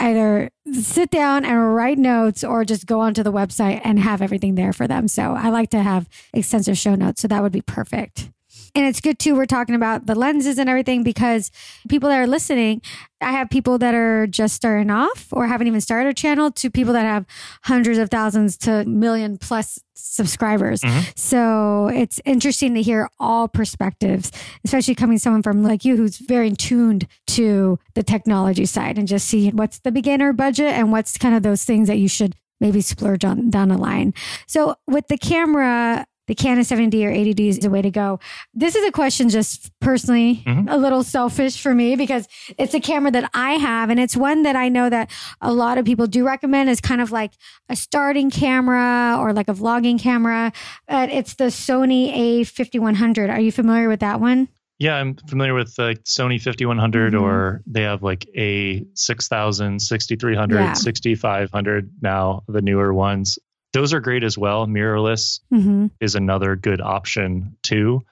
either 0.00 0.50
sit 0.72 1.10
down 1.10 1.44
and 1.44 1.74
write 1.74 1.98
notes 1.98 2.42
or 2.42 2.64
just 2.64 2.86
go 2.86 3.00
onto 3.00 3.22
the 3.22 3.32
website 3.32 3.80
and 3.84 3.98
have 3.98 4.22
everything 4.22 4.54
there 4.54 4.72
for 4.72 4.86
them. 4.86 5.08
So 5.08 5.34
I 5.34 5.50
like 5.50 5.70
to 5.70 5.82
have 5.82 6.08
extensive 6.32 6.78
show 6.78 6.94
notes. 6.94 7.22
So 7.22 7.28
that 7.28 7.42
would 7.42 7.52
be 7.52 7.62
perfect. 7.62 8.30
And 8.74 8.86
it's 8.86 9.00
good 9.00 9.20
too. 9.20 9.36
We're 9.36 9.46
talking 9.46 9.76
about 9.76 10.06
the 10.06 10.16
lenses 10.16 10.58
and 10.58 10.68
everything 10.68 11.04
because 11.04 11.52
people 11.88 12.08
that 12.08 12.18
are 12.18 12.26
listening, 12.26 12.82
I 13.20 13.30
have 13.30 13.48
people 13.48 13.78
that 13.78 13.94
are 13.94 14.26
just 14.26 14.56
starting 14.56 14.90
off 14.90 15.28
or 15.30 15.46
haven't 15.46 15.68
even 15.68 15.80
started 15.80 16.08
a 16.08 16.14
channel 16.14 16.50
to 16.50 16.70
people 16.70 16.92
that 16.94 17.04
have 17.04 17.24
hundreds 17.62 17.98
of 17.98 18.10
thousands 18.10 18.56
to 18.58 18.84
million 18.84 19.38
plus 19.38 19.78
subscribers. 19.94 20.80
Mm-hmm. 20.80 21.10
So 21.14 21.88
it's 21.94 22.20
interesting 22.24 22.74
to 22.74 22.82
hear 22.82 23.08
all 23.20 23.46
perspectives, 23.46 24.32
especially 24.64 24.96
coming 24.96 25.18
someone 25.18 25.42
from 25.42 25.62
like 25.62 25.84
you 25.84 25.96
who's 25.96 26.18
very 26.18 26.50
tuned 26.50 27.06
to 27.28 27.78
the 27.94 28.02
technology 28.02 28.66
side 28.66 28.98
and 28.98 29.06
just 29.06 29.28
see 29.28 29.50
what's 29.50 29.78
the 29.78 29.92
beginner 29.92 30.32
budget 30.32 30.72
and 30.72 30.90
what's 30.90 31.16
kind 31.16 31.36
of 31.36 31.44
those 31.44 31.64
things 31.64 31.86
that 31.86 31.98
you 31.98 32.08
should 32.08 32.34
maybe 32.60 32.80
splurge 32.80 33.24
on 33.24 33.50
down 33.50 33.68
the 33.68 33.78
line. 33.78 34.14
So 34.46 34.76
with 34.86 35.06
the 35.08 35.18
camera, 35.18 36.06
the 36.26 36.34
Canon 36.34 36.64
70D 36.64 37.04
or 37.04 37.10
80D 37.10 37.48
is 37.48 37.58
the 37.58 37.70
way 37.70 37.82
to 37.82 37.90
go. 37.90 38.18
This 38.54 38.74
is 38.74 38.86
a 38.86 38.92
question 38.92 39.28
just 39.28 39.70
personally 39.80 40.42
mm-hmm. 40.46 40.68
a 40.68 40.76
little 40.76 41.02
selfish 41.02 41.60
for 41.60 41.74
me 41.74 41.96
because 41.96 42.26
it's 42.58 42.74
a 42.74 42.80
camera 42.80 43.10
that 43.10 43.30
I 43.34 43.52
have 43.52 43.90
and 43.90 44.00
it's 44.00 44.16
one 44.16 44.42
that 44.42 44.56
I 44.56 44.68
know 44.68 44.88
that 44.88 45.10
a 45.40 45.52
lot 45.52 45.78
of 45.78 45.84
people 45.84 46.06
do 46.06 46.24
recommend 46.24 46.70
as 46.70 46.80
kind 46.80 47.00
of 47.00 47.12
like 47.12 47.32
a 47.68 47.76
starting 47.76 48.30
camera 48.30 49.18
or 49.20 49.32
like 49.32 49.48
a 49.48 49.54
vlogging 49.54 50.00
camera. 50.00 50.52
But 50.88 51.10
it's 51.10 51.34
the 51.34 51.44
Sony 51.44 52.14
A5100. 52.40 53.30
Are 53.30 53.40
you 53.40 53.52
familiar 53.52 53.88
with 53.88 54.00
that 54.00 54.20
one? 54.20 54.48
Yeah, 54.78 54.96
I'm 54.96 55.14
familiar 55.28 55.54
with 55.54 55.76
the 55.76 55.96
Sony 56.04 56.40
5100 56.40 57.12
mm-hmm. 57.12 57.22
or 57.22 57.62
they 57.66 57.82
have 57.82 58.02
like 58.02 58.26
a 58.34 58.84
6000, 58.94 59.80
6300, 59.80 60.54
yeah. 60.54 60.72
6500 60.72 61.90
now, 62.02 62.42
the 62.48 62.60
newer 62.60 62.92
ones 62.92 63.38
those 63.74 63.92
are 63.92 64.00
great 64.00 64.24
as 64.24 64.38
well. 64.38 64.66
Mirrorless 64.66 65.40
mm-hmm. 65.52 65.88
is 66.00 66.14
another 66.14 66.56
good 66.56 66.80
option 66.80 67.56
too. 67.62 68.02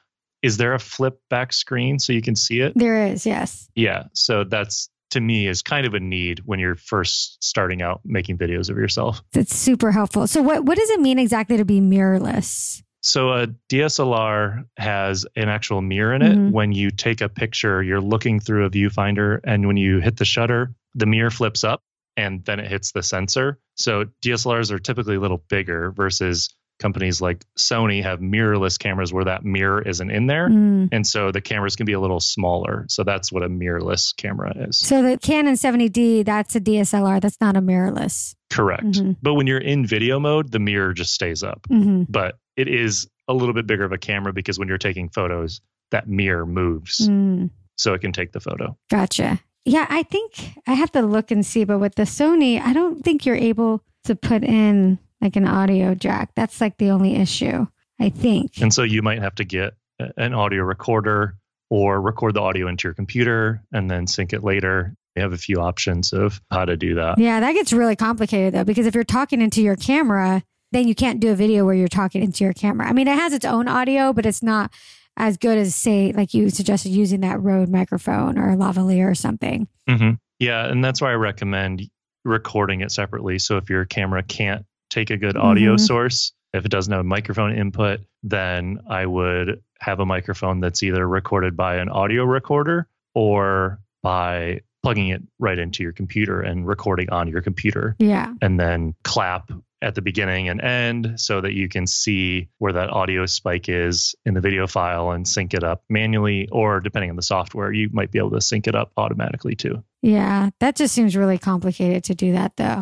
Is 0.43 0.57
there 0.57 0.75
a 0.75 0.79
flip 0.79 1.21
back 1.31 1.53
screen 1.53 2.01
so 2.01 2.13
you 2.13 2.21
can 2.21 2.35
see 2.35 2.61
it? 2.61 2.73
There 2.75 3.07
is, 3.07 3.25
yes. 3.25 3.71
Yeah. 3.77 4.05
So 4.13 4.43
that's 4.45 4.91
to 5.13 5.21
me 5.21 5.47
is 5.47 5.63
kind 5.63 5.87
of 5.87 5.95
a 5.95 6.01
need 6.01 6.41
when 6.45 6.59
you're 6.59 6.75
first 6.75 7.43
starting 7.45 7.81
out 7.81 8.01
making 8.05 8.39
videos 8.39 8.71
of 8.71 8.77
yourself. 8.77 9.23
That's 9.33 9.55
super 9.55 9.93
helpful. 9.93 10.27
So 10.27 10.43
what 10.43 10.65
what 10.65 10.77
does 10.77 10.91
it 10.91 11.01
mean 11.01 11.19
exactly 11.19 11.57
to 11.57 11.65
be 11.65 11.81
mirrorless? 11.81 12.83
So 13.05 13.31
a 13.31 13.47
DSLR 13.69 14.65
has 14.79 15.27
an 15.37 15.49
actual 15.49 15.81
mirror 15.81 16.15
in 16.15 16.23
it. 16.23 16.37
Mm-hmm. 16.37 16.51
When 16.51 16.73
you 16.73 16.91
take 16.91 17.21
a 17.21 17.29
picture, 17.29 17.83
you're 17.83 18.01
looking 18.01 18.41
through 18.41 18.65
a 18.65 18.71
viewfinder 18.71 19.41
and 19.45 19.67
when 19.67 19.77
you 19.77 20.01
hit 20.01 20.17
the 20.17 20.25
shutter, 20.25 20.75
the 20.95 21.07
mirror 21.07 21.31
flips 21.31 21.63
up 21.63 21.83
and 22.17 22.45
then 22.45 22.61
it 22.61 22.69
hits 22.69 22.93
the 22.93 23.03
sensor. 23.03 23.59
So 23.75 24.07
DSLRs 24.25 24.71
are 24.71 24.79
typically 24.79 25.17
a 25.17 25.21
little 25.21 25.43
bigger 25.49 25.93
versus 25.93 26.55
companies 26.83 27.21
like 27.21 27.45
Sony 27.57 28.03
have 28.03 28.19
mirrorless 28.19 28.79
cameras 28.79 29.13
where 29.13 29.25
that 29.25 29.45
mirror 29.45 29.81
isn't 29.81 30.11
in 30.11 30.27
there. 30.27 30.49
Mm. 30.49 30.89
And 30.91 31.07
so 31.07 31.31
the 31.31 31.41
cameras 31.41 31.77
can 31.77 31.87
be 31.87 31.93
a 31.93 32.01
little 32.01 32.19
smaller. 32.19 32.87
So 32.89 33.05
that's 33.05 33.31
what 33.31 33.45
a 33.45 33.49
mirrorless 33.49 34.17
camera 34.17 34.53
is. 34.69 34.79
So 34.79 35.01
the 35.01 35.17
Canon 35.17 35.55
70D, 35.55 36.25
that's 36.25 36.57
a 36.57 36.61
DSLR. 36.61 37.21
That's 37.21 37.41
not 37.41 37.57
a 37.57 37.61
mirrorless. 37.61 38.35
Correct. 38.51 38.85
Mm-hmm. 38.85 39.13
But 39.23 39.35
when 39.35 39.47
you're 39.47 39.59
in 39.59 39.87
video 39.87 40.19
mode, 40.19 40.51
the 40.51 40.59
mirror 40.59 40.93
just 40.93 41.15
stays 41.15 41.45
up. 41.45 41.67
Mm-hmm. 41.71 42.05
But 42.09 42.37
it 42.57 42.69
is 42.69 43.09
a 43.29 43.33
little 43.33 43.55
bit 43.55 43.67
bigger 43.67 43.85
of 43.85 43.93
a 43.93 43.99
camera 43.99 44.33
because 44.33 44.59
when 44.59 44.67
you're 44.67 44.79
taking 44.79 45.09
photos, 45.09 45.61
that 45.93 46.09
mirror 46.09 46.45
moves. 46.45 47.09
Mm. 47.09 47.51
So 47.77 47.95
it 47.95 48.01
can 48.01 48.13
take 48.13 48.33
the 48.33 48.41
photo. 48.41 48.77
Gotcha. 48.91 49.41
Yeah, 49.65 49.87
I 49.89 50.03
think 50.03 50.55
I 50.67 50.75
have 50.75 50.91
to 50.93 51.03
look 51.03 51.31
and 51.31 51.47
see, 51.47 51.65
but 51.65 51.79
with 51.79 51.95
the 51.95 52.03
Sony, 52.03 52.61
I 52.61 52.73
don't 52.73 53.05
think 53.05 53.25
you're 53.25 53.37
able 53.37 53.83
to 54.05 54.17
put 54.17 54.43
in 54.43 54.99
like 55.21 55.37
an 55.37 55.47
audio 55.47 55.95
jack. 55.95 56.31
That's 56.35 56.61
like 56.61 56.79
the 56.79 56.91
only 56.91 57.15
issue, 57.15 57.67
I 58.01 58.09
think. 58.09 58.61
And 58.61 58.75
so 58.75 58.83
you 58.83 59.03
might 59.03 59.21
have 59.21 59.37
to 59.37 59.45
get 59.45 59.75
an 60.17 60.35
audio 60.35 60.65
recorder 60.65 61.37
or 61.71 62.01
record 62.01 62.35
the 62.35 62.41
audio 62.41 62.67
into 62.67 62.89
your 62.89 62.95
computer 62.95 63.63
and 63.73 63.89
then 63.89 64.09
sync 64.09 64.33
it 64.33 64.43
later. 64.43 64.97
You 65.15 65.23
have 65.23 65.33
a 65.33 65.39
few 65.39 65.61
options 65.61 66.13
of 66.13 66.41
how 66.51 66.65
to 66.65 66.77
do 66.77 66.97
that. 66.97 67.19
Yeah, 67.19 67.39
that 67.39 67.53
gets 67.53 67.73
really 67.73 67.95
complicated 67.95 68.55
though, 68.55 68.65
because 68.65 68.87
if 68.87 68.95
you're 68.95 69.05
talking 69.05 69.41
into 69.41 69.63
your 69.63 69.77
camera, 69.77 70.43
then 70.73 70.89
you 70.89 70.95
can't 70.95 71.21
do 71.21 71.31
a 71.31 71.37
video 71.37 71.65
where 71.65 71.75
you're 71.75 71.87
talking 71.87 72.23
into 72.23 72.43
your 72.43 72.55
camera. 72.55 72.89
I 72.89 72.93
mean, 72.93 73.07
it 73.07 73.17
has 73.17 73.33
its 73.33 73.45
own 73.45 73.69
audio, 73.69 74.13
but 74.13 74.27
it's 74.27 74.43
not 74.43 74.73
as 75.17 75.37
good 75.37 75.59
as 75.59 75.75
say 75.75 76.13
like 76.13 76.35
you 76.35 76.51
suggested 76.51 76.91
using 76.91 77.21
that 77.21 77.41
Rode 77.41 77.69
microphone 77.69 78.39
or 78.39 78.51
a 78.51 78.57
lavalier 78.57 79.11
or 79.11 79.15
something. 79.15 79.69
Mm-hmm. 79.89 80.13
Yeah, 80.39 80.67
and 80.67 80.85
that's 80.85 81.01
why 81.01 81.13
I 81.13 81.15
recommend 81.15 81.89
recording 82.25 82.81
it 82.81 82.91
separately. 82.91 83.39
So 83.39 83.57
if 83.57 83.71
your 83.71 83.85
camera 83.85 84.23
can't 84.23 84.65
take 84.91 85.11
a 85.11 85.17
good 85.17 85.37
audio 85.37 85.77
mm-hmm. 85.77 85.85
source, 85.85 86.33
if 86.53 86.65
it 86.65 86.71
doesn't 86.71 86.93
have 86.93 87.01
a 87.01 87.05
microphone 87.05 87.57
input, 87.57 88.01
then 88.23 88.81
I 88.89 89.07
would 89.07 89.63
have 89.81 90.01
a 90.01 90.07
microphone 90.07 90.61
that's 90.61 90.83
either 90.83 91.07
recorded 91.07 91.57
by 91.57 91.77
an 91.77 91.89
audio 91.89 92.25
recorder 92.25 92.89
or 93.15 93.81
by 94.03 94.61
plugging 94.83 95.09
it 95.09 95.23
right 95.39 95.59
into 95.59 95.83
your 95.83 95.93
computer 95.93 96.41
and 96.41 96.67
recording 96.67 97.11
on 97.11 97.29
your 97.29 97.41
computer. 97.41 97.97
Yeah. 97.99 98.33
And 98.43 98.59
then 98.59 98.95
clap 99.05 99.51
at 99.83 99.95
the 99.95 100.03
beginning 100.03 100.49
and 100.49 100.61
end 100.61 101.15
so 101.17 101.41
that 101.41 101.53
you 101.53 101.69
can 101.69 101.87
see 101.87 102.49
where 102.59 102.73
that 102.73 102.91
audio 102.91 103.27
spike 103.27 103.69
is 103.69 104.15
in 104.25 104.35
the 104.35 104.41
video 104.41 104.67
file 104.67 105.11
and 105.11 105.27
sync 105.27 105.53
it 105.55 105.65
up 105.65 105.83
manually 105.89 106.49
or 106.53 106.81
depending 106.81 107.11
on 107.11 107.17
the 107.17 107.23
software 107.23 107.73
you 107.73 107.91
might 107.93 108.11
be 108.11 108.19
able 108.19 108.31
to 108.31 108.41
sync 108.41 108.67
it 108.67 108.75
up 108.75 108.93
automatically 108.97 109.55
too. 109.55 109.83
Yeah 110.01 110.51
that 110.61 110.77
just 110.77 110.95
seems 110.95 111.17
really 111.17 111.39
complicated 111.39 112.05
to 112.05 112.15
do 112.15 112.33
that 112.33 112.57
though 112.57 112.81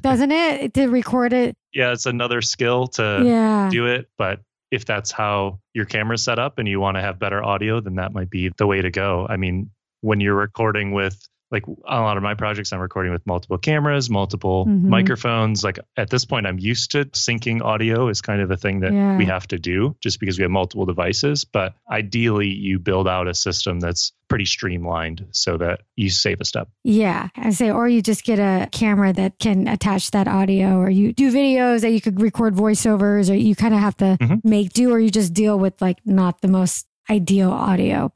doesn't 0.02 0.32
it? 0.32 0.74
To 0.74 0.88
record 0.88 1.32
it? 1.32 1.56
Yeah 1.72 1.92
it's 1.92 2.06
another 2.06 2.42
skill 2.42 2.86
to 2.88 3.22
yeah. 3.24 3.68
do 3.70 3.86
it 3.86 4.08
but 4.18 4.40
if 4.70 4.84
that's 4.84 5.10
how 5.10 5.58
your 5.74 5.84
camera's 5.84 6.22
set 6.22 6.38
up 6.38 6.58
and 6.58 6.66
you 6.68 6.80
want 6.80 6.96
to 6.96 7.00
have 7.00 7.18
better 7.18 7.42
audio 7.42 7.80
then 7.80 7.96
that 7.96 8.12
might 8.12 8.30
be 8.30 8.50
the 8.56 8.66
way 8.66 8.82
to 8.82 8.90
go. 8.90 9.26
I 9.28 9.36
mean 9.36 9.70
when 10.02 10.20
you're 10.20 10.34
recording 10.34 10.92
with 10.92 11.16
like 11.52 11.66
a 11.66 12.00
lot 12.00 12.16
of 12.16 12.22
my 12.22 12.34
projects 12.34 12.72
i'm 12.72 12.80
recording 12.80 13.12
with 13.12 13.24
multiple 13.26 13.58
cameras 13.58 14.10
multiple 14.10 14.66
mm-hmm. 14.66 14.88
microphones 14.88 15.62
like 15.62 15.78
at 15.96 16.10
this 16.10 16.24
point 16.24 16.46
i'm 16.46 16.58
used 16.58 16.92
to 16.92 17.04
syncing 17.06 17.62
audio 17.62 18.08
is 18.08 18.20
kind 18.20 18.40
of 18.40 18.50
a 18.50 18.56
thing 18.56 18.80
that 18.80 18.92
yeah. 18.92 19.16
we 19.16 19.26
have 19.26 19.46
to 19.46 19.58
do 19.58 19.94
just 20.00 20.18
because 20.18 20.38
we 20.38 20.42
have 20.42 20.50
multiple 20.50 20.86
devices 20.86 21.44
but 21.44 21.74
ideally 21.90 22.48
you 22.48 22.78
build 22.78 23.06
out 23.06 23.28
a 23.28 23.34
system 23.34 23.78
that's 23.78 24.12
pretty 24.28 24.46
streamlined 24.46 25.26
so 25.30 25.58
that 25.58 25.82
you 25.94 26.08
save 26.08 26.40
a 26.40 26.44
step 26.44 26.68
yeah 26.84 27.28
i 27.36 27.50
say 27.50 27.70
or 27.70 27.86
you 27.86 28.00
just 28.00 28.24
get 28.24 28.38
a 28.38 28.66
camera 28.72 29.12
that 29.12 29.38
can 29.38 29.68
attach 29.68 30.10
that 30.10 30.26
audio 30.26 30.78
or 30.78 30.88
you 30.88 31.12
do 31.12 31.30
videos 31.30 31.82
that 31.82 31.90
you 31.90 32.00
could 32.00 32.20
record 32.20 32.54
voiceovers 32.54 33.30
or 33.30 33.34
you 33.34 33.54
kind 33.54 33.74
of 33.74 33.80
have 33.80 33.96
to 33.96 34.16
mm-hmm. 34.18 34.48
make 34.48 34.72
do 34.72 34.90
or 34.90 34.98
you 34.98 35.10
just 35.10 35.34
deal 35.34 35.58
with 35.58 35.80
like 35.82 35.98
not 36.06 36.40
the 36.40 36.48
most 36.48 36.86
ideal 37.10 37.50
audio 37.50 38.12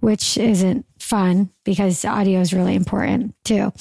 which 0.00 0.38
isn't 0.38 0.86
fun 0.98 1.50
because 1.64 2.04
audio 2.04 2.40
is 2.40 2.52
really 2.52 2.74
important 2.74 3.34
too. 3.44 3.72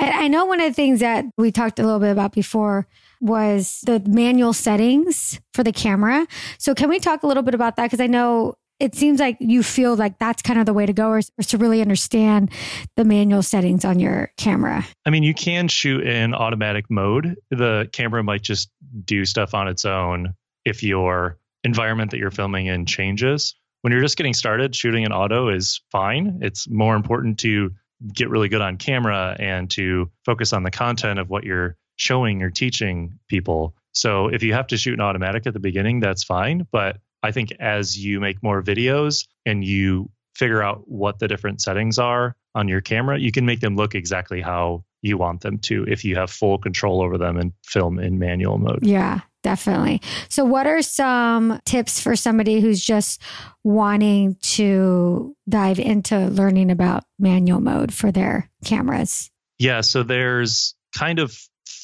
I, 0.00 0.28
know 0.28 0.46
one 0.46 0.60
of 0.60 0.70
the 0.70 0.74
things 0.74 1.00
that 1.00 1.24
we 1.36 1.50
talked 1.50 1.80
a 1.80 1.82
little 1.82 1.98
bit 1.98 2.10
about 2.12 2.32
before 2.32 2.86
was 3.20 3.80
the 3.84 4.00
manual 4.06 4.52
settings 4.52 5.40
for 5.54 5.64
the 5.64 5.72
camera. 5.72 6.26
So 6.58 6.72
can 6.72 6.88
we 6.88 7.00
talk 7.00 7.24
a 7.24 7.26
little 7.26 7.42
bit 7.42 7.54
about 7.54 7.74
that? 7.76 7.86
Because 7.86 8.00
I 8.00 8.06
know 8.06 8.54
it 8.78 8.94
seems 8.94 9.18
like 9.18 9.36
you 9.40 9.64
feel 9.64 9.96
like 9.96 10.20
that's 10.20 10.40
kind 10.40 10.60
of 10.60 10.66
the 10.66 10.72
way 10.72 10.86
to 10.86 10.92
go 10.92 11.08
or, 11.08 11.18
or, 11.18 11.42
to 11.42 11.58
really 11.58 11.80
understand 11.80 12.52
the 12.96 13.04
manual 13.04 13.42
settings 13.42 13.84
on 13.84 13.98
your 13.98 14.30
camera 14.36 14.86
i 15.04 15.10
mean 15.10 15.24
you 15.24 15.34
can 15.34 15.66
shoot 15.66 16.06
in 16.06 16.32
automatic 16.32 16.84
mode 16.88 17.34
the 17.50 17.88
camera 17.92 18.22
might 18.22 18.42
just 18.42 18.70
do 19.04 19.24
stuff 19.24 19.52
on 19.52 19.66
its 19.66 19.84
own 19.84 20.32
if 20.64 20.84
your 20.84 21.38
environment 21.64 22.12
that 22.12 22.18
you're 22.18 22.30
filming 22.30 22.66
in 22.66 22.86
changes 22.86 23.56
when 23.82 23.92
you're 23.92 24.02
just 24.02 24.16
getting 24.16 24.34
started 24.34 24.74
shooting 24.74 25.04
in 25.04 25.12
auto 25.12 25.48
is 25.48 25.80
fine. 25.90 26.40
It's 26.42 26.68
more 26.68 26.96
important 26.96 27.38
to 27.40 27.72
get 28.12 28.30
really 28.30 28.48
good 28.48 28.60
on 28.60 28.76
camera 28.76 29.36
and 29.38 29.70
to 29.70 30.10
focus 30.24 30.52
on 30.52 30.62
the 30.62 30.70
content 30.70 31.18
of 31.18 31.30
what 31.30 31.44
you're 31.44 31.76
showing 31.96 32.42
or 32.42 32.50
teaching 32.50 33.18
people. 33.28 33.74
So 33.92 34.28
if 34.28 34.42
you 34.42 34.52
have 34.52 34.68
to 34.68 34.76
shoot 34.76 34.94
an 34.94 35.00
automatic 35.00 35.46
at 35.46 35.52
the 35.52 35.60
beginning 35.60 36.00
that's 36.00 36.24
fine. 36.24 36.66
But 36.70 36.98
I 37.22 37.32
think 37.32 37.52
as 37.58 37.98
you 37.98 38.20
make 38.20 38.42
more 38.42 38.62
videos 38.62 39.26
and 39.44 39.64
you 39.64 40.10
figure 40.34 40.62
out 40.62 40.84
what 40.86 41.18
the 41.18 41.26
different 41.26 41.60
settings 41.60 41.98
are 41.98 42.36
on 42.54 42.68
your 42.68 42.80
camera, 42.80 43.18
you 43.18 43.32
can 43.32 43.44
make 43.44 43.60
them 43.60 43.74
look 43.74 43.94
exactly 43.94 44.40
how 44.40 44.84
you 45.02 45.18
want 45.18 45.40
them 45.40 45.58
to 45.58 45.84
if 45.88 46.04
you 46.04 46.16
have 46.16 46.30
full 46.30 46.58
control 46.58 47.02
over 47.02 47.18
them 47.18 47.36
and 47.36 47.52
film 47.64 47.98
in 47.98 48.18
manual 48.18 48.58
mode. 48.58 48.80
Yeah, 48.82 49.20
definitely. 49.42 50.00
So, 50.28 50.44
what 50.44 50.66
are 50.66 50.82
some 50.82 51.60
tips 51.64 52.00
for 52.00 52.16
somebody 52.16 52.60
who's 52.60 52.84
just 52.84 53.22
wanting 53.64 54.36
to 54.42 55.34
dive 55.48 55.78
into 55.78 56.28
learning 56.28 56.70
about 56.70 57.04
manual 57.18 57.60
mode 57.60 57.92
for 57.92 58.12
their 58.12 58.50
cameras? 58.64 59.30
Yeah, 59.58 59.80
so 59.80 60.02
there's 60.02 60.74
kind 60.96 61.18
of 61.18 61.36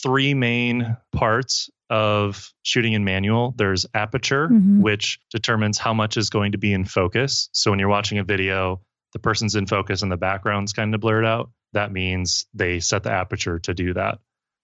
three 0.02 0.34
main 0.34 0.96
parts 1.12 1.70
of 1.90 2.52
shooting 2.62 2.92
in 2.92 3.05
manual. 3.05 3.55
There's 3.57 3.86
aperture, 3.94 4.48
mm-hmm. 4.48 4.80
which 4.80 5.18
determines 5.30 5.78
how 5.78 5.94
much 5.94 6.16
is 6.16 6.30
going 6.30 6.52
to 6.52 6.59
be 6.59 6.72
in 6.72 6.84
focus. 6.84 7.48
So 7.52 7.70
when 7.70 7.80
you're 7.80 7.88
watching 7.88 8.18
a 8.18 8.24
video, 8.24 8.80
the 9.12 9.18
person's 9.18 9.55
in 9.55 9.66
focus 9.66 10.02
and 10.02 10.11
the 10.11 10.16
background's 10.16 10.72
kind 10.72 10.94
of 10.94 11.00
blurred 11.00 11.24
out. 11.24 11.50
That 11.72 11.92
means 11.92 12.46
they 12.55 12.80
set 12.80 13.02
the 13.02 13.12
aperture 13.12 13.59
to 13.61 13.74
do 13.74 13.94
that. 13.94 14.18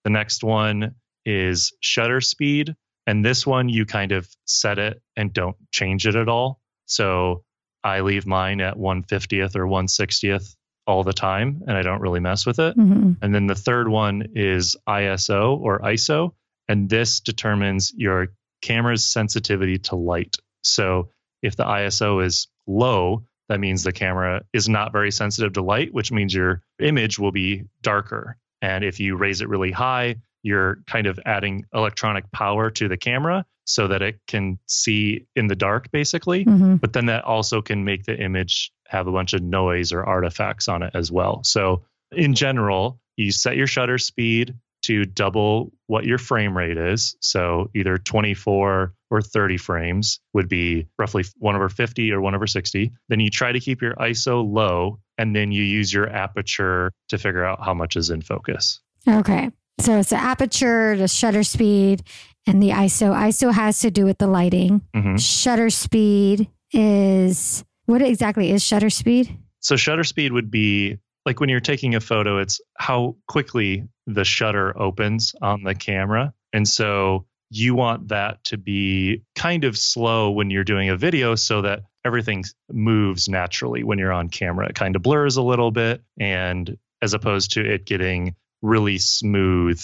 The 0.04 0.10
next 0.10 0.42
one 0.42 0.94
is 1.24 1.72
shutter 1.80 2.20
speed. 2.20 2.74
And 3.06 3.24
this 3.24 3.46
one, 3.46 3.68
you 3.68 3.86
kind 3.86 4.12
of 4.12 4.28
set 4.44 4.78
it 4.78 5.00
and 5.16 5.32
don't 5.32 5.56
change 5.72 6.06
it 6.06 6.16
at 6.16 6.28
all. 6.28 6.60
So 6.86 7.44
I 7.82 8.00
leave 8.00 8.26
mine 8.26 8.60
at 8.60 8.76
150th 8.76 9.56
or 9.56 9.66
160th 9.66 10.54
all 10.86 11.04
the 11.04 11.12
time 11.12 11.62
and 11.66 11.76
I 11.76 11.82
don't 11.82 12.00
really 12.00 12.20
mess 12.20 12.44
with 12.46 12.58
it. 12.58 12.76
Mm-hmm. 12.76 13.12
And 13.22 13.34
then 13.34 13.46
the 13.46 13.54
third 13.54 13.88
one 13.88 14.28
is 14.34 14.76
ISO 14.88 15.58
or 15.58 15.78
ISO. 15.80 16.32
And 16.68 16.88
this 16.88 17.20
determines 17.20 17.92
your 17.94 18.28
camera's 18.62 19.04
sensitivity 19.04 19.78
to 19.78 19.96
light. 19.96 20.36
So 20.62 21.08
if 21.42 21.56
the 21.56 21.64
ISO 21.64 22.24
is 22.24 22.48
low, 22.66 23.24
that 23.48 23.60
means 23.60 23.82
the 23.82 23.92
camera 23.92 24.42
is 24.52 24.68
not 24.68 24.92
very 24.92 25.10
sensitive 25.10 25.54
to 25.54 25.62
light, 25.62 25.92
which 25.92 26.12
means 26.12 26.32
your 26.32 26.62
image 26.78 27.18
will 27.18 27.32
be 27.32 27.64
darker. 27.82 28.36
And 28.62 28.84
if 28.84 29.00
you 29.00 29.16
raise 29.16 29.40
it 29.40 29.48
really 29.48 29.72
high, 29.72 30.16
you're 30.42 30.78
kind 30.86 31.06
of 31.06 31.18
adding 31.24 31.64
electronic 31.74 32.30
power 32.32 32.70
to 32.70 32.88
the 32.88 32.96
camera 32.96 33.44
so 33.64 33.88
that 33.88 34.02
it 34.02 34.20
can 34.26 34.58
see 34.66 35.26
in 35.36 35.46
the 35.46 35.54
dark, 35.54 35.90
basically. 35.90 36.44
Mm-hmm. 36.44 36.76
But 36.76 36.92
then 36.92 37.06
that 37.06 37.24
also 37.24 37.62
can 37.62 37.84
make 37.84 38.04
the 38.04 38.18
image 38.18 38.72
have 38.88 39.06
a 39.06 39.12
bunch 39.12 39.32
of 39.32 39.42
noise 39.42 39.92
or 39.92 40.04
artifacts 40.04 40.68
on 40.68 40.82
it 40.82 40.92
as 40.94 41.12
well. 41.12 41.42
So, 41.44 41.84
in 42.10 42.34
general, 42.34 43.00
you 43.16 43.30
set 43.30 43.56
your 43.56 43.68
shutter 43.68 43.98
speed 43.98 44.54
to 44.82 45.04
double 45.04 45.72
what 45.86 46.04
your 46.04 46.18
frame 46.18 46.56
rate 46.56 46.78
is. 46.78 47.16
So 47.20 47.70
either 47.74 47.98
24 47.98 48.94
or 49.10 49.22
30 49.22 49.56
frames 49.58 50.20
would 50.32 50.48
be 50.48 50.88
roughly 50.98 51.24
1 51.38 51.56
over 51.56 51.68
50 51.68 52.12
or 52.12 52.20
1 52.20 52.34
over 52.34 52.46
60. 52.46 52.92
Then 53.08 53.20
you 53.20 53.30
try 53.30 53.52
to 53.52 53.60
keep 53.60 53.82
your 53.82 53.94
ISO 53.94 54.44
low 54.50 55.00
and 55.18 55.36
then 55.36 55.52
you 55.52 55.62
use 55.62 55.92
your 55.92 56.08
aperture 56.08 56.92
to 57.08 57.18
figure 57.18 57.44
out 57.44 57.62
how 57.62 57.74
much 57.74 57.96
is 57.96 58.10
in 58.10 58.22
focus. 58.22 58.80
Okay. 59.06 59.50
So 59.80 59.98
it's 59.98 60.10
the 60.10 60.16
aperture, 60.16 60.94
the 60.94 61.08
shutter 61.08 61.42
speed, 61.42 62.02
and 62.46 62.62
the 62.62 62.68
ISO. 62.68 63.14
ISO 63.14 63.50
has 63.52 63.80
to 63.80 63.90
do 63.90 64.04
with 64.04 64.18
the 64.18 64.26
lighting. 64.26 64.82
Mm-hmm. 64.94 65.16
Shutter 65.16 65.70
speed 65.70 66.50
is 66.72 67.64
what 67.86 68.02
exactly 68.02 68.50
is 68.50 68.62
shutter 68.62 68.90
speed? 68.90 69.36
So 69.60 69.76
shutter 69.76 70.04
speed 70.04 70.32
would 70.32 70.50
be 70.50 70.98
like 71.24 71.40
when 71.40 71.48
you're 71.48 71.60
taking 71.60 71.94
a 71.94 72.00
photo, 72.00 72.38
it's 72.38 72.60
how 72.78 73.16
quickly 73.26 73.88
the 74.06 74.24
shutter 74.24 74.78
opens 74.78 75.34
on 75.40 75.62
the 75.62 75.74
camera. 75.74 76.34
And 76.52 76.68
so 76.68 77.26
you 77.48 77.74
want 77.74 78.08
that 78.08 78.44
to 78.44 78.58
be 78.58 79.22
kind 79.34 79.64
of 79.64 79.78
slow 79.78 80.30
when 80.30 80.50
you're 80.50 80.62
doing 80.62 80.90
a 80.90 80.96
video 80.96 81.34
so 81.36 81.62
that 81.62 81.84
everything 82.04 82.44
moves 82.70 83.28
naturally 83.28 83.82
when 83.82 83.98
you're 83.98 84.12
on 84.12 84.28
camera. 84.28 84.68
It 84.68 84.74
kind 84.74 84.94
of 84.94 85.02
blurs 85.02 85.36
a 85.36 85.42
little 85.42 85.70
bit 85.70 86.02
and 86.18 86.76
as 87.02 87.14
opposed 87.14 87.52
to 87.52 87.64
it 87.64 87.86
getting 87.86 88.34
really 88.62 88.98
smooth 88.98 89.82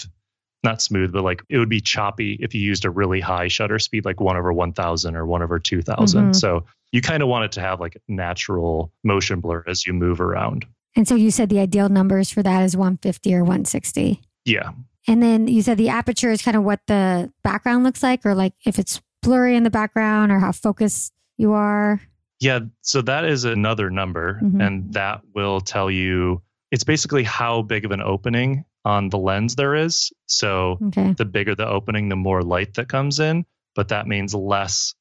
not 0.66 0.82
smooth, 0.82 1.12
but 1.12 1.22
like 1.22 1.42
it 1.48 1.58
would 1.58 1.68
be 1.68 1.80
choppy 1.80 2.36
if 2.40 2.54
you 2.54 2.60
used 2.60 2.84
a 2.84 2.90
really 2.90 3.20
high 3.20 3.48
shutter 3.48 3.78
speed, 3.78 4.04
like 4.04 4.20
one 4.20 4.36
over 4.36 4.52
1000 4.52 5.16
or 5.16 5.24
one 5.24 5.42
over 5.42 5.58
2000. 5.58 6.20
Mm-hmm. 6.20 6.32
So 6.32 6.64
you 6.92 7.00
kind 7.00 7.22
of 7.22 7.28
want 7.28 7.44
it 7.46 7.52
to 7.52 7.60
have 7.60 7.80
like 7.80 7.96
natural 8.08 8.92
motion 9.04 9.40
blur 9.40 9.64
as 9.66 9.86
you 9.86 9.92
move 9.92 10.20
around. 10.20 10.66
And 10.96 11.06
so 11.06 11.14
you 11.14 11.30
said 11.30 11.48
the 11.48 11.60
ideal 11.60 11.88
numbers 11.88 12.30
for 12.30 12.42
that 12.42 12.62
is 12.62 12.76
150 12.76 13.34
or 13.34 13.42
160. 13.42 14.20
Yeah. 14.44 14.72
And 15.06 15.22
then 15.22 15.46
you 15.46 15.62
said 15.62 15.78
the 15.78 15.88
aperture 15.88 16.32
is 16.32 16.42
kind 16.42 16.56
of 16.56 16.64
what 16.64 16.80
the 16.86 17.32
background 17.44 17.84
looks 17.84 18.02
like, 18.02 18.26
or 18.26 18.34
like 18.34 18.54
if 18.64 18.78
it's 18.78 19.00
blurry 19.22 19.56
in 19.56 19.62
the 19.62 19.70
background 19.70 20.32
or 20.32 20.40
how 20.40 20.52
focused 20.52 21.12
you 21.36 21.52
are. 21.52 22.00
Yeah. 22.40 22.60
So 22.80 23.02
that 23.02 23.24
is 23.24 23.44
another 23.44 23.88
number. 23.88 24.40
Mm-hmm. 24.42 24.60
And 24.60 24.92
that 24.94 25.20
will 25.34 25.60
tell 25.60 25.90
you 25.90 26.42
it's 26.76 26.84
basically 26.84 27.24
how 27.24 27.62
big 27.62 27.86
of 27.86 27.90
an 27.90 28.02
opening 28.02 28.66
on 28.84 29.08
the 29.08 29.16
lens 29.16 29.56
there 29.56 29.74
is. 29.74 30.12
So 30.26 30.78
okay. 30.88 31.14
the 31.14 31.24
bigger 31.24 31.54
the 31.54 31.66
opening, 31.66 32.10
the 32.10 32.16
more 32.16 32.42
light 32.42 32.74
that 32.74 32.86
comes 32.86 33.18
in. 33.18 33.46
But 33.74 33.88
that 33.88 34.06
means 34.06 34.34
less 34.34 34.94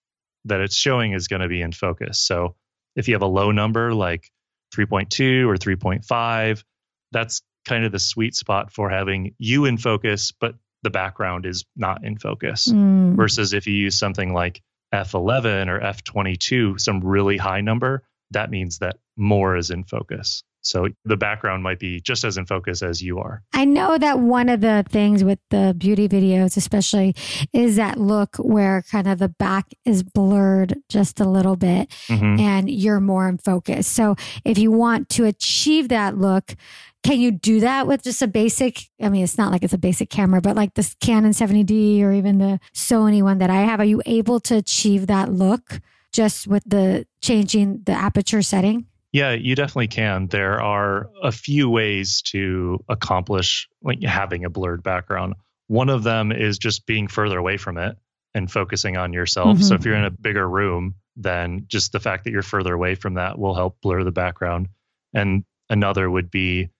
that 0.45 0.61
it's 0.61 0.77
showing 0.77 1.11
is 1.11 1.27
going 1.27 1.41
to 1.41 1.49
be 1.49 1.61
in 1.61 1.73
focus. 1.73 2.21
So 2.21 2.55
if 2.95 3.09
you 3.09 3.15
have 3.15 3.23
a 3.23 3.27
low 3.27 3.51
number 3.51 3.93
like 3.93 4.31
3.2 4.73 5.45
or 5.45 5.57
3.5. 5.57 6.63
That's 7.11 7.41
kind 7.67 7.83
of 7.83 7.91
the 7.91 7.99
sweet 7.99 8.35
spot 8.35 8.71
for 8.71 8.89
having 8.89 9.35
you 9.37 9.65
in 9.65 9.77
focus, 9.77 10.31
but 10.31 10.55
the 10.83 10.89
background 10.89 11.45
is 11.45 11.65
not 11.75 12.05
in 12.05 12.17
focus. 12.17 12.69
Mm. 12.71 13.17
Versus 13.17 13.51
if 13.51 13.67
you 13.67 13.73
use 13.73 13.99
something 13.99 14.33
like 14.33 14.61
F11 14.93 15.67
or 15.67 15.81
F22, 15.81 16.79
some 16.79 17.01
really 17.01 17.35
high 17.35 17.59
number, 17.59 18.07
that 18.31 18.49
means 18.49 18.79
that 18.79 18.95
more 19.17 19.57
is 19.57 19.71
in 19.71 19.83
focus. 19.83 20.43
So 20.65 20.87
the 21.03 21.15
background 21.15 21.61
might 21.63 21.79
be 21.79 22.01
just 22.01 22.23
as 22.23 22.37
in 22.37 22.45
focus 22.45 22.81
as 22.81 23.01
you 23.01 23.19
are. 23.19 23.43
I 23.53 23.65
know 23.65 23.97
that 23.97 24.19
one 24.19 24.49
of 24.49 24.61
the 24.61 24.83
things 24.89 25.23
with 25.23 25.39
the 25.51 25.75
beauty 25.77 26.09
videos, 26.09 26.57
especially, 26.57 27.15
is 27.53 27.75
that 27.75 27.99
look 27.99 28.35
where 28.37 28.81
kind 28.81 29.07
of 29.07 29.19
the 29.19 29.29
back 29.29 29.67
is 29.85 30.01
blurred 30.01 30.75
just 30.89 31.19
a 31.19 31.29
little 31.29 31.55
bit 31.55 31.89
mm-hmm. 32.07 32.39
and 32.39 32.69
you're 32.69 32.99
more 32.99 33.29
in 33.29 33.37
focus. 33.37 33.87
So 33.87 34.15
if 34.43 34.57
you 34.57 34.71
want 34.71 35.09
to 35.09 35.25
achieve 35.25 35.89
that 35.89 36.17
look, 36.17 36.55
can 37.03 37.19
you 37.19 37.29
do 37.29 37.59
that 37.59 37.85
with 37.85 38.01
just 38.01 38.23
a 38.23 38.27
basic? 38.27 38.81
I 38.99 39.09
mean, 39.09 39.23
it's 39.23 39.37
not 39.37 39.51
like 39.51 39.61
it's 39.61 39.73
a 39.73 39.77
basic 39.77 40.09
camera, 40.09 40.41
but 40.41 40.55
like 40.55 40.73
this 40.73 40.95
Canon 40.95 41.31
70D 41.31 42.01
or 42.01 42.11
even 42.11 42.39
the 42.39 42.59
Sony 42.73 43.21
one 43.21 43.37
that 43.37 43.51
I 43.51 43.61
have, 43.61 43.79
are 43.79 43.85
you 43.85 44.01
able 44.07 44.39
to 44.41 44.55
achieve 44.55 45.05
that 45.05 45.31
look 45.31 45.79
just 46.11 46.47
with 46.47 46.63
the 46.65 47.05
changing 47.21 47.83
the 47.85 47.91
aperture 47.91 48.41
setting? 48.41 48.87
Yeah, 49.15 49.31
you 49.31 49.55
definitely 49.55 49.87
can. 49.87 50.27
There 50.27 50.61
are 50.61 51.09
a 51.23 51.31
few 51.31 51.69
ways 51.69 52.21
to 52.23 52.83
accomplish 52.89 53.69
like 53.81 54.03
having 54.03 54.43
a 54.43 54.49
blurred 54.49 54.83
background. 54.83 55.35
One 55.67 55.87
of 55.87 56.03
them 56.03 56.33
is 56.33 56.57
just 56.57 56.85
being 56.85 57.07
further 57.07 57.37
away 57.37 57.55
from 57.55 57.77
it 57.77 57.95
and 58.33 58.51
focusing 58.51 58.97
on 58.97 59.13
yourself. 59.13 59.55
Mm-hmm. 59.55 59.63
So 59.63 59.75
if 59.75 59.85
you're 59.85 59.95
in 59.95 60.03
a 60.03 60.11
bigger 60.11 60.45
room, 60.45 60.95
then 61.15 61.63
just 61.69 61.93
the 61.93 62.01
fact 62.01 62.25
that 62.25 62.31
you're 62.31 62.41
further 62.41 62.73
away 62.73 62.95
from 62.95 63.13
that 63.13 63.39
will 63.39 63.55
help 63.55 63.79
blur 63.79 64.03
the 64.03 64.11
background. 64.11 64.67
And 65.13 65.45
another 65.69 66.11
would 66.11 66.29
be 66.29 66.71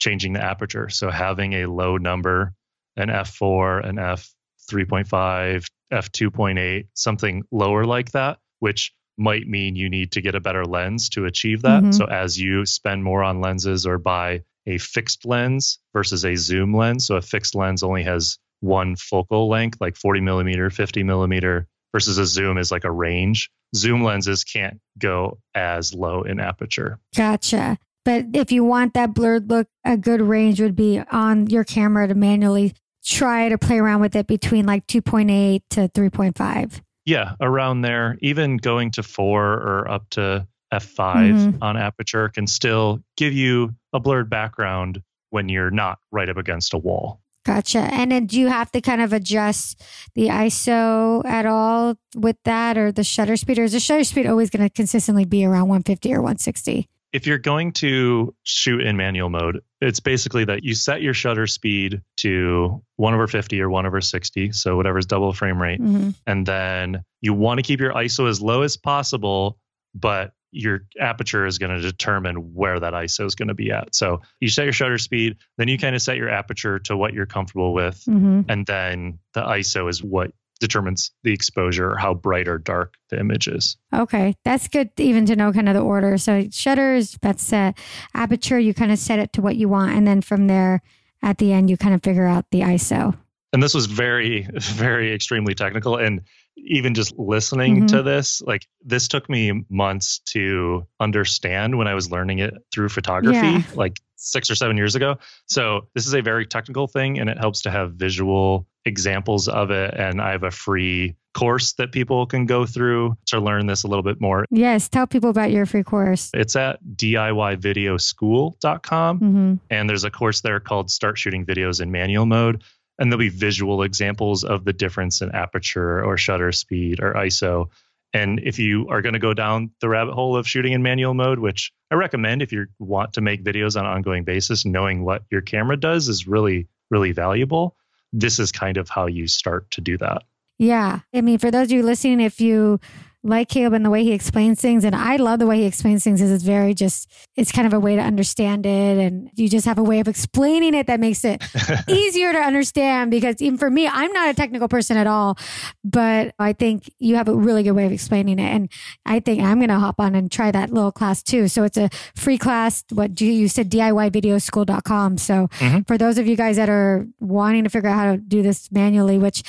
changing 0.00 0.32
the 0.32 0.42
aperture. 0.42 0.88
So 0.88 1.08
having 1.08 1.52
a 1.52 1.66
low 1.66 1.98
number, 1.98 2.52
an 2.96 3.10
f4, 3.10 3.88
an 3.88 3.94
f3.5, 3.94 5.66
f2.8, 5.92 6.86
something 6.94 7.44
lower 7.52 7.84
like 7.86 8.10
that, 8.10 8.40
which 8.58 8.92
might 9.18 9.46
mean 9.46 9.76
you 9.76 9.88
need 9.88 10.12
to 10.12 10.20
get 10.20 10.34
a 10.34 10.40
better 10.40 10.64
lens 10.64 11.08
to 11.10 11.24
achieve 11.24 11.62
that. 11.62 11.82
Mm-hmm. 11.82 11.92
So 11.92 12.04
as 12.04 12.38
you 12.38 12.66
spend 12.66 13.02
more 13.02 13.22
on 13.22 13.40
lenses 13.40 13.86
or 13.86 13.98
buy 13.98 14.42
a 14.66 14.78
fixed 14.78 15.24
lens 15.24 15.78
versus 15.92 16.24
a 16.24 16.36
zoom 16.36 16.74
lens, 16.74 17.06
so 17.06 17.16
a 17.16 17.22
fixed 17.22 17.54
lens 17.54 17.82
only 17.82 18.02
has 18.02 18.38
one 18.60 18.96
focal 18.96 19.48
length, 19.48 19.80
like 19.80 19.96
40 19.96 20.20
millimeter, 20.20 20.70
50 20.70 21.02
millimeter, 21.02 21.66
versus 21.92 22.18
a 22.18 22.26
zoom 22.26 22.58
is 22.58 22.70
like 22.70 22.84
a 22.84 22.90
range. 22.90 23.50
Zoom 23.74 24.02
lenses 24.02 24.44
can't 24.44 24.80
go 24.98 25.38
as 25.54 25.94
low 25.94 26.22
in 26.22 26.40
aperture. 26.40 26.98
Gotcha. 27.14 27.78
But 28.04 28.26
if 28.34 28.52
you 28.52 28.64
want 28.64 28.94
that 28.94 29.14
blurred 29.14 29.50
look, 29.50 29.66
a 29.84 29.96
good 29.96 30.20
range 30.20 30.60
would 30.60 30.76
be 30.76 31.00
on 31.10 31.48
your 31.48 31.64
camera 31.64 32.06
to 32.06 32.14
manually 32.14 32.74
try 33.04 33.48
to 33.48 33.58
play 33.58 33.78
around 33.78 34.00
with 34.00 34.14
it 34.14 34.26
between 34.26 34.66
like 34.66 34.86
2.8 34.86 35.62
to 35.70 35.88
3.5. 35.88 36.80
Yeah, 37.06 37.34
around 37.40 37.80
there. 37.82 38.18
Even 38.20 38.56
going 38.58 38.90
to 38.92 39.02
four 39.02 39.44
or 39.54 39.90
up 39.90 40.10
to 40.10 40.46
f5 40.72 41.34
Mhm. 41.36 41.58
on 41.62 41.76
aperture 41.76 42.28
can 42.28 42.46
still 42.46 43.00
give 43.16 43.32
you 43.32 43.74
a 43.92 44.00
blurred 44.00 44.28
background 44.28 45.00
when 45.30 45.48
you're 45.48 45.70
not 45.70 45.98
right 46.10 46.28
up 46.28 46.36
against 46.36 46.74
a 46.74 46.78
wall. 46.78 47.20
Gotcha. 47.44 47.78
And 47.78 48.10
then 48.10 48.26
do 48.26 48.40
you 48.40 48.48
have 48.48 48.72
to 48.72 48.80
kind 48.80 49.00
of 49.00 49.12
adjust 49.12 49.80
the 50.16 50.26
ISO 50.30 51.24
at 51.24 51.46
all 51.46 51.94
with 52.16 52.36
that 52.44 52.76
or 52.76 52.90
the 52.90 53.04
shutter 53.04 53.36
speed? 53.36 53.60
Or 53.60 53.62
is 53.62 53.72
the 53.72 53.78
shutter 53.78 54.02
speed 54.02 54.26
always 54.26 54.50
going 54.50 54.68
to 54.68 54.72
consistently 54.72 55.24
be 55.24 55.44
around 55.44 55.68
150 55.68 56.12
or 56.12 56.20
160? 56.20 56.88
If 57.12 57.24
you're 57.24 57.38
going 57.38 57.70
to 57.74 58.34
shoot 58.42 58.80
in 58.80 58.96
manual 58.96 59.30
mode, 59.30 59.60
it's 59.80 60.00
basically 60.00 60.44
that 60.44 60.64
you 60.64 60.74
set 60.74 61.02
your 61.02 61.14
shutter 61.14 61.46
speed 61.46 62.02
to 62.18 62.82
1 62.96 63.14
over 63.14 63.26
50 63.26 63.60
or 63.60 63.68
1 63.68 63.86
over 63.86 64.00
60, 64.00 64.52
so 64.52 64.76
whatever's 64.76 65.06
double 65.06 65.32
frame 65.32 65.60
rate. 65.60 65.80
hmm 65.80 66.10
And 66.26 66.46
then 66.46 67.04
you 67.20 67.34
want 67.34 67.58
to 67.58 67.62
keep 67.62 67.80
your 67.80 67.92
ISO 67.92 68.28
as 68.28 68.40
low 68.40 68.62
as 68.62 68.76
possible, 68.76 69.58
but 69.94 70.32
your 70.52 70.86
aperture 70.98 71.44
is 71.44 71.58
going 71.58 71.74
to 71.76 71.82
determine 71.82 72.54
where 72.54 72.80
that 72.80 72.94
ISO 72.94 73.26
is 73.26 73.34
going 73.34 73.48
to 73.48 73.54
be 73.54 73.70
at. 73.70 73.94
So 73.94 74.22
you 74.40 74.48
set 74.48 74.64
your 74.64 74.72
shutter 74.72 74.96
speed, 74.96 75.36
then 75.58 75.68
you 75.68 75.76
kind 75.76 75.94
of 75.94 76.00
set 76.00 76.16
your 76.16 76.30
aperture 76.30 76.78
to 76.80 76.96
what 76.96 77.12
you're 77.12 77.26
comfortable 77.26 77.74
with. 77.74 78.02
hmm 78.04 78.42
And 78.48 78.64
then 78.64 79.18
the 79.34 79.42
ISO 79.42 79.90
is 79.90 80.02
what 80.02 80.30
determines 80.60 81.10
the 81.22 81.32
exposure, 81.32 81.96
how 81.96 82.14
bright 82.14 82.48
or 82.48 82.58
dark 82.58 82.94
the 83.10 83.18
image 83.20 83.46
is. 83.48 83.76
Okay. 83.94 84.34
That's 84.44 84.68
good 84.68 84.90
even 84.98 85.26
to 85.26 85.36
know 85.36 85.52
kind 85.52 85.68
of 85.68 85.74
the 85.74 85.80
order. 85.80 86.16
So 86.18 86.46
shutters, 86.50 87.18
that's 87.22 87.42
set. 87.42 87.78
Aperture, 88.14 88.58
you 88.58 88.74
kind 88.74 88.92
of 88.92 88.98
set 88.98 89.18
it 89.18 89.32
to 89.34 89.42
what 89.42 89.56
you 89.56 89.68
want. 89.68 89.94
And 89.94 90.06
then 90.06 90.20
from 90.22 90.46
there, 90.46 90.82
at 91.22 91.38
the 91.38 91.52
end, 91.52 91.70
you 91.70 91.76
kind 91.76 91.94
of 91.94 92.02
figure 92.02 92.26
out 92.26 92.46
the 92.50 92.60
ISO. 92.60 93.16
And 93.52 93.62
this 93.62 93.74
was 93.74 93.86
very, 93.86 94.46
very 94.54 95.12
extremely 95.12 95.54
technical. 95.54 95.96
And 95.96 96.22
even 96.56 96.94
just 96.94 97.16
listening 97.18 97.82
Mhm. 97.82 97.88
to 97.88 98.02
this, 98.02 98.40
like 98.42 98.66
this 98.84 99.08
took 99.08 99.28
me 99.28 99.64
months 99.68 100.20
to 100.26 100.86
understand 101.00 101.76
when 101.76 101.86
I 101.86 101.94
was 101.94 102.10
learning 102.10 102.38
it 102.38 102.54
through 102.72 102.88
photography, 102.88 103.36
Yeah. 103.36 103.62
like 103.74 104.00
six 104.16 104.50
or 104.50 104.54
seven 104.54 104.76
years 104.76 104.94
ago. 104.94 105.16
So 105.46 105.88
this 105.94 106.06
is 106.06 106.12
a 106.14 106.20
very 106.22 106.46
technical 106.46 106.86
thing 106.86 107.18
and 107.18 107.30
it 107.30 107.38
helps 107.38 107.62
to 107.62 107.70
have 107.70 107.92
visual 107.92 108.66
examples 108.84 109.48
of 109.48 109.70
it. 109.70 109.94
And 109.94 110.20
I 110.20 110.32
have 110.32 110.42
a 110.42 110.50
free 110.50 111.16
course 111.34 111.72
that 111.74 111.92
people 111.92 112.26
can 112.26 112.46
go 112.46 112.64
through 112.64 113.14
to 113.26 113.38
learn 113.38 113.66
this 113.66 113.84
a 113.84 113.88
little 113.88 114.02
bit 114.02 114.18
more. 114.20 114.46
Yes. 114.50 114.88
Tell 114.88 115.06
people 115.06 115.28
about 115.28 115.50
your 115.50 115.66
free 115.66 115.82
course. 115.82 116.30
It's 116.32 116.56
at 116.56 116.82
DIYvideoschool.com. 116.82 119.18
hmm 119.18 119.54
And 119.70 119.90
there's 119.90 120.04
a 120.04 120.10
course 120.10 120.40
there 120.40 120.60
called 120.60 120.90
Start 120.90 121.18
Shooting 121.18 121.44
Videos 121.44 121.82
in 121.82 121.90
Manual 121.90 122.24
Mode. 122.26 122.62
And 122.98 123.12
there'll 123.12 123.18
be 123.18 123.28
visual 123.28 123.82
examples 123.82 124.42
of 124.42 124.64
the 124.64 124.72
difference 124.72 125.20
in 125.20 125.30
aperture 125.32 126.02
or 126.02 126.16
shutter 126.16 126.50
speed 126.52 127.00
or 127.02 127.12
ISO. 127.12 127.68
And 128.16 128.40
if 128.42 128.58
you 128.58 128.88
are 128.88 129.02
going 129.02 129.12
to 129.12 129.18
go 129.18 129.34
down 129.34 129.72
the 129.82 129.90
rabbit 129.90 130.14
hole 130.14 130.38
of 130.38 130.48
shooting 130.48 130.72
in 130.72 130.82
manual 130.82 131.12
mode, 131.12 131.38
which 131.38 131.70
I 131.90 131.96
recommend 131.96 132.40
if 132.40 132.50
you 132.50 132.66
want 132.78 133.12
to 133.12 133.20
make 133.20 133.44
videos 133.44 133.78
on 133.78 133.84
an 133.84 133.92
ongoing 133.92 134.24
basis, 134.24 134.64
knowing 134.64 135.04
what 135.04 135.24
your 135.30 135.42
camera 135.42 135.76
does 135.76 136.08
is 136.08 136.26
really, 136.26 136.66
really 136.90 137.12
valuable. 137.12 137.76
This 138.14 138.38
is 138.38 138.52
kind 138.52 138.78
of 138.78 138.88
how 138.88 139.04
you 139.04 139.26
start 139.26 139.70
to 139.72 139.82
do 139.82 139.98
that. 139.98 140.22
Yeah. 140.58 141.00
I 141.12 141.20
mean, 141.20 141.38
for 141.38 141.50
those 141.50 141.66
of 141.66 141.72
you 141.72 141.82
listening, 141.82 142.20
if 142.20 142.40
you 142.40 142.80
like 143.28 143.48
Caleb 143.48 143.72
and 143.74 143.84
the 143.84 143.90
way 143.90 144.04
he 144.04 144.12
explains 144.12 144.60
things, 144.60 144.84
and 144.84 144.94
I 144.94 145.16
love 145.16 145.38
the 145.38 145.46
way 145.46 145.58
he 145.58 145.64
explains 145.64 146.04
things, 146.04 146.20
is 146.22 146.30
it's 146.30 146.44
very 146.44 146.74
just, 146.74 147.10
it's 147.34 147.50
kind 147.52 147.66
of 147.66 147.72
a 147.72 147.80
way 147.80 147.96
to 147.96 148.02
understand 148.02 148.64
it. 148.66 148.98
And 148.98 149.30
you 149.36 149.48
just 149.48 149.66
have 149.66 149.78
a 149.78 149.82
way 149.82 150.00
of 150.00 150.08
explaining 150.08 150.74
it 150.74 150.86
that 150.86 151.00
makes 151.00 151.24
it 151.24 151.42
easier 151.88 152.32
to 152.32 152.38
understand 152.38 153.10
because 153.10 153.40
even 153.42 153.58
for 153.58 153.70
me, 153.70 153.88
I'm 153.88 154.12
not 154.12 154.28
a 154.28 154.34
technical 154.34 154.68
person 154.68 154.96
at 154.96 155.06
all, 155.06 155.36
but 155.84 156.34
I 156.38 156.52
think 156.52 156.90
you 156.98 157.16
have 157.16 157.28
a 157.28 157.34
really 157.34 157.62
good 157.62 157.72
way 157.72 157.86
of 157.86 157.92
explaining 157.92 158.38
it. 158.38 158.48
And 158.48 158.70
I 159.04 159.20
think 159.20 159.42
I'm 159.42 159.58
going 159.58 159.68
to 159.68 159.78
hop 159.78 160.00
on 160.00 160.14
and 160.14 160.30
try 160.30 160.50
that 160.50 160.70
little 160.72 160.92
class 160.92 161.22
too. 161.22 161.48
So 161.48 161.64
it's 161.64 161.76
a 161.76 161.90
free 162.14 162.38
class. 162.38 162.84
What 162.92 163.14
do 163.14 163.26
you, 163.26 163.32
you 163.32 163.48
said 163.48 163.70
DIYvideoschool.com. 163.70 165.18
So 165.18 165.48
Mhm. 165.58 165.86
for 165.86 165.98
those 165.98 166.18
of 166.18 166.26
you 166.26 166.36
guys 166.36 166.56
that 166.56 166.68
are 166.68 167.06
wanting 167.20 167.64
to 167.64 167.70
figure 167.70 167.88
out 167.88 167.96
how 167.96 168.12
to 168.12 168.18
do 168.18 168.42
this 168.42 168.70
manually, 168.70 169.18
which 169.18 169.42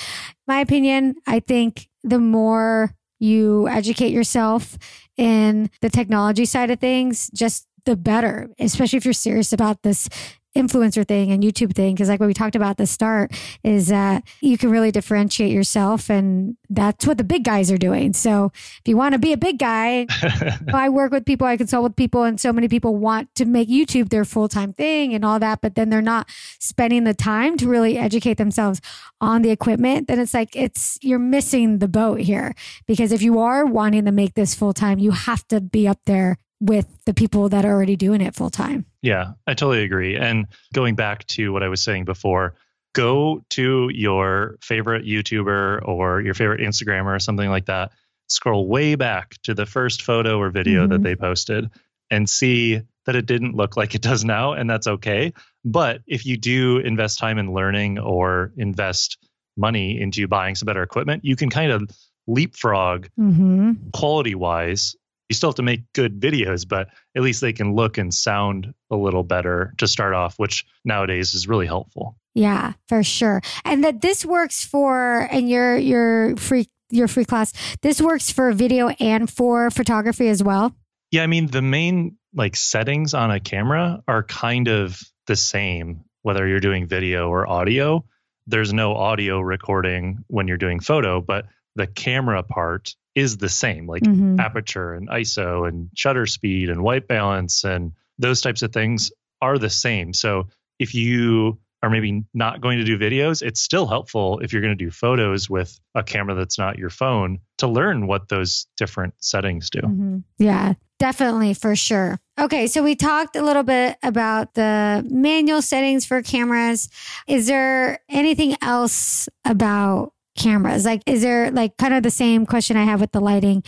my 0.46 0.60
opinion, 0.60 1.14
I 1.26 1.40
think 1.40 1.88
the 2.04 2.18
more 2.18 2.94
you 3.18 3.68
educate 3.68 4.12
yourself 4.12 4.78
in 5.16 5.70
the 5.80 5.90
technology 5.90 6.44
side 6.44 6.70
of 6.70 6.78
things, 6.78 7.30
just 7.34 7.66
the 7.84 7.96
better, 7.96 8.50
especially 8.58 8.98
if 8.98 9.04
you're 9.04 9.14
serious 9.14 9.52
about 9.52 9.82
this 9.82 10.08
influencer 10.56 11.06
thing 11.06 11.30
and 11.30 11.42
YouTube 11.42 11.74
thing. 11.74 11.96
Cause 11.96 12.08
like 12.08 12.20
what 12.20 12.26
we 12.26 12.34
talked 12.34 12.56
about 12.56 12.70
at 12.70 12.76
the 12.78 12.86
start 12.86 13.32
is 13.62 13.88
that 13.88 14.24
you 14.40 14.58
can 14.58 14.70
really 14.70 14.90
differentiate 14.90 15.52
yourself 15.52 16.10
and 16.10 16.56
that's 16.68 17.06
what 17.06 17.18
the 17.18 17.24
big 17.24 17.44
guys 17.44 17.70
are 17.70 17.78
doing. 17.78 18.12
So 18.12 18.50
if 18.54 18.82
you 18.86 18.96
want 18.96 19.12
to 19.12 19.18
be 19.18 19.32
a 19.32 19.36
big 19.36 19.58
guy, 19.58 20.06
I 20.72 20.88
work 20.88 21.12
with 21.12 21.24
people, 21.24 21.46
I 21.46 21.56
consult 21.56 21.84
with 21.84 21.96
people, 21.96 22.24
and 22.24 22.40
so 22.40 22.52
many 22.52 22.68
people 22.68 22.96
want 22.96 23.34
to 23.36 23.44
make 23.44 23.68
YouTube 23.68 24.08
their 24.08 24.24
full 24.24 24.48
time 24.48 24.72
thing 24.72 25.14
and 25.14 25.24
all 25.24 25.38
that, 25.38 25.60
but 25.60 25.74
then 25.74 25.90
they're 25.90 26.02
not 26.02 26.28
spending 26.58 27.04
the 27.04 27.14
time 27.14 27.56
to 27.58 27.68
really 27.68 27.98
educate 27.98 28.34
themselves 28.34 28.80
on 29.20 29.42
the 29.42 29.50
equipment. 29.50 30.08
Then 30.08 30.18
it's 30.18 30.34
like 30.34 30.54
it's 30.56 30.98
you're 31.02 31.18
missing 31.18 31.78
the 31.78 31.88
boat 31.88 32.20
here 32.20 32.54
because 32.86 33.12
if 33.12 33.22
you 33.22 33.38
are 33.38 33.64
wanting 33.64 34.04
to 34.04 34.12
make 34.12 34.34
this 34.34 34.54
full 34.54 34.72
time, 34.72 34.98
you 34.98 35.12
have 35.12 35.46
to 35.48 35.60
be 35.60 35.86
up 35.86 36.00
there 36.06 36.38
with 36.60 36.86
the 37.04 37.14
people 37.14 37.48
that 37.50 37.64
are 37.64 37.72
already 37.72 37.96
doing 37.96 38.20
it 38.20 38.34
full 38.34 38.50
time. 38.50 38.84
Yeah, 39.02 39.32
I 39.46 39.54
totally 39.54 39.84
agree. 39.84 40.16
And 40.16 40.46
going 40.74 40.94
back 40.96 41.26
to 41.28 41.52
what 41.52 41.62
I 41.62 41.68
was 41.68 41.82
saying 41.82 42.04
before, 42.04 42.54
go 42.94 43.42
to 43.50 43.90
your 43.94 44.56
favorite 44.60 45.04
YouTuber 45.04 45.86
or 45.86 46.20
your 46.20 46.34
favorite 46.34 46.60
Instagrammer 46.60 47.14
or 47.14 47.18
something 47.20 47.48
like 47.48 47.66
that. 47.66 47.92
Scroll 48.28 48.66
way 48.66 48.94
back 48.96 49.34
to 49.44 49.54
the 49.54 49.66
first 49.66 50.02
photo 50.02 50.38
or 50.38 50.50
video 50.50 50.86
Mhm. 50.86 50.90
that 50.90 51.02
they 51.02 51.14
posted 51.14 51.70
and 52.10 52.28
see 52.28 52.80
that 53.06 53.14
it 53.16 53.26
didn't 53.26 53.54
look 53.54 53.76
like 53.76 53.94
it 53.94 54.02
does 54.02 54.24
now, 54.24 54.52
and 54.52 54.68
that's 54.68 54.86
okay. 54.86 55.32
But 55.64 56.02
if 56.06 56.26
you 56.26 56.36
do 56.36 56.78
invest 56.78 57.18
time 57.18 57.38
in 57.38 57.52
learning 57.52 57.98
or 57.98 58.52
invest 58.56 59.16
money 59.56 60.00
into 60.00 60.26
buying 60.28 60.54
some 60.54 60.66
better 60.66 60.82
equipment, 60.82 61.24
you 61.24 61.36
can 61.36 61.50
kind 61.50 61.72
of 61.72 61.88
leapfrog 62.26 63.08
Mm-hmm. 63.18 63.72
quality 63.94 64.34
wise, 64.34 64.94
you 65.28 65.34
still 65.34 65.50
have 65.50 65.56
to 65.56 65.62
make 65.62 65.92
good 65.92 66.20
videos, 66.20 66.66
but 66.66 66.88
at 67.16 67.22
least 67.22 67.40
they 67.40 67.52
can 67.52 67.74
look 67.74 67.98
and 67.98 68.12
sound 68.12 68.72
a 68.90 68.96
little 68.96 69.22
better 69.22 69.74
to 69.78 69.86
start 69.86 70.14
off, 70.14 70.38
which 70.38 70.64
nowadays 70.84 71.34
is 71.34 71.46
really 71.46 71.66
helpful. 71.66 72.16
Yeah, 72.34 72.74
for 72.88 73.02
sure. 73.02 73.42
And 73.64 73.84
that 73.84 74.00
this 74.00 74.24
works 74.24 74.64
for 74.64 75.28
and 75.30 75.48
your 75.48 75.76
your 75.76 76.36
free 76.36 76.68
your 76.90 77.08
free 77.08 77.24
class. 77.24 77.52
This 77.82 78.00
works 78.00 78.30
for 78.30 78.52
video 78.52 78.88
and 79.00 79.30
for 79.30 79.70
photography 79.70 80.28
as 80.28 80.42
well. 80.42 80.74
Yeah, 81.10 81.22
I 81.22 81.26
mean, 81.26 81.46
the 81.46 81.62
main 81.62 82.16
like 82.34 82.56
settings 82.56 83.14
on 83.14 83.30
a 83.30 83.40
camera 83.40 84.02
are 84.06 84.22
kind 84.22 84.68
of 84.68 85.00
the 85.26 85.36
same, 85.36 86.04
whether 86.22 86.46
you're 86.46 86.60
doing 86.60 86.86
video 86.86 87.28
or 87.28 87.48
audio. 87.48 88.04
There's 88.46 88.72
no 88.72 88.94
audio 88.94 89.40
recording 89.40 90.24
when 90.28 90.48
you're 90.48 90.56
doing 90.56 90.80
photo, 90.80 91.20
but 91.20 91.46
the 91.76 91.86
camera 91.86 92.42
part 92.42 92.94
is 93.18 93.36
the 93.36 93.48
same, 93.48 93.86
like 93.86 94.02
Mhm. 94.02 94.38
aperture 94.38 94.94
and 94.94 95.08
ISO 95.08 95.68
and 95.68 95.90
shutter 95.94 96.26
speed 96.26 96.70
and 96.70 96.82
white 96.82 97.08
balance 97.08 97.64
and 97.64 97.92
those 98.18 98.40
types 98.40 98.62
of 98.62 98.72
things 98.72 99.10
are 99.40 99.58
the 99.58 99.70
same. 99.70 100.12
So 100.12 100.48
if 100.78 100.94
you 100.94 101.58
are 101.82 101.90
maybe 101.90 102.24
not 102.34 102.60
going 102.60 102.78
to 102.78 102.84
do 102.84 102.98
videos, 102.98 103.40
it's 103.42 103.60
still 103.60 103.86
helpful 103.86 104.40
if 104.40 104.52
you're 104.52 104.62
going 104.62 104.76
to 104.76 104.84
do 104.84 104.90
photos 104.90 105.48
with 105.48 105.78
a 105.94 106.02
camera 106.02 106.34
that's 106.34 106.58
not 106.58 106.76
your 106.78 106.90
phone 106.90 107.38
to 107.58 107.68
learn 107.68 108.06
what 108.08 108.28
those 108.28 108.66
different 108.76 109.14
settings 109.20 109.70
do. 109.70 109.80
Mhm. 109.80 110.24
Yeah, 110.38 110.74
definitely 110.98 111.54
for 111.54 111.76
sure. 111.76 112.18
Okay, 112.38 112.66
so 112.66 112.82
we 112.82 112.96
talked 112.96 113.36
a 113.36 113.42
little 113.42 113.62
bit 113.62 113.96
about 114.02 114.54
the 114.54 115.06
manual 115.08 115.62
settings 115.62 116.04
for 116.04 116.20
cameras. 116.22 116.88
Is 117.28 117.46
there 117.46 118.00
anything 118.08 118.56
else 118.60 119.28
about 119.44 120.12
cameras? 120.38 120.84
Like, 120.84 121.02
is 121.06 121.20
there 121.22 121.50
like 121.50 121.76
kind 121.76 121.92
of 121.92 122.02
the 122.02 122.10
same 122.10 122.46
question 122.46 122.76
I 122.76 122.84
have 122.84 123.00
with 123.00 123.12
the 123.12 123.20
lighting? 123.20 123.62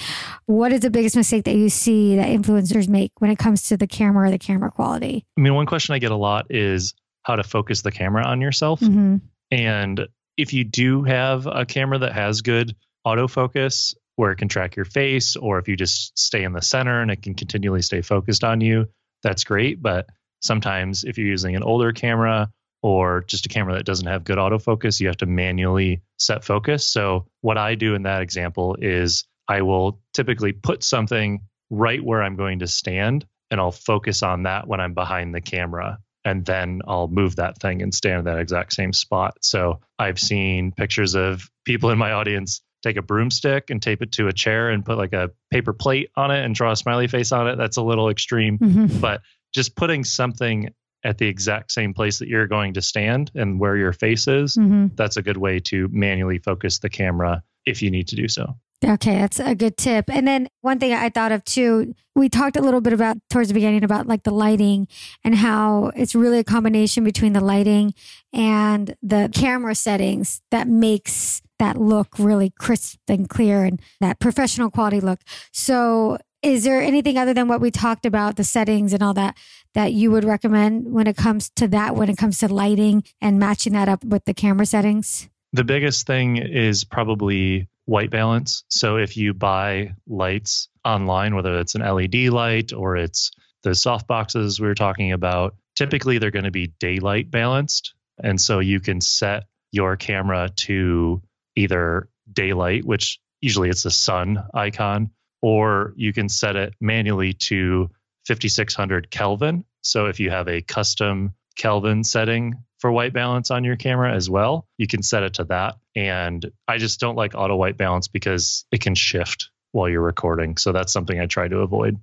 What 0.46 0.72
is 0.72 0.80
the 0.80 0.90
biggest 0.90 1.16
mistake 1.16 1.44
that 1.44 1.56
you 1.56 1.68
see 1.68 2.16
that 2.16 2.28
influencers 2.28 2.88
make 2.88 3.12
when 3.18 3.30
it 3.30 3.38
comes 3.38 3.68
to 3.68 3.76
the 3.76 3.86
camera 3.86 4.28
or 4.28 4.30
the 4.30 4.38
camera 4.38 4.70
quality? 4.70 5.26
I 5.36 5.40
mean, 5.40 5.54
one 5.54 5.66
question 5.66 5.94
I 5.94 5.98
get 5.98 6.12
a 6.12 6.16
lot 6.16 6.46
is 6.50 6.94
how 7.22 7.36
to 7.36 7.42
focus 7.42 7.82
the 7.82 7.90
camera 7.90 8.24
on 8.24 8.40
yourself. 8.40 8.80
hmm 8.80 9.16
And 9.50 10.08
if 10.36 10.54
you 10.54 10.64
do 10.64 11.02
have 11.02 11.46
a 11.46 11.66
camera 11.66 11.98
that 11.98 12.12
has 12.14 12.40
good 12.40 12.74
autofocus 13.06 13.94
where 14.16 14.30
it 14.30 14.36
can 14.36 14.48
track 14.48 14.76
your 14.76 14.84
face, 14.84 15.36
or 15.36 15.58
if 15.58 15.68
you 15.68 15.76
just 15.76 16.18
stay 16.18 16.44
in 16.44 16.52
the 16.52 16.62
center 16.62 17.02
and 17.02 17.10
it 17.10 17.22
can 17.22 17.34
continually 17.34 17.82
stay 17.82 18.00
focused 18.00 18.44
on 18.44 18.60
you, 18.60 18.86
that's 19.22 19.44
great. 19.44 19.82
But 19.82 20.06
sometimes 20.40 21.04
if 21.04 21.18
you're 21.18 21.26
using 21.26 21.56
an 21.56 21.62
older 21.62 21.92
camera 21.92 22.50
or 22.82 23.24
just 23.26 23.46
a 23.46 23.48
camera 23.48 23.74
that 23.74 23.84
doesn't 23.84 24.06
have 24.06 24.24
good 24.24 24.38
autofocus, 24.38 25.00
you 25.00 25.06
have 25.08 25.18
to 25.18 25.26
manually 25.26 26.02
set 26.18 26.44
focus. 26.44 26.86
So, 26.86 27.26
what 27.40 27.58
I 27.58 27.74
do 27.74 27.94
in 27.94 28.02
that 28.02 28.22
example 28.22 28.76
is 28.80 29.24
I 29.48 29.62
will 29.62 30.00
typically 30.14 30.52
put 30.52 30.82
something 30.84 31.40
right 31.70 32.02
where 32.02 32.22
I'm 32.22 32.36
going 32.36 32.60
to 32.60 32.66
stand 32.66 33.26
and 33.50 33.60
I'll 33.60 33.72
focus 33.72 34.22
on 34.22 34.44
that 34.44 34.66
when 34.66 34.80
I'm 34.80 34.94
behind 34.94 35.34
the 35.34 35.40
camera. 35.40 35.98
And 36.24 36.44
then 36.44 36.82
I'll 36.86 37.08
move 37.08 37.36
that 37.36 37.58
thing 37.58 37.80
and 37.80 37.94
stand 37.94 38.20
in 38.20 38.24
that 38.26 38.38
exact 38.38 38.74
same 38.74 38.92
spot. 38.92 39.38
So 39.40 39.80
I've 39.98 40.20
seen 40.20 40.70
pictures 40.72 41.14
of 41.14 41.50
people 41.64 41.90
in 41.90 41.98
my 41.98 42.12
audience 42.12 42.60
take 42.82 42.96
a 42.96 43.02
broomstick 43.02 43.70
and 43.70 43.80
tape 43.80 44.02
it 44.02 44.12
to 44.12 44.28
a 44.28 44.32
chair 44.32 44.68
and 44.68 44.84
put 44.84 44.98
like 44.98 45.14
a 45.14 45.30
paper 45.50 45.72
plate 45.72 46.10
on 46.16 46.30
it 46.30 46.44
and 46.44 46.54
draw 46.54 46.72
a 46.72 46.76
smiley 46.76 47.08
face 47.08 47.32
on 47.32 47.48
it. 47.48 47.56
That's 47.56 47.78
a 47.78 47.82
little 47.82 48.10
extreme. 48.10 48.58
Mhm. 48.58 49.00
But 49.00 49.22
just 49.54 49.74
putting 49.74 50.04
something 50.04 50.70
at 51.04 51.18
the 51.18 51.26
exact 51.26 51.72
same 51.72 51.94
place 51.94 52.18
that 52.18 52.28
you're 52.28 52.46
going 52.46 52.74
to 52.74 52.82
stand 52.82 53.30
and 53.34 53.58
where 53.58 53.76
your 53.76 53.92
face 53.92 54.28
is, 54.28 54.56
Mhm. 54.56 54.94
that's 54.96 55.16
a 55.16 55.22
good 55.22 55.36
way 55.38 55.58
to 55.60 55.88
manually 55.92 56.38
focus 56.38 56.78
the 56.78 56.88
camera 56.90 57.42
if 57.66 57.82
you 57.82 57.90
need 57.90 58.08
to 58.08 58.16
do 58.16 58.28
so. 58.28 58.54
Okay, 58.82 59.16
that's 59.16 59.38
a 59.38 59.54
good 59.54 59.76
tip. 59.76 60.06
And 60.10 60.26
then 60.26 60.48
one 60.62 60.78
thing 60.78 60.94
I 60.94 61.10
thought 61.10 61.32
of 61.32 61.44
too, 61.44 61.94
we 62.14 62.30
talked 62.30 62.56
a 62.56 62.62
little 62.62 62.80
bit 62.80 62.94
about 62.94 63.18
towards 63.28 63.48
the 63.48 63.54
beginning 63.54 63.84
about 63.84 64.06
like 64.06 64.22
the 64.22 64.30
lighting 64.30 64.88
and 65.22 65.34
how 65.34 65.92
it's 65.94 66.14
really 66.14 66.38
a 66.38 66.44
combination 66.44 67.04
between 67.04 67.34
the 67.34 67.42
lighting 67.42 67.92
and 68.32 68.96
the 69.02 69.30
camera 69.34 69.74
settings 69.74 70.40
that 70.50 70.66
makes 70.66 71.42
that 71.58 71.76
look 71.78 72.18
really 72.18 72.54
crisp 72.58 72.98
and 73.06 73.28
clear 73.28 73.64
and 73.64 73.82
that 74.00 74.18
professional 74.18 74.70
quality 74.70 74.98
look. 75.00 75.20
So, 75.52 76.16
is 76.42 76.64
there 76.64 76.80
anything 76.80 77.18
other 77.18 77.34
than 77.34 77.48
what 77.48 77.60
we 77.60 77.70
talked 77.70 78.06
about, 78.06 78.36
the 78.36 78.44
settings 78.44 78.94
and 78.94 79.02
all 79.02 79.12
that, 79.12 79.36
that 79.74 79.92
you 79.92 80.10
would 80.10 80.24
recommend 80.24 80.92
when 80.92 81.06
it 81.06 81.16
comes 81.16 81.50
to 81.56 81.68
that, 81.68 81.94
when 81.96 82.08
it 82.08 82.18
comes 82.18 82.38
to 82.38 82.48
lighting 82.48 83.04
and 83.20 83.38
matching 83.38 83.72
that 83.74 83.88
up 83.88 84.04
with 84.04 84.24
the 84.24 84.34
camera 84.34 84.66
settings? 84.66 85.28
The 85.52 85.64
biggest 85.64 86.06
thing 86.06 86.36
is 86.36 86.84
probably 86.84 87.68
white 87.86 88.10
balance. 88.10 88.64
So 88.68 88.96
if 88.96 89.16
you 89.16 89.34
buy 89.34 89.94
lights 90.06 90.68
online, 90.84 91.34
whether 91.34 91.58
it's 91.58 91.74
an 91.74 91.82
LED 91.82 92.28
light 92.28 92.72
or 92.72 92.96
it's 92.96 93.32
the 93.62 93.74
soft 93.74 94.06
boxes 94.06 94.60
we 94.60 94.68
were 94.68 94.74
talking 94.74 95.12
about, 95.12 95.56
typically 95.74 96.18
they're 96.18 96.30
going 96.30 96.44
to 96.44 96.50
be 96.50 96.68
daylight 96.78 97.30
balanced. 97.30 97.94
And 98.22 98.40
so 98.40 98.60
you 98.60 98.80
can 98.80 99.00
set 99.00 99.44
your 99.72 99.96
camera 99.96 100.50
to 100.56 101.22
either 101.56 102.08
daylight, 102.32 102.84
which 102.84 103.18
usually 103.40 103.70
it's 103.70 103.82
the 103.82 103.90
sun 103.90 104.44
icon, 104.54 105.10
or 105.42 105.92
you 105.96 106.12
can 106.12 106.28
set 106.28 106.56
it 106.56 106.74
manually 106.80 107.32
to 107.32 107.90
5600 108.26 109.10
Kelvin. 109.10 109.64
So 109.82 110.06
if 110.06 110.20
you 110.20 110.30
have 110.30 110.48
a 110.48 110.62
custom 110.62 111.34
Kelvin 111.56 112.04
setting 112.04 112.62
for 112.78 112.90
white 112.90 113.12
balance 113.12 113.50
on 113.50 113.64
your 113.64 113.76
camera 113.76 114.14
as 114.14 114.30
well, 114.30 114.66
you 114.78 114.86
can 114.86 115.02
set 115.02 115.22
it 115.22 115.34
to 115.34 115.44
that. 115.44 115.76
And 115.94 116.50
I 116.66 116.78
just 116.78 117.00
don't 117.00 117.16
like 117.16 117.34
auto 117.34 117.56
white 117.56 117.76
balance 117.76 118.08
because 118.08 118.64
it 118.72 118.80
can 118.80 118.94
shift 118.94 119.50
while 119.72 119.88
you're 119.88 120.00
recording. 120.00 120.56
So 120.56 120.72
that's 120.72 120.92
something 120.92 121.20
I 121.20 121.26
try 121.26 121.48
to 121.48 121.58
avoid. 121.58 121.98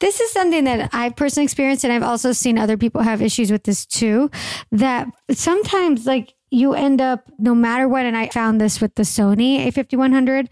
This 0.00 0.20
is 0.20 0.32
something 0.32 0.64
that 0.64 0.90
I've 0.92 1.14
personally 1.14 1.44
experienced, 1.44 1.84
and 1.84 1.92
I've 1.92 2.02
also 2.02 2.32
seen 2.32 2.58
other 2.58 2.76
people 2.76 3.02
have 3.02 3.22
issues 3.22 3.52
with 3.52 3.62
this 3.62 3.86
too. 3.86 4.32
That 4.72 5.06
sometimes, 5.30 6.06
like, 6.06 6.34
you 6.52 6.74
end 6.74 7.00
up, 7.00 7.24
no 7.38 7.54
matter 7.54 7.88
what, 7.88 8.04
and 8.06 8.16
I 8.16 8.28
found 8.28 8.60
this 8.60 8.80
with 8.80 8.94
the 8.94 9.02
Sony 9.04 9.66
A5100, 9.66 10.48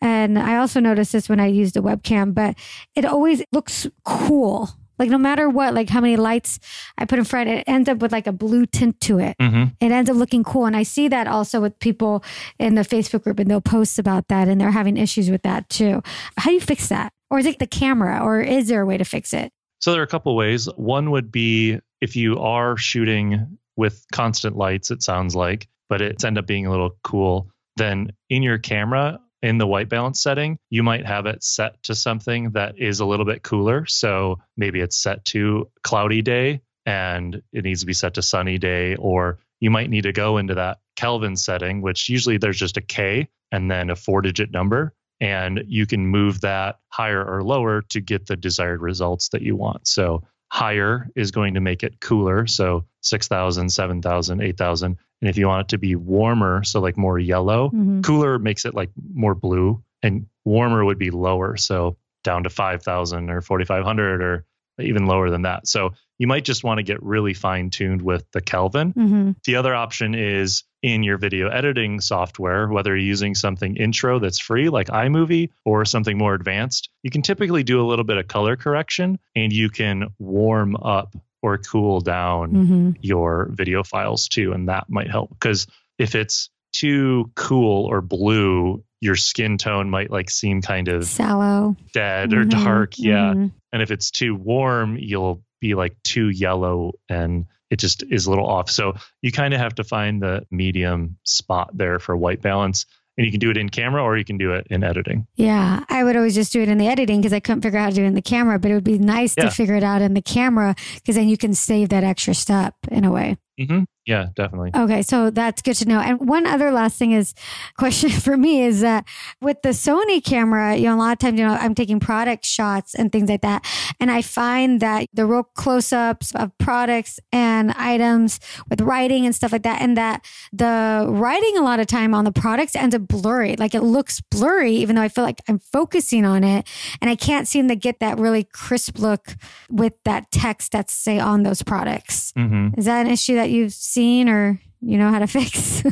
and 0.00 0.38
I 0.38 0.56
also 0.56 0.80
noticed 0.80 1.12
this 1.12 1.28
when 1.28 1.40
I 1.40 1.46
used 1.46 1.76
a 1.76 1.82
webcam, 1.82 2.32
but 2.34 2.56
it 2.94 3.04
always 3.04 3.42
looks 3.52 3.86
cool. 4.04 4.70
Like, 4.98 5.08
no 5.08 5.16
matter 5.18 5.48
what, 5.48 5.72
like 5.72 5.88
how 5.88 6.00
many 6.02 6.16
lights 6.16 6.60
I 6.98 7.06
put 7.06 7.18
in 7.18 7.24
front, 7.24 7.48
it 7.48 7.64
ends 7.66 7.88
up 7.88 7.98
with 7.98 8.12
like 8.12 8.26
a 8.26 8.32
blue 8.32 8.66
tint 8.66 9.00
to 9.02 9.18
it 9.18 9.34
Mm-hmm. 9.40 9.64
it 9.80 9.90
ends 9.92 10.10
up 10.10 10.16
looking 10.16 10.44
cool. 10.44 10.66
And 10.66 10.76
I 10.76 10.82
see 10.82 11.08
that 11.08 11.26
also 11.26 11.58
with 11.60 11.78
people 11.78 12.22
in 12.58 12.74
the 12.74 12.82
Facebook 12.82 13.22
group 13.24 13.38
and 13.38 13.50
they'll 13.50 13.62
post 13.62 13.98
about 13.98 14.28
that 14.28 14.46
and 14.46 14.60
they're 14.60 14.70
having 14.70 14.98
issues 14.98 15.30
with 15.30 15.40
that 15.42 15.70
too. 15.70 16.02
How 16.36 16.50
do 16.50 16.54
you 16.54 16.60
fix 16.60 16.88
that? 16.90 17.14
Or 17.30 17.38
is 17.38 17.46
it 17.46 17.58
the 17.58 17.66
camera 17.66 18.20
or 18.22 18.42
is 18.42 18.68
there 18.68 18.82
a 18.82 18.86
way 18.86 18.98
to 18.98 19.04
fix 19.06 19.32
it? 19.32 19.50
So 19.78 19.92
there 19.92 20.02
are 20.02 20.04
a 20.04 20.06
couple 20.06 20.36
ways. 20.36 20.66
One 20.76 21.10
would 21.12 21.32
be 21.32 21.78
if 22.02 22.14
you 22.14 22.38
are 22.38 22.76
shooting 22.76 23.56
with 23.80 24.04
constant 24.12 24.56
lights, 24.56 24.90
it 24.90 25.02
sounds 25.02 25.34
like, 25.34 25.66
but 25.88 26.02
it's 26.02 26.22
end 26.22 26.36
up 26.36 26.46
being 26.46 26.66
a 26.66 26.70
little 26.70 26.98
cool, 27.02 27.48
then 27.76 28.12
in 28.28 28.42
your 28.42 28.58
camera, 28.58 29.18
in 29.42 29.56
the 29.56 29.66
white 29.66 29.88
balance 29.88 30.22
setting, 30.22 30.58
you 30.68 30.82
might 30.82 31.06
have 31.06 31.24
it 31.24 31.42
set 31.42 31.82
to 31.84 31.94
something 31.94 32.50
that 32.50 32.78
is 32.78 33.00
a 33.00 33.06
little 33.06 33.24
bit 33.24 33.42
cooler. 33.42 33.86
So 33.86 34.38
maybe 34.54 34.80
it's 34.80 35.02
set 35.02 35.24
to 35.26 35.70
cloudy 35.82 36.20
day 36.20 36.60
and 36.84 37.40
it 37.54 37.64
needs 37.64 37.80
to 37.80 37.86
be 37.86 37.94
set 37.94 38.14
to 38.14 38.22
sunny 38.22 38.58
day, 38.58 38.96
or 38.96 39.38
you 39.60 39.70
might 39.70 39.88
need 39.88 40.02
to 40.02 40.12
go 40.12 40.36
into 40.36 40.56
that 40.56 40.80
Kelvin 40.96 41.36
setting, 41.36 41.80
which 41.80 42.10
usually 42.10 42.36
there's 42.36 42.58
just 42.58 42.76
a 42.76 42.82
K 42.82 43.28
and 43.50 43.70
then 43.70 43.88
a 43.88 43.96
four 43.96 44.20
digit 44.20 44.50
number. 44.50 44.92
And 45.22 45.64
you 45.68 45.86
can 45.86 46.06
move 46.06 46.42
that 46.42 46.80
higher 46.90 47.24
or 47.24 47.42
lower 47.42 47.80
to 47.88 48.02
get 48.02 48.26
the 48.26 48.36
desired 48.36 48.82
results 48.82 49.30
that 49.30 49.40
you 49.40 49.56
want. 49.56 49.88
So 49.88 50.22
higher 50.50 51.08
is 51.14 51.30
going 51.30 51.54
to 51.54 51.60
make 51.60 51.82
it 51.82 52.00
cooler. 52.00 52.46
So 52.46 52.84
6,000, 53.02 53.70
7,000, 53.70 54.40
8,000. 54.40 54.96
And 55.20 55.30
if 55.30 55.38
you 55.38 55.46
want 55.46 55.66
it 55.66 55.68
to 55.68 55.78
be 55.78 55.94
warmer, 55.96 56.64
so 56.64 56.80
like 56.80 56.96
more 56.96 57.18
yellow, 57.18 57.70
Mhm. 57.70 58.02
cooler 58.02 58.38
makes 58.38 58.64
it 58.64 58.74
like 58.74 58.90
more 59.14 59.34
blue, 59.34 59.82
and 60.02 60.26
warmer 60.44 60.84
would 60.84 60.98
be 60.98 61.10
lower. 61.10 61.56
So 61.56 61.96
down 62.24 62.42
to 62.44 62.50
5,000 62.50 63.30
or 63.30 63.40
4,500 63.40 64.22
or 64.22 64.44
even 64.78 65.06
lower 65.06 65.30
than 65.30 65.42
that. 65.42 65.66
So 65.66 65.92
you 66.20 66.26
might 66.26 66.44
just 66.44 66.62
want 66.62 66.76
to 66.76 66.82
get 66.82 67.02
really 67.02 67.32
fine 67.32 67.70
tuned 67.70 68.02
with 68.02 68.30
the 68.32 68.42
Kelvin. 68.42 68.92
Mhm. 68.92 69.36
The 69.44 69.56
other 69.56 69.74
option 69.74 70.14
is 70.14 70.64
in 70.82 71.02
your 71.02 71.16
video 71.16 71.48
editing 71.48 71.98
software, 72.02 72.68
whether 72.68 72.90
you're 72.94 73.06
using 73.06 73.34
something 73.34 73.76
intro 73.76 74.18
that's 74.18 74.38
free 74.38 74.68
like 74.68 74.88
iMovie 74.88 75.48
or 75.64 75.86
something 75.86 76.18
more 76.18 76.34
advanced, 76.34 76.90
you 77.02 77.10
can 77.10 77.22
typically 77.22 77.62
do 77.62 77.80
a 77.80 77.86
little 77.88 78.04
bit 78.04 78.18
of 78.18 78.28
color 78.28 78.54
correction 78.56 79.18
and 79.34 79.50
you 79.50 79.70
can 79.70 80.08
warm 80.18 80.76
up 80.76 81.16
or 81.42 81.56
cool 81.56 82.00
down 82.02 82.52
Mhm. 82.52 82.96
your 83.00 83.48
video 83.52 83.82
files 83.82 84.28
too. 84.28 84.52
And 84.52 84.68
that 84.68 84.90
might 84.90 85.10
help 85.10 85.30
because 85.30 85.66
if 85.98 86.14
it's 86.14 86.50
too 86.74 87.30
cool 87.34 87.86
or 87.86 88.02
blue, 88.02 88.84
your 89.00 89.16
skin 89.16 89.56
tone 89.56 89.88
might 89.88 90.10
like 90.10 90.28
seem 90.28 90.60
kind 90.60 90.88
of 90.88 91.04
Sallow. 91.04 91.76
dead 91.94 92.34
or 92.34 92.44
Mhm. 92.44 92.50
dark. 92.50 92.98
Yeah. 92.98 93.32
Mhm. 93.32 93.52
And 93.72 93.80
if 93.80 93.90
it's 93.90 94.10
too 94.10 94.34
warm, 94.34 94.98
you'll 94.98 95.42
be 95.60 95.74
like 95.74 95.94
too 96.02 96.28
yellow 96.30 96.92
and 97.08 97.46
it 97.70 97.78
just 97.78 98.02
is 98.10 98.26
a 98.26 98.30
little 98.30 98.46
off. 98.46 98.68
So 98.70 98.94
you 99.22 99.30
kind 99.30 99.54
of 99.54 99.60
have 99.60 99.74
to 99.76 99.84
find 99.84 100.20
the 100.20 100.44
medium 100.50 101.16
spot 101.24 101.70
there 101.72 101.98
for 101.98 102.16
white 102.16 102.42
balance. 102.42 102.86
And 103.16 103.26
you 103.26 103.30
can 103.32 103.40
do 103.40 103.50
it 103.50 103.58
in 103.58 103.68
camera 103.68 104.02
or 104.02 104.16
you 104.16 104.24
can 104.24 104.38
do 104.38 104.52
it 104.54 104.66
in 104.70 104.82
editing. 104.82 105.26
Yeah, 105.34 105.84
I 105.90 106.04
would 106.04 106.16
always 106.16 106.34
just 106.34 106.52
do 106.54 106.62
it 106.62 106.68
in 106.70 106.78
the 106.78 106.86
editing 106.88 107.20
because 107.20 107.34
I 107.34 107.40
couldn't 107.40 107.60
figure 107.60 107.78
out 107.78 107.82
how 107.82 107.88
to 107.90 107.94
do 107.96 108.04
it 108.04 108.06
in 108.06 108.14
the 108.14 108.22
camera. 108.22 108.58
But 108.58 108.70
it 108.70 108.74
would 108.74 108.84
be 108.84 108.98
nice 108.98 109.34
Yeah. 109.36 109.44
to 109.44 109.50
figure 109.50 109.74
it 109.74 109.82
out 109.84 110.00
in 110.00 110.14
the 110.14 110.22
camera 110.22 110.74
because 110.94 111.16
then 111.16 111.28
you 111.28 111.36
can 111.36 111.52
save 111.52 111.90
that 111.90 112.02
extra 112.02 112.34
step 112.34 112.74
in 112.90 113.04
a 113.04 113.10
way. 113.10 113.36
Hmm 113.60 113.84
Yeah, 114.06 114.28
definitely. 114.34 114.70
Okay, 114.74 115.02
so 115.02 115.30
that's 115.30 115.60
good 115.62 115.74
to 115.76 115.88
know. 115.88 116.00
And 116.00 116.28
one 116.28 116.46
other 116.46 116.70
last 116.72 116.98
thing 116.98 117.12
is 117.12 117.34
question 117.76 118.10
for 118.10 118.36
me 118.36 118.62
is 118.62 118.80
that 118.80 119.04
with 119.40 119.62
the 119.62 119.70
Sony 119.70 120.24
camera, 120.24 120.76
you 120.76 120.84
know, 120.84 120.96
a 120.96 120.98
lot 120.98 121.12
of 121.12 121.18
times, 121.18 121.38
you 121.38 121.46
know, 121.46 121.52
I'm 121.52 121.74
taking 121.74 122.00
product 122.00 122.44
shots 122.44 122.94
and 122.94 123.12
things 123.12 123.28
like 123.28 123.42
that. 123.42 123.64
And 124.00 124.10
I 124.10 124.22
find 124.22 124.80
that 124.80 125.06
the 125.12 125.26
real 125.26 125.42
close 125.42 125.92
ups 125.92 126.34
of 126.34 126.56
products 126.58 127.20
and 127.32 127.72
items 127.72 128.40
with 128.68 128.80
writing 128.80 129.26
and 129.26 129.34
stuff 129.34 129.52
like 129.52 129.62
that, 129.64 129.82
and 129.82 129.96
that 129.96 130.24
the 130.52 131.06
writing 131.08 131.58
a 131.58 131.62
lot 131.62 131.78
of 131.80 131.86
time 131.86 132.14
on 132.14 132.24
the 132.24 132.32
products 132.32 132.74
ends 132.74 132.94
up 132.94 133.06
blurry. 133.06 133.56
Like 133.56 133.74
it 133.74 133.82
looks 133.82 134.20
blurry, 134.30 134.72
even 134.76 134.96
though 134.96 135.02
I 135.02 135.08
feel 135.08 135.24
like 135.24 135.40
I'm 135.48 135.58
focusing 135.58 136.24
on 136.24 136.42
it. 136.44 136.66
And 137.00 137.10
I 137.10 137.16
can't 137.16 137.46
seem 137.46 137.68
to 137.68 137.76
get 137.76 138.00
that 138.00 138.18
really 138.18 138.44
crisp 138.44 138.98
look 138.98 139.36
with 139.70 139.92
that 140.04 140.30
text 140.30 140.72
that's, 140.72 140.94
say, 140.94 141.18
on 141.18 141.42
those 141.42 141.62
products. 141.62 142.32
hmm 142.34 142.68
Is 142.78 142.86
that 142.86 143.04
an 143.06 143.12
issue 143.12 143.34
that 143.34 143.49
you've 143.50 143.72
seen 143.72 144.28
or 144.28 144.60
you 144.80 144.98
know 144.98 145.10
how 145.10 145.18
to 145.18 145.26
fix? 145.26 145.82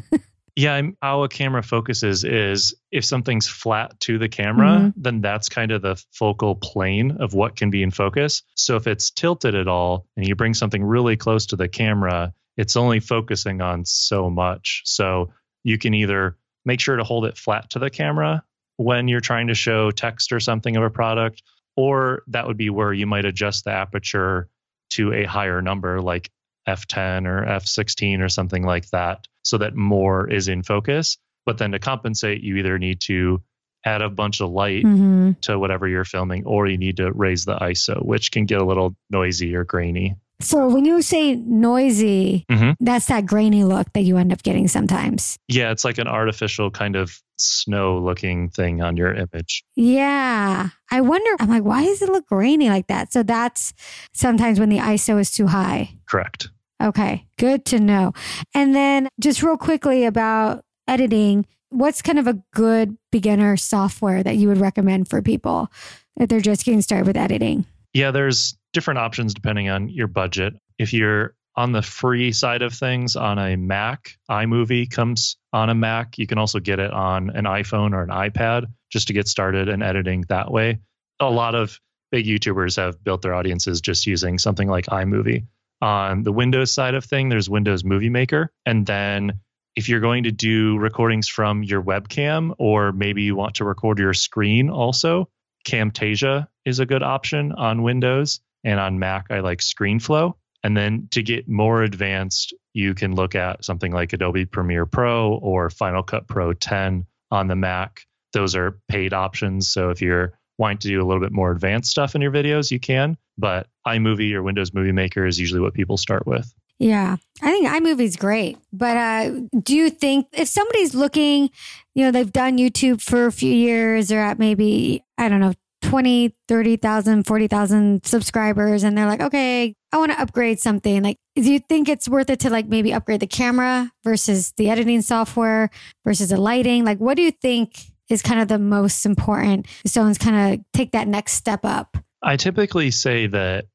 Yeah, 0.58 0.74
I'm- 0.74 0.96
how 1.00 1.22
a 1.22 1.28
camera 1.28 1.62
focuses 1.62 2.24
is 2.24 2.74
if 2.90 3.04
something's 3.04 3.46
flat 3.46 4.00
to 4.00 4.18
the 4.18 4.28
camera, 4.28 4.70
mm-hmm. 4.70 5.00
then 5.00 5.20
that's 5.20 5.48
kind 5.48 5.70
of 5.70 5.82
the 5.82 6.02
focal 6.12 6.56
plane 6.56 7.18
of 7.20 7.32
what 7.32 7.54
can 7.54 7.70
be 7.70 7.80
in 7.80 7.92
focus. 7.92 8.42
So 8.56 8.74
if 8.74 8.88
it's 8.88 9.12
tilted 9.12 9.54
at 9.54 9.68
all 9.68 10.08
and 10.16 10.26
you 10.26 10.34
bring 10.34 10.54
something 10.54 10.82
really 10.82 11.16
close 11.16 11.46
to 11.46 11.56
the 11.56 11.68
camera, 11.68 12.34
it's 12.56 12.74
only 12.74 12.98
focusing 12.98 13.60
on 13.60 13.84
so 13.84 14.30
much. 14.30 14.82
So 14.84 15.32
you 15.62 15.78
can 15.78 15.94
either 15.94 16.36
make 16.64 16.80
sure 16.80 16.96
to 16.96 17.04
hold 17.04 17.24
it 17.26 17.38
flat 17.38 17.70
to 17.70 17.78
the 17.78 17.88
camera 17.88 18.42
when 18.78 19.06
you're 19.06 19.20
trying 19.20 19.46
to 19.46 19.54
show 19.54 19.92
text 19.92 20.32
or 20.32 20.40
something 20.40 20.76
of 20.76 20.82
a 20.82 20.90
product, 20.90 21.42
or 21.76 22.24
that 22.26 22.48
would 22.48 22.56
be 22.56 22.68
where 22.68 22.92
you 22.92 23.06
might 23.06 23.24
adjust 23.24 23.64
the 23.64 23.70
aperture 23.70 24.48
to 24.90 25.12
a 25.12 25.24
higher 25.24 25.62
number 25.62 26.00
like 26.00 26.30
f10 26.68 27.26
or 27.26 27.44
f16 27.46 28.20
or 28.22 28.28
something 28.28 28.62
like 28.62 28.88
that 28.90 29.26
so 29.42 29.58
that 29.58 29.74
more 29.74 30.28
is 30.30 30.48
in 30.48 30.62
focus 30.62 31.16
but 31.46 31.56
then 31.58 31.72
to 31.72 31.78
compensate 31.78 32.42
you 32.42 32.56
either 32.56 32.78
need 32.78 33.00
to 33.00 33.40
add 33.84 34.02
a 34.02 34.10
bunch 34.10 34.40
of 34.40 34.50
light 34.50 34.82
hmm 34.82 35.32
to 35.40 35.58
whatever 35.58 35.86
you're 35.86 36.04
filming 36.04 36.42
or 36.46 36.66
you 36.66 36.76
need 36.78 36.96
to 36.96 37.12
raise 37.12 37.44
the 37.44 37.54
iso 37.56 38.04
which 38.04 38.32
can 38.32 38.44
get 38.46 38.60
a 38.60 38.64
little 38.64 38.96
noisy 39.10 39.54
or 39.54 39.64
grainy 39.64 40.16
So 40.40 40.68
when 40.68 40.84
you 40.84 41.02
say 41.02 41.34
noisy, 41.34 42.44
Mhm. 42.48 42.74
that's 42.80 43.06
that 43.06 43.26
grainy 43.26 43.64
look 43.64 43.92
that 43.94 44.02
you 44.02 44.16
end 44.16 44.32
up 44.32 44.42
getting 44.44 44.68
sometimes. 44.68 45.36
Yeah, 45.48 45.72
it's 45.72 45.84
like 45.84 45.98
an 45.98 46.06
artificial 46.06 46.70
kind 46.70 46.94
of 46.94 47.20
snow 47.38 47.98
looking 47.98 48.48
thing 48.48 48.80
on 48.80 48.96
your 48.96 49.12
image. 49.14 49.64
Yeah. 49.74 50.68
I 50.92 51.00
wonder, 51.00 51.30
I'm 51.40 51.48
like, 51.50 51.64
why 51.64 51.84
does 51.84 52.02
it 52.02 52.08
look 52.08 52.26
grainy 52.28 52.68
like 52.68 52.86
that? 52.86 53.12
So 53.12 53.22
that's 53.24 53.72
sometimes 54.14 54.60
when 54.60 54.68
the 54.70 54.78
ISO 54.78 55.18
is 55.18 55.30
too 55.32 55.48
high. 55.48 55.90
Correct. 56.06 56.48
Okay, 56.82 57.26
good 57.38 57.64
to 57.66 57.80
know. 57.80 58.12
And 58.54 58.74
then 58.74 59.08
just 59.20 59.42
real 59.42 59.56
quickly 59.56 60.04
about 60.04 60.64
editing, 60.86 61.46
what's 61.70 62.02
kind 62.02 62.18
of 62.18 62.26
a 62.26 62.40
good 62.54 62.96
beginner 63.10 63.56
software 63.56 64.22
that 64.22 64.36
you 64.36 64.48
would 64.48 64.58
recommend 64.58 65.08
for 65.08 65.22
people 65.22 65.70
if 66.16 66.28
they're 66.28 66.40
just 66.40 66.64
getting 66.64 66.82
started 66.82 67.06
with 67.06 67.16
editing? 67.16 67.64
Yeah, 67.94 68.10
there's 68.10 68.56
different 68.72 68.98
options 68.98 69.34
depending 69.34 69.68
on 69.68 69.88
your 69.88 70.06
budget. 70.06 70.54
If 70.78 70.92
you're 70.92 71.34
on 71.56 71.72
the 71.72 71.82
free 71.82 72.30
side 72.30 72.62
of 72.62 72.72
things 72.72 73.16
on 73.16 73.38
a 73.38 73.56
Mac, 73.56 74.16
iMovie 74.30 74.88
comes 74.88 75.36
on 75.52 75.70
a 75.70 75.74
Mac. 75.74 76.16
You 76.16 76.26
can 76.26 76.38
also 76.38 76.60
get 76.60 76.78
it 76.78 76.92
on 76.92 77.30
an 77.30 77.44
iPhone 77.44 77.92
or 77.92 78.02
an 78.02 78.10
iPad 78.10 78.66
just 78.90 79.08
to 79.08 79.12
get 79.12 79.26
started 79.26 79.68
in 79.68 79.82
editing 79.82 80.24
that 80.28 80.52
way. 80.52 80.78
A 81.18 81.28
lot 81.28 81.56
of 81.56 81.80
big 82.12 82.26
YouTubers 82.26 82.76
have 82.76 83.02
built 83.02 83.22
their 83.22 83.34
audiences 83.34 83.80
just 83.80 84.06
using 84.06 84.38
something 84.38 84.68
like 84.68 84.86
iMovie. 84.86 85.46
On 85.80 86.22
the 86.22 86.32
Windows 86.32 86.72
side 86.72 86.94
of 86.94 87.04
thing, 87.04 87.28
there's 87.28 87.48
Windows 87.48 87.84
Movie 87.84 88.10
Maker. 88.10 88.50
And 88.66 88.84
then 88.84 89.40
if 89.76 89.88
you're 89.88 90.00
going 90.00 90.24
to 90.24 90.32
do 90.32 90.76
recordings 90.78 91.28
from 91.28 91.62
your 91.62 91.82
webcam, 91.82 92.54
or 92.58 92.92
maybe 92.92 93.22
you 93.22 93.36
want 93.36 93.56
to 93.56 93.64
record 93.64 93.98
your 93.98 94.14
screen 94.14 94.70
also, 94.70 95.28
Camtasia 95.66 96.48
is 96.64 96.80
a 96.80 96.86
good 96.86 97.02
option 97.02 97.52
on 97.52 97.82
Windows. 97.82 98.40
And 98.64 98.80
on 98.80 98.98
Mac, 98.98 99.26
I 99.30 99.40
like 99.40 99.60
ScreenFlow. 99.60 100.34
And 100.64 100.76
then 100.76 101.08
to 101.12 101.22
get 101.22 101.48
more 101.48 101.82
advanced, 101.82 102.54
you 102.74 102.94
can 102.94 103.14
look 103.14 103.36
at 103.36 103.64
something 103.64 103.92
like 103.92 104.12
Adobe 104.12 104.46
Premiere 104.46 104.86
Pro 104.86 105.34
or 105.34 105.70
Final 105.70 106.02
Cut 106.02 106.26
Pro 106.26 106.52
10 106.52 107.06
on 107.30 107.46
the 107.46 107.54
Mac. 107.54 108.04
Those 108.32 108.56
are 108.56 108.80
paid 108.88 109.12
options. 109.12 109.68
So 109.68 109.90
if 109.90 110.02
you're 110.02 110.38
wanting 110.58 110.78
to 110.78 110.88
do 110.88 111.00
a 111.00 111.06
little 111.06 111.22
bit 111.22 111.32
more 111.32 111.52
advanced 111.52 111.90
stuff 111.90 112.16
in 112.16 112.20
your 112.20 112.32
videos, 112.32 112.70
you 112.70 112.80
can. 112.80 113.16
But 113.38 113.68
iMovie 113.86 114.32
or 114.34 114.42
Windows 114.42 114.74
Movie 114.74 114.92
Maker 114.92 115.24
is 115.26 115.38
usually 115.38 115.60
what 115.60 115.74
people 115.74 115.96
start 115.96 116.26
with. 116.26 116.52
Yeah, 116.78 117.16
I 117.42 117.50
think 117.50 117.68
iMovie's 117.68 118.16
great. 118.16 118.58
But 118.72 118.96
uh, 118.96 119.40
do 119.62 119.74
you 119.74 119.90
think 119.90 120.28
if 120.32 120.48
somebody's 120.48 120.94
looking, 120.94 121.50
you 121.94 122.04
know, 122.04 122.10
they've 122.10 122.32
done 122.32 122.58
YouTube 122.58 123.02
for 123.02 123.26
a 123.26 123.32
few 123.32 123.52
years, 123.52 124.08
they're 124.08 124.22
at 124.22 124.38
maybe, 124.38 125.02
I 125.16 125.28
don't 125.28 125.40
know, 125.40 125.54
20, 125.82 126.34
30,000, 126.48 127.24
40,000 127.26 128.04
subscribers, 128.04 128.82
and 128.82 128.96
they're 128.96 129.06
like, 129.06 129.20
okay, 129.20 129.74
I 129.92 129.98
want 129.98 130.12
to 130.12 130.20
upgrade 130.20 130.60
something. 130.60 131.02
Like, 131.02 131.18
do 131.34 131.50
you 131.50 131.60
think 131.60 131.88
it's 131.88 132.08
worth 132.08 132.30
it 132.30 132.40
to 132.40 132.50
like 132.50 132.66
maybe 132.66 132.92
upgrade 132.92 133.20
the 133.20 133.26
camera 133.26 133.90
versus 134.04 134.52
the 134.56 134.70
editing 134.70 135.02
software 135.02 135.70
versus 136.04 136.30
the 136.30 136.36
lighting? 136.36 136.84
Like, 136.84 136.98
what 136.98 137.16
do 137.16 137.22
you 137.22 137.30
think 137.30 137.92
is 138.08 138.22
kind 138.22 138.40
of 138.40 138.48
the 138.48 138.58
most 138.58 139.06
important 139.06 139.66
if 139.84 139.90
someone's 139.90 140.18
kind 140.18 140.54
of 140.54 140.64
take 140.72 140.92
that 140.92 141.08
next 141.08 141.32
step 141.32 141.60
up? 141.64 141.96
I 142.22 142.36
typically 142.36 142.90
say 142.90 143.26
that 143.28 143.66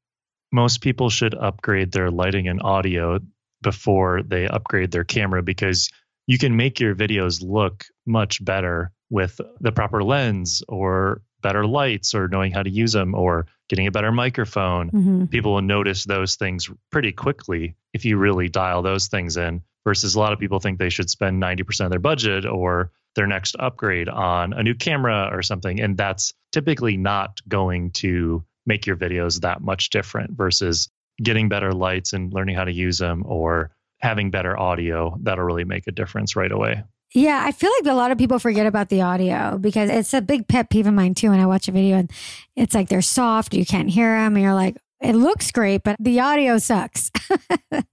most 0.52 0.80
people 0.80 1.10
should 1.10 1.34
upgrade 1.34 1.92
their 1.92 2.10
lighting 2.10 2.48
and 2.48 2.62
audio 2.62 3.20
before 3.62 4.22
they 4.22 4.46
upgrade 4.46 4.90
their 4.90 5.04
camera 5.04 5.42
because 5.42 5.90
you 6.26 6.38
can 6.38 6.56
make 6.56 6.80
your 6.80 6.94
videos 6.94 7.42
look 7.42 7.84
much 8.06 8.44
better 8.44 8.92
with 9.10 9.40
the 9.60 9.72
proper 9.72 10.02
lens 10.02 10.62
or 10.68 11.22
better 11.42 11.66
lights 11.66 12.14
or 12.14 12.28
knowing 12.28 12.52
how 12.52 12.62
to 12.62 12.70
use 12.70 12.92
them 12.92 13.14
or 13.14 13.46
getting 13.68 13.86
a 13.86 13.90
better 13.92 14.12
microphone. 14.12 14.90
Mhm. 14.90 15.30
People 15.30 15.54
will 15.54 15.62
notice 15.62 16.04
those 16.04 16.36
things 16.36 16.70
pretty 16.90 17.12
quickly 17.12 17.76
if 17.92 18.04
you 18.04 18.16
really 18.16 18.48
dial 18.48 18.82
those 18.82 19.08
things 19.08 19.36
in 19.36 19.62
versus 19.84 20.14
a 20.14 20.18
lot 20.18 20.32
of 20.32 20.38
people 20.38 20.60
think 20.60 20.78
they 20.78 20.88
should 20.88 21.10
spend 21.10 21.38
90% 21.38 21.86
of 21.86 21.90
their 21.90 21.98
budget 22.00 22.46
or 22.46 22.90
their 23.14 23.26
next 23.26 23.56
upgrade 23.58 24.08
on 24.08 24.52
a 24.52 24.62
new 24.62 24.74
camera 24.74 25.28
or 25.32 25.42
something 25.42 25.80
and 25.80 25.96
that's 25.96 26.32
typically 26.52 26.96
not 26.96 27.40
going 27.48 27.90
to 27.90 28.44
make 28.66 28.86
your 28.86 28.96
videos 28.96 29.40
that 29.40 29.60
much 29.60 29.90
different 29.90 30.32
versus 30.32 30.88
getting 31.22 31.48
better 31.48 31.72
lights 31.72 32.12
and 32.12 32.32
learning 32.32 32.56
how 32.56 32.64
to 32.64 32.72
use 32.72 32.98
them 32.98 33.22
or 33.26 33.70
having 34.00 34.30
better 34.30 34.58
audio 34.58 35.16
that'll 35.22 35.44
really 35.44 35.64
make 35.64 35.86
a 35.86 35.92
difference 35.92 36.36
right 36.36 36.52
away. 36.52 36.82
Yeah, 37.14 37.42
I 37.44 37.52
feel 37.52 37.70
like 37.78 37.92
a 37.92 37.96
lot 37.96 38.10
of 38.10 38.18
people 38.18 38.40
forget 38.40 38.66
about 38.66 38.88
the 38.88 39.02
audio 39.02 39.56
because 39.56 39.88
it's 39.88 40.12
a 40.12 40.20
big 40.20 40.48
pet 40.48 40.68
peeve 40.68 40.88
of 40.88 40.94
mine 40.94 41.14
too. 41.14 41.30
When 41.30 41.38
I 41.38 41.46
watch 41.46 41.68
a 41.68 41.72
video 41.72 41.96
and 41.96 42.10
it's 42.56 42.74
like 42.74 42.88
they're 42.88 43.02
soft, 43.02 43.54
you 43.54 43.64
can't 43.64 43.88
hear 43.88 44.16
them, 44.16 44.34
and 44.34 44.42
you're 44.42 44.54
like, 44.54 44.76
it 45.00 45.14
looks 45.14 45.52
great, 45.52 45.84
but 45.84 45.96
the 46.00 46.20
audio 46.20 46.58
sucks. 46.58 47.10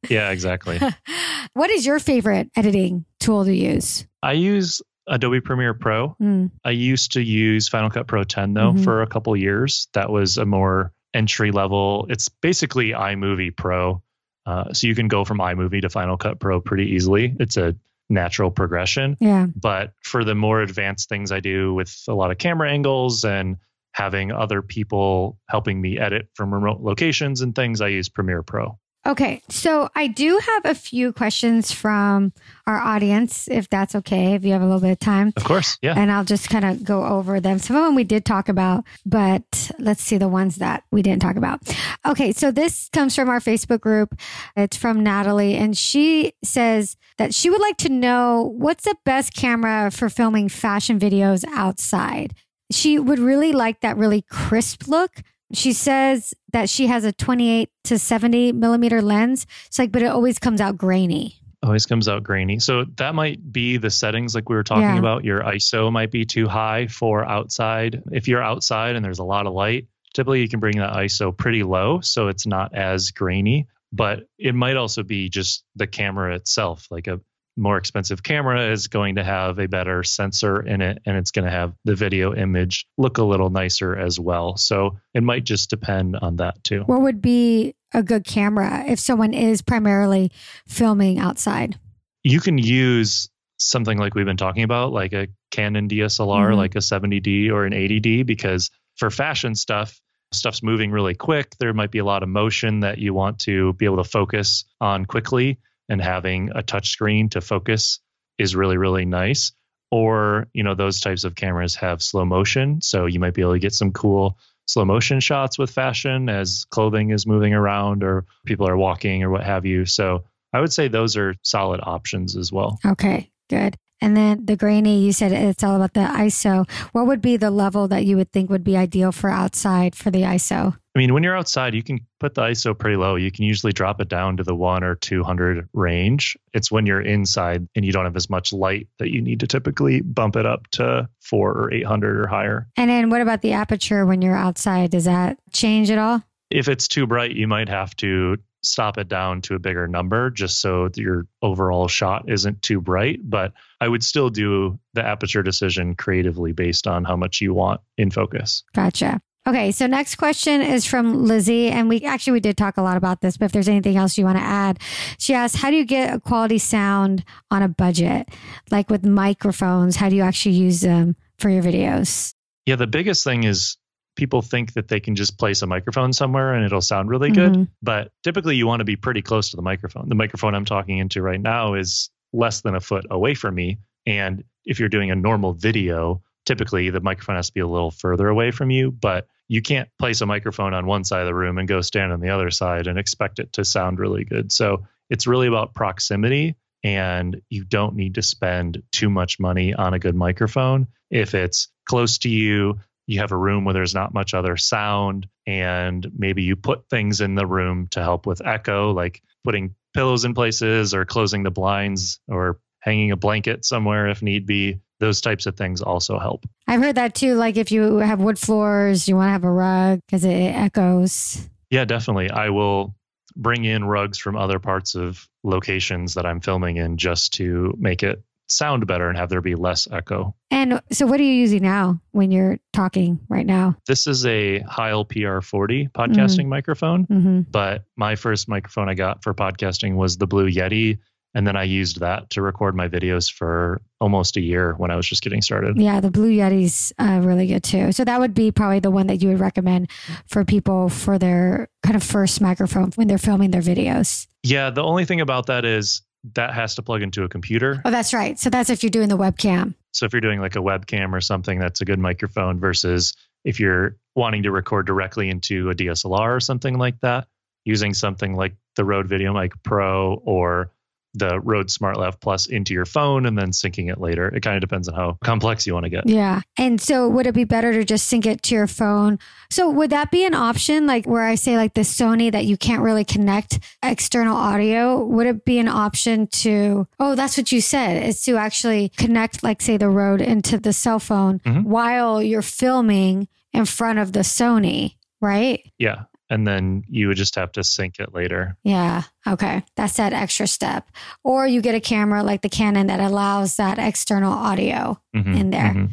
Yeah, 0.09 0.31
exactly. 0.31 0.77
what 1.53 1.69
is 1.69 1.85
your 1.85 1.97
favorite 1.97 2.49
editing 2.55 3.05
tool 3.21 3.45
to 3.45 3.55
use? 3.55 4.05
I 4.21 4.33
use 4.33 4.81
Adobe 5.11 5.41
Premiere 5.41 5.73
Pro. 5.75 6.15
Mm, 6.21 6.49
I 6.65 6.71
used 6.71 7.11
to 7.13 7.21
use 7.21 7.67
Final 7.67 7.89
Cut 7.91 8.07
Pro 8.07 8.23
10 8.23 8.53
though 8.55 8.73
Mhm. 8.73 8.83
for 8.83 9.01
a 9.03 9.07
couple 9.07 9.35
years. 9.35 9.87
That 9.93 10.09
was 10.09 10.37
a 10.39 10.45
more 10.45 10.91
entry 11.13 11.51
level. 11.51 12.07
It's 12.09 12.29
basically 12.29 12.89
iMovie 12.91 13.55
Pro. 13.55 14.01
Uh, 14.45 14.73
so 14.73 14.87
you 14.87 14.95
can 14.95 15.07
go 15.07 15.23
from 15.25 15.37
iMovie 15.37 15.81
to 15.81 15.89
Final 15.89 16.17
Cut 16.17 16.39
Pro 16.39 16.59
pretty 16.61 16.91
easily. 16.93 17.35
It's 17.39 17.57
a 17.57 17.75
natural 18.09 18.49
progression. 18.51 19.15
yeah. 19.19 19.47
But 19.55 19.93
for 20.03 20.23
the 20.23 20.33
more 20.35 20.61
advanced 20.61 21.07
things 21.09 21.31
I 21.31 21.39
do 21.41 21.73
with 21.73 21.95
a 22.07 22.13
lot 22.13 22.31
of 22.31 22.37
camera 22.39 22.69
angles 22.71 23.23
and 23.23 23.57
having 23.93 24.31
other 24.31 24.61
people 24.61 25.37
helping 25.47 25.79
me 25.81 25.97
edit 25.99 26.29
from 26.35 26.53
remote 26.53 26.81
locations 26.81 27.41
and 27.41 27.53
things, 27.53 27.81
I 27.81 27.87
use 27.89 28.09
Premiere 28.09 28.41
Pro. 28.43 28.77
Okay. 29.05 29.41
So 29.49 29.89
I 29.95 30.07
do 30.07 30.37
have 30.37 30.65
a 30.65 30.75
few 30.75 31.11
questions 31.11 31.71
from 31.71 32.33
our 32.67 32.77
audience, 32.77 33.47
if 33.49 33.67
that's 33.67 33.95
okay, 33.95 34.35
if 34.35 34.45
you 34.45 34.51
have 34.51 34.61
a 34.61 34.65
little 34.65 34.79
bit 34.79 34.91
of 34.91 34.99
time. 34.99 35.33
Of 35.35 35.43
course. 35.43 35.79
Yeah. 35.81 35.95
And 35.97 36.11
I'll 36.11 36.23
just 36.23 36.49
kind 36.49 36.65
of 36.65 36.83
go 36.83 37.03
over 37.03 37.39
them. 37.39 37.57
Some 37.57 37.75
of 37.75 37.83
them 37.83 37.95
we 37.95 38.03
did 38.03 38.25
talk 38.25 38.47
about, 38.47 38.83
but 39.03 39.71
let's 39.79 40.03
see 40.03 40.17
the 40.17 40.27
ones 40.27 40.57
that 40.57 40.83
we 40.91 41.01
didn't 41.01 41.21
talk 41.23 41.35
about. 41.35 41.61
Okay, 42.05 42.31
so 42.31 42.51
this 42.51 42.89
comes 42.93 43.15
from 43.15 43.27
our 43.27 43.39
Facebook 43.39 43.81
group. 43.81 44.15
It's 44.55 44.77
from 44.77 45.01
Natalie, 45.01 45.55
and 45.55 45.75
she 45.75 46.33
says 46.43 46.95
that 47.17 47.33
she 47.33 47.49
would 47.49 47.61
like 47.61 47.77
to 47.77 47.89
know 47.89 48.53
what's 48.55 48.83
the 48.83 48.95
best 49.03 49.33
camera 49.33 49.89
for 49.89 50.09
filming 50.09 50.47
fashion 50.47 50.99
videos 50.99 51.43
outside. 51.53 52.35
She 52.71 52.99
would 52.99 53.19
really 53.19 53.51
like 53.51 53.81
that 53.81 53.97
really 53.97 54.21
crisp 54.21 54.87
look. 54.87 55.23
She 55.53 55.73
says 55.73 56.33
that 56.53 56.69
she 56.69 56.87
has 56.87 57.03
a 57.03 57.11
28 57.11 57.69
to 57.85 57.99
70 57.99 58.51
millimeter 58.53 59.01
lens. 59.01 59.45
It's 59.67 59.79
like, 59.79 59.91
but 59.91 60.01
it 60.01 60.07
always 60.07 60.39
comes 60.39 60.61
out 60.61 60.77
grainy. 60.77 61.37
always 61.63 61.85
comes 61.85 62.07
out 62.07 62.23
grainy. 62.23 62.57
So 62.57 62.85
that 62.95 63.13
might 63.13 63.51
be 63.53 63.77
the 63.77 63.91
settings 63.91 64.33
like 64.33 64.49
we 64.49 64.55
were 64.55 64.63
talking 64.63 64.81
Yeah. 64.83 64.97
about. 64.97 65.23
Your 65.23 65.41
ISO 65.43 65.91
might 65.91 66.09
be 66.09 66.25
too 66.25 66.47
high 66.47 66.87
for 66.87 67.23
outside. 67.23 68.01
If 68.11 68.27
you're 68.27 68.41
outside 68.41 68.95
and 68.95 69.05
there's 69.05 69.19
a 69.19 69.23
lot 69.23 69.45
of 69.45 69.53
light, 69.53 69.85
typically 70.15 70.41
you 70.41 70.49
can 70.49 70.59
bring 70.59 70.79
that 70.79 70.93
ISO 70.95 71.31
pretty 71.35 71.61
low 71.61 71.99
so 72.01 72.29
it's 72.29 72.47
not 72.47 72.73
as 72.73 73.11
grainy. 73.11 73.67
But 73.93 74.21
it 74.39 74.55
might 74.55 74.75
also 74.75 75.03
be 75.03 75.29
just 75.29 75.63
the 75.75 75.85
camera 75.85 76.33
itself. 76.35 76.87
Like 76.89 77.05
a 77.07 77.19
more 77.57 77.77
expensive 77.77 78.23
camera 78.23 78.71
is 78.71 78.87
going 78.87 79.15
to 79.15 79.23
have 79.23 79.59
a 79.59 79.67
better 79.67 80.03
sensor 80.03 80.61
in 80.61 80.81
it 80.81 81.01
and 81.05 81.17
it's 81.17 81.31
going 81.31 81.45
to 81.45 81.51
have 81.51 81.73
the 81.83 81.95
video 81.95 82.33
image 82.33 82.85
look 82.97 83.17
a 83.17 83.23
little 83.23 83.49
nicer 83.49 83.95
as 83.95 84.19
well. 84.19 84.55
So 84.57 84.97
it 85.13 85.21
might 85.23 85.43
just 85.43 85.69
depend 85.69 86.15
on 86.15 86.37
that 86.37 86.63
too. 86.63 86.83
What 86.83 87.01
would 87.01 87.21
be 87.21 87.75
a 87.93 88.01
good 88.01 88.23
camera 88.25 88.85
if 88.87 88.99
someone 88.99 89.33
is 89.33 89.61
primarily 89.61 90.31
filming 90.67 91.19
outside? 91.19 91.77
you 92.23 92.39
can 92.39 92.59
use 92.59 93.29
something 93.57 93.97
like 93.97 94.13
we've 94.13 94.27
been 94.27 94.37
talking 94.37 94.61
about, 94.61 94.91
like 94.93 95.11
a 95.11 95.27
Canon 95.49 95.87
DSLR, 95.87 96.51
Mhm. 96.51 96.55
like 96.57 96.75
a 96.75 96.81
70D 96.81 97.49
or 97.49 97.65
an 97.65 97.73
80D, 97.73 98.21
because 98.21 98.69
for 98.97 99.09
fashion 99.09 99.55
stuff, 99.55 99.99
stuff's 100.31 100.61
moving 100.61 100.91
really 100.91 101.15
quick. 101.15 101.55
There 101.59 101.73
might 101.73 101.89
be 101.89 101.97
a 101.97 102.05
lot 102.05 102.21
of 102.21 102.29
motion 102.29 102.81
that 102.81 102.99
you 102.99 103.15
want 103.15 103.39
to 103.39 103.73
be 103.73 103.85
able 103.85 103.97
to 103.97 104.03
focus 104.09 104.65
on 104.79 105.05
quickly, 105.05 105.57
and 105.89 106.01
having 106.01 106.51
a 106.53 106.63
touch 106.63 106.89
screen 106.89 107.29
to 107.29 107.41
focus 107.41 107.99
is 108.37 108.55
really, 108.55 108.77
really 108.77 109.05
nice. 109.05 109.51
Or, 109.91 110.47
you 110.53 110.63
know, 110.63 110.73
those 110.73 111.01
types 111.01 111.25
of 111.25 111.35
cameras 111.35 111.75
have 111.75 112.01
slow 112.01 112.23
motion. 112.23 112.81
So 112.81 113.07
you 113.07 113.19
might 113.19 113.33
be 113.33 113.41
able 113.41 113.53
to 113.53 113.59
get 113.59 113.73
some 113.73 113.91
cool 113.91 114.37
slow 114.67 114.85
motion 114.85 115.19
shots 115.19 115.57
with 115.59 115.69
fashion 115.69 116.29
as 116.29 116.65
clothing 116.71 117.09
is 117.09 117.27
moving 117.27 117.53
around 117.53 118.03
or 118.03 118.25
people 118.45 118.67
are 118.69 118.77
walking 118.77 119.23
or 119.23 119.29
what 119.29 119.43
have 119.43 119.65
you. 119.65 119.85
So 119.85 120.23
I 120.53 120.61
would 120.61 120.71
say 120.71 120.87
those 120.87 121.17
are 121.17 121.35
solid 121.43 121.81
options 121.83 122.37
as 122.37 122.51
well. 122.51 122.79
Okay, 122.85 123.29
good. 123.49 123.75
And 123.99 124.17
then 124.17 124.45
the 124.45 124.55
grainy, 124.55 125.03
you 125.03 125.13
said 125.13 125.31
it's 125.31 125.63
all 125.63 125.75
about 125.75 125.93
the 125.93 126.01
ISO. 126.01 126.69
What 126.91 127.05
would 127.05 127.21
be 127.21 127.37
the 127.37 127.51
level 127.51 127.87
that 127.89 128.05
you 128.05 128.17
would 128.17 128.31
think 128.31 128.49
would 128.49 128.63
be 128.63 128.75
ideal 128.75 129.11
for 129.11 129.29
outside 129.29 129.95
for 129.95 130.09
the 130.09 130.21
ISO? 130.21 130.77
I 130.93 130.99
mean, 130.99 131.13
when 131.13 131.23
you're 131.23 131.37
outside, 131.37 131.73
you 131.73 131.83
can 131.83 131.99
put 132.19 132.33
the 132.35 132.41
ISO 132.41 132.77
pretty 132.77 132.97
low. 132.97 133.15
You 133.15 133.31
can 133.31 133.45
usually 133.45 133.71
drop 133.71 134.01
it 134.01 134.09
down 134.09 134.37
to 134.37 134.43
the 134.43 134.55
one 134.55 134.83
or 134.83 134.95
200 134.95 135.69
range. 135.73 136.37
It's 136.53 136.69
when 136.69 136.85
you're 136.85 137.01
inside 137.01 137.65
and 137.75 137.85
you 137.85 137.93
don't 137.93 138.03
have 138.03 138.17
as 138.17 138.29
much 138.29 138.51
light 138.51 138.89
that 138.99 139.09
you 139.09 139.21
need 139.21 139.39
to 139.39 139.47
typically 139.47 140.01
bump 140.01 140.35
it 140.35 140.45
up 140.45 140.67
to 140.71 141.07
four 141.21 141.53
or 141.53 141.73
800 141.73 142.19
or 142.19 142.27
higher. 142.27 142.67
And 142.75 142.89
then 142.89 143.09
what 143.09 143.21
about 143.21 143.41
the 143.41 143.53
aperture 143.53 144.05
when 144.05 144.21
you're 144.21 144.35
outside? 144.35 144.91
Does 144.91 145.05
that 145.05 145.39
change 145.53 145.89
at 145.91 145.97
all? 145.97 146.21
If 146.49 146.67
it's 146.67 146.89
too 146.89 147.07
bright, 147.07 147.31
you 147.31 147.47
might 147.47 147.69
have 147.69 147.95
to 147.97 148.37
stop 148.63 148.97
it 148.97 149.07
down 149.07 149.41
to 149.41 149.55
a 149.55 149.59
bigger 149.59 149.87
number 149.87 150.29
just 150.29 150.61
so 150.61 150.89
your 150.95 151.25
overall 151.41 151.87
shot 151.87 152.29
isn't 152.29 152.61
too 152.61 152.81
bright. 152.81 153.19
But 153.23 153.53
I 153.79 153.87
would 153.87 154.03
still 154.03 154.29
do 154.29 154.77
the 154.93 155.05
aperture 155.05 155.41
decision 155.41 155.95
creatively 155.95 156.51
based 156.51 156.85
on 156.85 157.05
how 157.05 157.15
much 157.15 157.39
you 157.39 157.53
want 157.53 157.81
in 157.97 158.11
focus. 158.11 158.63
Gotcha. 158.75 159.21
Okay, 159.47 159.71
so 159.71 159.87
next 159.87 160.15
question 160.15 160.61
is 160.61 160.85
from 160.85 161.25
Lizzie, 161.25 161.69
and 161.69 161.89
we 161.89 162.01
actually 162.03 162.33
we 162.33 162.39
did 162.39 162.57
talk 162.57 162.77
a 162.77 162.81
lot 162.83 162.95
about 162.95 163.21
this, 163.21 163.37
but 163.37 163.45
if 163.45 163.51
there's 163.51 163.67
anything 163.67 163.97
else 163.97 164.15
you 164.17 164.23
want 164.23 164.37
to 164.37 164.43
add, 164.43 164.79
she 165.17 165.33
asks, 165.33 165.59
"How 165.59 165.71
do 165.71 165.77
you 165.77 165.85
get 165.85 166.13
a 166.13 166.19
quality 166.19 166.59
sound 166.59 167.23
on 167.49 167.63
a 167.63 167.67
budget, 167.67 168.29
like 168.69 168.91
with 168.91 169.03
microphones? 169.03 169.95
How 169.95 170.09
do 170.09 170.15
you 170.15 170.21
actually 170.21 170.55
use 170.55 170.81
them 170.81 171.15
for 171.39 171.49
your 171.49 171.63
videos?" 171.63 172.35
Yeah, 172.67 172.75
the 172.75 172.85
biggest 172.85 173.23
thing 173.23 173.43
is 173.43 173.77
people 174.15 174.43
think 174.43 174.73
that 174.73 174.89
they 174.89 174.99
can 174.99 175.15
just 175.15 175.39
place 175.39 175.63
a 175.63 175.67
microphone 175.67 176.13
somewhere 176.13 176.53
and 176.53 176.63
it'll 176.63 176.81
sound 176.81 177.09
really 177.09 177.31
good. 177.31 177.53
Mm-hmm. 177.53 177.63
But 177.81 178.11
typically, 178.23 178.55
you 178.55 178.67
want 178.67 178.81
to 178.81 178.85
be 178.85 178.95
pretty 178.95 179.23
close 179.23 179.49
to 179.49 179.55
the 179.55 179.63
microphone. 179.63 180.07
The 180.09 180.15
microphone 180.15 180.53
I'm 180.53 180.65
talking 180.65 180.99
into 180.99 181.21
right 181.23 181.41
now 181.41 181.73
is 181.73 182.11
less 182.31 182.61
than 182.61 182.75
a 182.75 182.79
foot 182.79 183.05
away 183.09 183.33
from 183.33 183.55
me. 183.55 183.79
And 184.05 184.43
if 184.65 184.79
you're 184.79 184.89
doing 184.89 185.09
a 185.09 185.15
normal 185.15 185.53
video, 185.53 186.21
typically 186.51 186.89
the 186.89 186.99
microphone 186.99 187.37
has 187.37 187.47
to 187.47 187.53
be 187.53 187.61
a 187.61 187.67
little 187.67 187.91
further 187.91 188.27
away 188.27 188.51
from 188.51 188.71
you. 188.71 188.91
But 188.91 189.25
you 189.47 189.61
can't 189.61 189.87
place 189.97 190.19
a 190.19 190.25
microphone 190.25 190.73
on 190.73 190.85
one 190.85 191.05
side 191.05 191.21
of 191.21 191.27
the 191.27 191.33
room 191.33 191.57
and 191.57 191.65
go 191.65 191.79
stand 191.79 192.11
on 192.11 192.19
the 192.19 192.29
other 192.29 192.51
side 192.51 192.87
and 192.87 192.99
expect 192.99 193.39
it 193.39 193.53
to 193.53 193.63
sound 193.63 193.99
really 193.99 194.25
good. 194.25 194.51
So 194.51 194.85
it's 195.09 195.27
really 195.27 195.47
about 195.47 195.73
proximity. 195.73 196.55
And 196.83 197.41
you 197.49 197.63
don't 197.63 197.95
need 197.95 198.15
to 198.15 198.21
spend 198.21 198.83
too 198.91 199.09
much 199.09 199.39
money 199.39 199.73
on 199.73 199.93
a 199.93 199.99
good 199.99 200.15
microphone. 200.15 200.87
If 201.09 201.35
it's 201.35 201.69
close 201.87 202.17
to 202.19 202.29
you, 202.29 202.79
you 203.07 203.19
have 203.19 203.31
a 203.31 203.37
room 203.37 203.63
where 203.63 203.73
there's 203.73 203.93
not 203.93 204.13
much 204.13 204.33
other 204.33 204.57
sound 204.57 205.27
and 205.47 206.05
maybe 206.17 206.43
you 206.43 206.57
put 206.57 206.89
things 206.89 207.21
in 207.21 207.35
the 207.35 207.45
room 207.45 207.87
to 207.91 208.01
help 208.01 208.25
with 208.25 208.45
echo 208.45 208.91
like 208.91 209.21
putting 209.45 209.75
pillows 209.93 210.25
in 210.25 210.33
places 210.33 210.93
or 210.93 211.05
closing 211.05 211.43
the 211.43 211.51
blinds 211.51 212.19
or 212.27 212.59
hanging 212.79 213.11
a 213.11 213.17
blanket 213.17 213.63
somewhere 213.63 214.09
if 214.09 214.21
need 214.21 214.45
be 214.45 214.79
those 215.01 215.19
types 215.19 215.45
of 215.45 215.57
things 215.57 215.81
also 215.81 216.17
help 216.17 216.45
I've 216.67 216.79
heard 216.81 216.95
that 216.95 217.13
too. 217.15 217.33
Like 217.35 217.57
if 217.57 217.69
you 217.71 217.97
have 217.97 218.21
wood 218.21 218.39
floors, 218.39 219.07
you 219.09 219.17
want 219.17 219.27
to 219.27 219.31
have 219.33 219.43
a 219.43 219.51
rug 219.51 219.99
because 220.07 220.23
it 220.23 220.31
echoes. 220.55 221.49
yeah 221.69 221.83
definitely 221.85 222.29
i 222.31 222.49
will 222.49 222.95
bring 223.35 223.65
in 223.65 223.83
rugs 223.85 224.17
from 224.17 224.35
other 224.35 224.59
parts 224.59 224.95
of 224.95 225.27
locations 225.43 226.13
that 226.15 226.25
i'm 226.25 226.39
filming 226.41 226.77
in 226.77 226.97
just 226.97 227.33
to 227.33 227.73
make 227.77 228.03
it 228.03 228.21
sound 228.49 228.85
better 228.85 229.07
and 229.07 229.17
have 229.17 229.29
there 229.29 229.39
be 229.39 229.55
less 229.55 229.87
echo 229.91 230.35
And 230.51 230.81
so, 230.91 231.05
what 231.07 231.21
are 231.21 231.23
you 231.23 231.31
using 231.33 231.63
now 231.63 232.01
when 232.11 232.31
you're 232.31 232.59
talking 232.73 233.17
right 233.29 233.45
now? 233.45 233.77
this 233.87 234.07
is 234.07 234.25
a 234.25 234.59
heil 234.67 235.05
pr40 235.05 235.89
podcasting 235.93 236.47
microphone 236.47 237.05
hmm 237.05 237.39
but 237.49 237.83
my 237.95 238.15
first 238.15 238.49
microphone 238.49 238.89
I 238.89 238.93
got 238.93 239.23
for 239.23 239.33
podcasting 239.33 239.95
was 239.95 240.17
the 240.17 240.27
Blue 240.27 240.49
Yeti. 240.49 240.99
And 241.33 241.47
then 241.47 241.55
I 241.55 241.63
used 241.63 242.01
that 242.01 242.29
to 242.31 242.41
record 242.41 242.75
my 242.75 242.89
videos 242.89 243.31
for 243.31 243.81
almost 244.01 244.35
a 244.35 244.41
year 244.41 244.73
when 244.73 244.91
I 244.91 244.95
was 244.95 245.07
just 245.07 245.21
getting 245.21 245.41
started. 245.41 245.77
Yeah, 245.77 246.01
the 246.01 246.11
Blue 246.11 246.29
Yeti's 246.29 246.91
uh, 246.99 247.21
really 247.23 247.47
good 247.47 247.63
too. 247.63 247.91
So 247.93 248.03
that 248.03 248.19
would 248.19 248.33
be 248.33 248.51
probably 248.51 248.79
the 248.79 248.91
one 248.91 249.07
that 249.07 249.21
you 249.21 249.29
would 249.29 249.39
recommend 249.39 249.89
for 250.27 250.43
people 250.43 250.89
for 250.89 251.17
their 251.17 251.69
kind 251.83 251.95
of 251.95 252.03
first 252.03 252.41
microphone 252.41 252.91
when 252.95 253.07
they're 253.07 253.17
filming 253.17 253.51
their 253.51 253.61
videos. 253.61 254.27
Yeah, 254.43 254.71
the 254.71 254.83
only 254.83 255.05
thing 255.05 255.21
about 255.21 255.45
that 255.45 255.63
is 255.63 256.01
that 256.33 256.53
has 256.53 256.75
to 256.75 256.81
plug 256.81 257.01
into 257.01 257.23
a 257.23 257.29
computer. 257.29 257.81
Oh, 257.85 257.91
that's 257.91 258.13
right. 258.13 258.37
So 258.37 258.49
that's 258.49 258.69
if 258.69 258.83
you're 258.83 258.91
doing 258.91 259.09
the 259.09 259.17
webcam. 259.17 259.73
So 259.93 260.05
if 260.05 260.13
you're 260.13 260.21
doing 260.21 260.39
like 260.39 260.55
a 260.55 260.59
webcam 260.59 261.13
or 261.13 261.21
something, 261.21 261.59
that's 261.59 261.81
a 261.81 261.85
good 261.85 261.99
microphone 261.99 262.59
versus 262.59 263.13
if 263.43 263.59
you're 263.59 263.97
wanting 264.15 264.43
to 264.43 264.51
record 264.51 264.85
directly 264.85 265.29
into 265.29 265.69
a 265.69 265.75
DSLR 265.75 266.35
or 266.35 266.39
something 266.39 266.77
like 266.77 266.99
that, 267.01 267.27
using 267.65 267.93
something 267.93 268.35
like 268.35 268.55
the 268.75 268.85
Rode 268.85 269.07
Video 269.07 269.33
Mic 269.33 269.51
Pro 269.63 270.21
or 270.25 270.71
the 271.13 271.39
Rode 271.41 271.67
SmartLav 271.67 272.21
Plus 272.21 272.45
into 272.47 272.73
your 272.73 272.85
phone 272.85 273.25
and 273.25 273.37
then 273.37 273.51
syncing 273.51 273.91
it 273.91 273.99
later. 273.99 274.27
It 274.29 274.41
kind 274.41 274.55
of 274.55 274.61
depends 274.61 274.87
on 274.87 274.95
how 274.95 275.17
complex 275.23 275.67
you 275.67 275.73
want 275.73 275.83
to 275.83 275.89
get. 275.89 276.07
Yeah. 276.07 276.41
And 276.57 276.79
so 276.79 277.09
would 277.09 277.27
it 277.27 277.33
be 277.35 277.43
better 277.43 277.73
to 277.73 277.83
just 277.83 278.07
sync 278.07 278.25
it 278.25 278.41
to 278.43 278.55
your 278.55 278.67
phone? 278.67 279.19
So 279.49 279.69
would 279.69 279.89
that 279.89 280.09
be 280.11 280.25
an 280.25 280.33
option 280.33 280.87
like 280.87 281.05
where 281.05 281.23
I 281.23 281.35
say 281.35 281.57
like 281.57 281.73
the 281.73 281.81
Sony 281.81 282.31
that 282.31 282.45
you 282.45 282.55
can't 282.55 282.81
really 282.81 283.03
connect 283.03 283.59
external 283.83 284.37
audio? 284.37 285.03
Would 285.03 285.27
it 285.27 285.43
be 285.43 285.59
an 285.59 285.67
option 285.67 286.27
to 286.27 286.87
Oh, 286.99 287.15
that's 287.15 287.37
what 287.37 287.51
you 287.51 287.59
said, 287.61 288.01
is 288.07 288.23
to 288.23 288.37
actually 288.37 288.89
connect 288.97 289.43
like 289.43 289.61
say 289.61 289.75
the 289.77 289.89
Rode 289.89 290.21
into 290.21 290.57
the 290.57 290.71
cell 290.73 290.99
phone 290.99 291.39
Mhm. 291.39 291.63
while 291.65 292.21
you're 292.23 292.41
filming 292.41 293.27
in 293.51 293.65
front 293.65 293.99
of 293.99 294.13
the 294.13 294.21
Sony, 294.21 294.95
right? 295.19 295.61
Yeah. 295.77 296.03
And 296.31 296.47
then 296.47 296.83
you 296.87 297.07
would 297.09 297.17
just 297.17 297.35
have 297.35 297.51
to 297.51 297.63
sync 297.63 297.99
it 297.99 298.13
later. 298.13 298.55
Yeah. 298.63 299.03
Okay. 299.27 299.63
That's 299.75 299.97
that 299.97 300.13
extra 300.13 300.47
step. 300.47 300.89
Or 301.23 301.45
you 301.45 301.61
get 301.61 301.75
a 301.75 301.79
camera 301.81 302.23
like 302.23 302.41
the 302.41 302.49
Canon 302.49 302.87
that 302.87 303.01
allows 303.01 303.57
that 303.57 303.77
external 303.77 304.31
audio. 304.33 304.97
Mhm, 305.15 305.37
In 305.37 305.49
there. 305.51 305.73
mhm. 305.73 305.89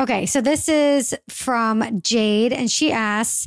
Okay, 0.00 0.24
so 0.24 0.40
this 0.40 0.70
is 0.70 1.14
from 1.28 2.00
Jade, 2.00 2.54
and 2.54 2.70
she 2.70 2.90
asks, 2.90 3.46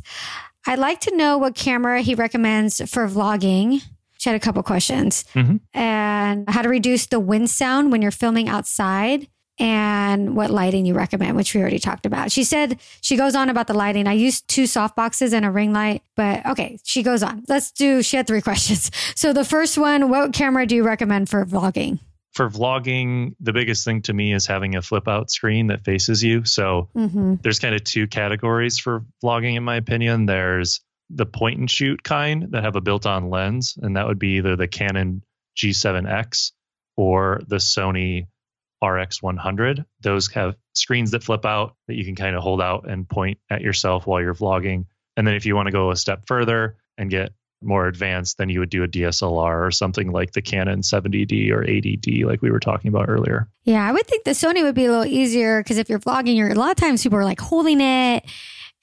I'd 0.67 0.77
like 0.77 0.99
to 1.01 1.17
know 1.17 1.39
what 1.39 1.55
camera 1.55 2.01
he 2.01 2.13
recommends 2.13 2.77
for 2.89 3.07
vlogging. 3.07 3.81
She 4.19 4.29
had 4.29 4.35
a 4.35 4.39
couple 4.39 4.61
questions. 4.61 5.25
Mhm. 5.33 5.59
And 5.73 6.47
how 6.49 6.61
to 6.61 6.69
reduce 6.69 7.07
the 7.07 7.19
wind 7.19 7.49
sound 7.49 7.91
when 7.91 8.01
you're 8.03 8.11
filming 8.11 8.47
outside, 8.47 9.27
and 9.59 10.35
what 10.35 10.49
lighting 10.49 10.85
you 10.85 10.93
recommend, 10.93 11.35
which 11.35 11.53
we 11.53 11.61
already 11.61 11.79
talked 11.79 12.05
about. 12.05 12.31
She 12.31 12.43
said 12.43 12.79
she 13.01 13.15
goes 13.15 13.35
on 13.35 13.49
about 13.49 13.67
the 13.67 13.73
lighting. 13.73 14.07
I 14.07 14.13
used 14.13 14.47
two 14.47 14.67
soft 14.67 14.95
boxes 14.95 15.33
and 15.33 15.45
a 15.45 15.51
ring 15.51 15.71
light, 15.73 16.03
but 16.15 16.45
okay, 16.45 16.77
she 16.83 17.03
goes 17.03 17.23
on. 17.23 17.43
Let's 17.47 17.71
do, 17.71 18.01
she 18.03 18.17
had 18.17 18.27
three 18.27 18.41
questions. 18.49 18.91
So 19.15 19.31
the 19.33 19.45
first 19.45 19.77
one, 19.77 20.09
what 20.09 20.33
camera 20.33 20.65
do 20.65 20.75
you 20.75 20.83
recommend 20.83 21.29
for 21.29 21.45
vlogging? 21.45 21.99
For 22.33 22.49
vlogging, 22.49 23.33
the 23.39 23.53
biggest 23.53 23.85
thing 23.85 24.01
to 24.03 24.13
me 24.13 24.33
is 24.33 24.45
having 24.45 24.75
a 24.75 24.81
flip 24.81 25.07
out 25.07 25.31
screen 25.31 25.67
that 25.67 25.85
faces 25.85 26.21
you. 26.21 26.43
So 26.43 26.89
Mm-hmm. 26.95 27.35
there's 27.41 27.59
kind 27.59 27.73
of 27.75 27.83
two 27.85 28.07
categories 28.07 28.77
for 28.77 29.05
vlogging, 29.23 29.55
in 29.55 29.63
my 29.63 29.77
opinion. 29.77 30.25
There's 30.25 30.81
the 31.09 31.25
point 31.25 31.59
and 31.59 31.71
shoot 31.71 32.03
kind 32.03 32.47
that 32.51 32.63
have 32.65 32.75
a 32.75 32.81
built 32.81 33.05
on 33.05 33.29
lens, 33.29 33.77
and 33.81 33.95
that 33.95 34.05
would 34.07 34.19
be 34.19 34.37
either 34.37 34.57
the 34.57 34.67
Canon 34.67 35.21
G7X 35.57 36.51
or 36.97 37.41
the 37.47 37.57
Sony 37.57 38.27
RX100. 38.85 39.85
Those 40.01 40.31
have 40.31 40.55
screens 40.73 41.11
that 41.11 41.23
flip 41.23 41.45
out 41.45 41.75
that 41.87 41.95
you 41.95 42.05
can 42.05 42.15
kind 42.15 42.35
of 42.35 42.43
hold 42.43 42.61
out 42.61 42.89
and 42.89 43.07
point 43.07 43.39
at 43.49 43.61
yourself 43.61 44.05
while 44.05 44.21
you're 44.21 44.35
vlogging. 44.35 44.85
And 45.17 45.25
then 45.25 45.35
if 45.35 45.45
you 45.45 45.55
want 45.55 45.67
to 45.67 45.71
go 45.71 45.91
a 45.91 45.95
step 45.95 46.23
further 46.27 46.77
and 46.97 47.09
get 47.09 47.33
more 47.61 47.87
advanced, 47.87 48.37
then 48.37 48.49
you 48.49 48.59
would 48.59 48.69
do 48.69 48.83
a 48.83 48.87
DSLR 48.87 49.65
or 49.65 49.71
something 49.71 50.11
like 50.11 50.33
the 50.33 50.41
Canon 50.41 50.81
70D 50.81 51.51
or 51.51 51.63
80D, 51.63 52.25
like 52.25 52.41
we 52.41 52.51
were 52.51 52.59
talking 52.59 52.89
about 52.89 53.09
earlier. 53.09 53.49
Yeah, 53.63 53.87
I 53.87 53.91
would 53.91 54.05
think 54.05 54.23
the 54.23 54.31
Sony 54.31 54.61
would 54.61 54.75
be 54.75 54.85
a 54.85 54.91
little 54.91 55.05
easier 55.05 55.61
because 55.61 55.77
if 55.77 55.89
you're 55.89 55.99
vlogging, 55.99 56.35
you're 56.35 56.51
a 56.51 56.55
lot 56.55 56.71
of 56.71 56.77
times 56.77 57.03
people 57.03 57.17
are 57.17 57.23
like 57.23 57.39
holding 57.39 57.81
it 57.81 58.25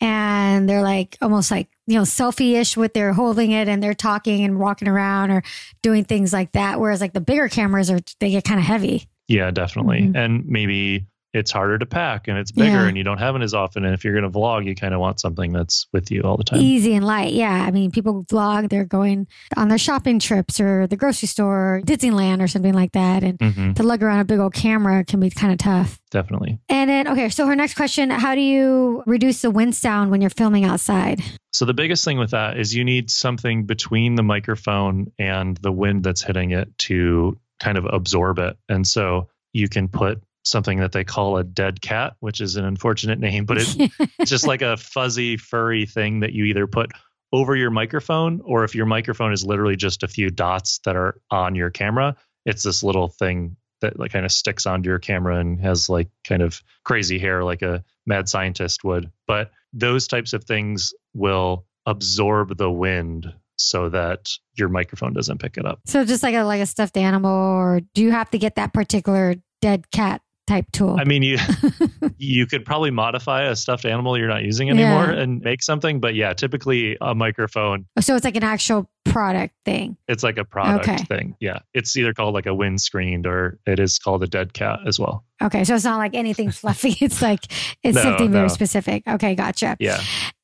and 0.00 0.68
they're 0.68 0.82
like 0.82 1.16
almost 1.22 1.50
like, 1.50 1.68
you 1.86 1.94
know, 1.94 2.02
selfie 2.02 2.60
ish 2.60 2.76
with 2.76 2.92
their 2.92 3.12
holding 3.12 3.52
it 3.52 3.68
and 3.68 3.82
they're 3.82 3.94
talking 3.94 4.44
and 4.44 4.58
walking 4.58 4.88
around 4.88 5.30
or 5.30 5.42
doing 5.82 6.04
things 6.04 6.32
like 6.32 6.52
that. 6.52 6.80
Whereas 6.80 7.00
like 7.00 7.12
the 7.12 7.20
bigger 7.20 7.48
cameras 7.48 7.90
are, 7.90 8.00
they 8.18 8.30
get 8.30 8.44
kind 8.44 8.58
of 8.58 8.66
heavy. 8.66 9.08
Yeah, 9.28 9.50
definitely. 9.50 10.02
Mhm. 10.02 10.16
And 10.16 10.44
maybe 10.46 11.06
it's 11.34 11.50
harder 11.50 11.78
to 11.78 11.86
pack 11.86 12.28
and 12.28 12.36
it's 12.36 12.52
bigger 12.52 12.82
Yeah. 12.82 12.88
and 12.88 12.98
you 12.98 13.04
don't 13.04 13.16
have 13.16 13.34
it 13.36 13.40
as 13.40 13.54
often. 13.54 13.86
And 13.86 13.94
if 13.94 14.04
you're 14.04 14.12
going 14.12 14.30
to 14.30 14.38
vlog, 14.38 14.66
you 14.66 14.74
kind 14.74 14.92
of 14.92 15.00
want 15.00 15.18
something 15.18 15.50
that's 15.50 15.86
with 15.90 16.10
you 16.10 16.20
all 16.24 16.36
the 16.36 16.44
time. 16.44 16.60
Easy 16.60 16.92
and 16.92 17.06
light. 17.06 17.32
Yeah. 17.32 17.64
I 17.66 17.70
mean, 17.70 17.90
people 17.90 18.22
vlog, 18.24 18.68
they're 18.68 18.84
going 18.84 19.26
on 19.56 19.68
their 19.68 19.78
shopping 19.78 20.18
trips 20.18 20.60
or 20.60 20.86
the 20.86 20.96
grocery 20.98 21.28
store, 21.28 21.76
or 21.76 21.80
Disneyland 21.80 22.42
or 22.42 22.48
something 22.48 22.74
like 22.74 22.92
that. 22.92 23.22
And 23.22 23.40
hmm 23.40 23.72
to 23.72 23.82
lug 23.82 24.02
around 24.02 24.20
a 24.20 24.24
big 24.26 24.40
old 24.40 24.52
camera 24.52 25.04
can 25.06 25.20
be 25.20 25.30
kind 25.30 25.52
of 25.54 25.58
tough. 25.58 25.98
definitely. 26.10 26.58
And 26.68 26.90
then, 26.90 27.08
okay, 27.08 27.30
so 27.30 27.46
her 27.46 27.56
next 27.56 27.76
question 27.76 28.10
How 28.10 28.34
do 28.34 28.42
you 28.42 29.02
reduce 29.06 29.40
the 29.40 29.50
wind 29.50 29.74
sound 29.74 30.10
when 30.10 30.20
you're 30.20 30.28
filming 30.28 30.66
outside? 30.66 31.22
So 31.54 31.64
the 31.64 31.72
biggest 31.72 32.04
thing 32.04 32.18
with 32.18 32.32
that 32.32 32.58
is 32.58 32.74
you 32.74 32.84
need 32.84 33.10
something 33.10 33.64
between 33.64 34.16
the 34.16 34.22
microphone 34.22 35.06
and 35.18 35.56
the 35.62 35.72
wind 35.72 36.04
that's 36.04 36.20
hitting 36.22 36.50
it 36.50 36.76
to 36.80 37.38
kind 37.62 37.78
of 37.78 37.86
absorb 37.88 38.38
it. 38.38 38.56
And 38.68 38.86
so 38.86 39.28
you 39.52 39.68
can 39.68 39.88
put 39.88 40.22
something 40.44 40.80
that 40.80 40.90
they 40.90 41.04
call 41.04 41.36
a 41.36 41.44
dead 41.44 41.80
cat, 41.80 42.14
which 42.18 42.40
is 42.40 42.56
an 42.56 42.64
unfortunate 42.64 43.20
name, 43.20 43.46
but 43.46 43.58
it, 43.58 43.92
it's 44.18 44.30
just 44.30 44.46
like 44.46 44.60
a 44.60 44.76
fuzzy, 44.76 45.36
furry 45.36 45.86
thing 45.86 46.20
that 46.20 46.32
you 46.32 46.44
either 46.46 46.66
put 46.66 46.90
over 47.32 47.54
your 47.54 47.70
microphone, 47.70 48.40
or 48.44 48.64
if 48.64 48.74
your 48.74 48.84
microphone 48.84 49.32
is 49.32 49.46
literally 49.46 49.76
just 49.76 50.02
a 50.02 50.08
few 50.08 50.28
dots 50.28 50.80
that 50.84 50.96
are 50.96 51.14
on 51.30 51.54
your 51.54 51.70
camera, 51.70 52.16
it's 52.44 52.64
this 52.64 52.82
little 52.82 53.08
thing 53.08 53.56
that 53.80 53.98
like 53.98 54.12
kind 54.12 54.26
of 54.26 54.32
sticks 54.32 54.66
onto 54.66 54.88
your 54.88 54.98
camera 54.98 55.38
and 55.38 55.60
has 55.60 55.88
like 55.88 56.08
kind 56.24 56.42
of 56.42 56.60
crazy 56.84 57.18
hair 57.18 57.44
like 57.44 57.62
a 57.62 57.84
mad 58.06 58.28
scientist 58.28 58.84
would. 58.84 59.10
But 59.26 59.52
those 59.72 60.08
types 60.08 60.32
of 60.32 60.44
things 60.44 60.92
will 61.14 61.64
absorb 61.86 62.56
the 62.58 62.70
wind 62.70 63.32
so 63.56 63.88
that 63.90 64.28
your 64.54 64.68
microphone 64.68 65.12
doesn't 65.12 65.38
pick 65.38 65.56
it 65.56 65.64
up. 65.66 65.80
So 65.86 66.04
just 66.04 66.22
like 66.22 66.34
a 66.34 66.42
like 66.42 66.60
a 66.60 66.66
stuffed 66.66 66.96
animal, 66.96 67.30
or 67.30 67.80
do 67.94 68.02
you 68.02 68.10
have 68.10 68.30
to 68.30 68.38
get 68.38 68.56
that 68.56 68.72
particular 68.72 69.34
dead 69.60 69.90
cat 69.90 70.20
type 70.46 70.66
tool? 70.72 70.96
I 70.98 71.04
mean, 71.04 71.22
you 71.22 71.38
you 72.18 72.46
could 72.46 72.64
probably 72.64 72.90
modify 72.90 73.42
a 73.44 73.56
stuffed 73.56 73.84
animal 73.84 74.18
you're 74.18 74.28
not 74.28 74.42
using 74.42 74.70
anymore 74.70 75.06
Yeah. 75.12 75.20
and 75.20 75.40
make 75.40 75.62
something, 75.62 76.00
but 76.00 76.14
yeah, 76.14 76.32
typically 76.34 76.96
a 77.00 77.14
microphone 77.14 77.86
oh, 77.96 78.00
so 78.00 78.16
it's 78.16 78.24
like 78.24 78.36
an 78.36 78.42
actual 78.44 78.88
product 79.04 79.54
thing. 79.64 79.96
It's 80.08 80.22
like 80.22 80.38
a 80.38 80.44
product 80.44 80.88
Okay. 80.88 80.96
thing. 81.04 81.36
Yeah. 81.40 81.58
It's 81.74 81.96
either 81.96 82.14
called 82.14 82.34
like 82.34 82.46
a 82.46 82.50
windscreened 82.50 83.26
or 83.26 83.58
it 83.66 83.78
is 83.78 83.98
called 83.98 84.22
a 84.22 84.26
dead 84.26 84.52
cat 84.52 84.80
as 84.86 84.98
well. 84.98 85.24
Okay, 85.42 85.64
so 85.64 85.74
it's 85.74 85.84
not 85.84 85.98
like 85.98 86.14
anything 86.14 86.50
fluffy. 86.50 86.96
It's 87.00 87.20
like 87.22 87.44
it's 87.82 87.96
No, 87.96 88.02
something 88.02 88.30
very 88.32 88.48
specific. 88.48 89.02
Okay, 89.06 89.34
gotcha. 89.34 89.76
Yeah. 89.80 90.00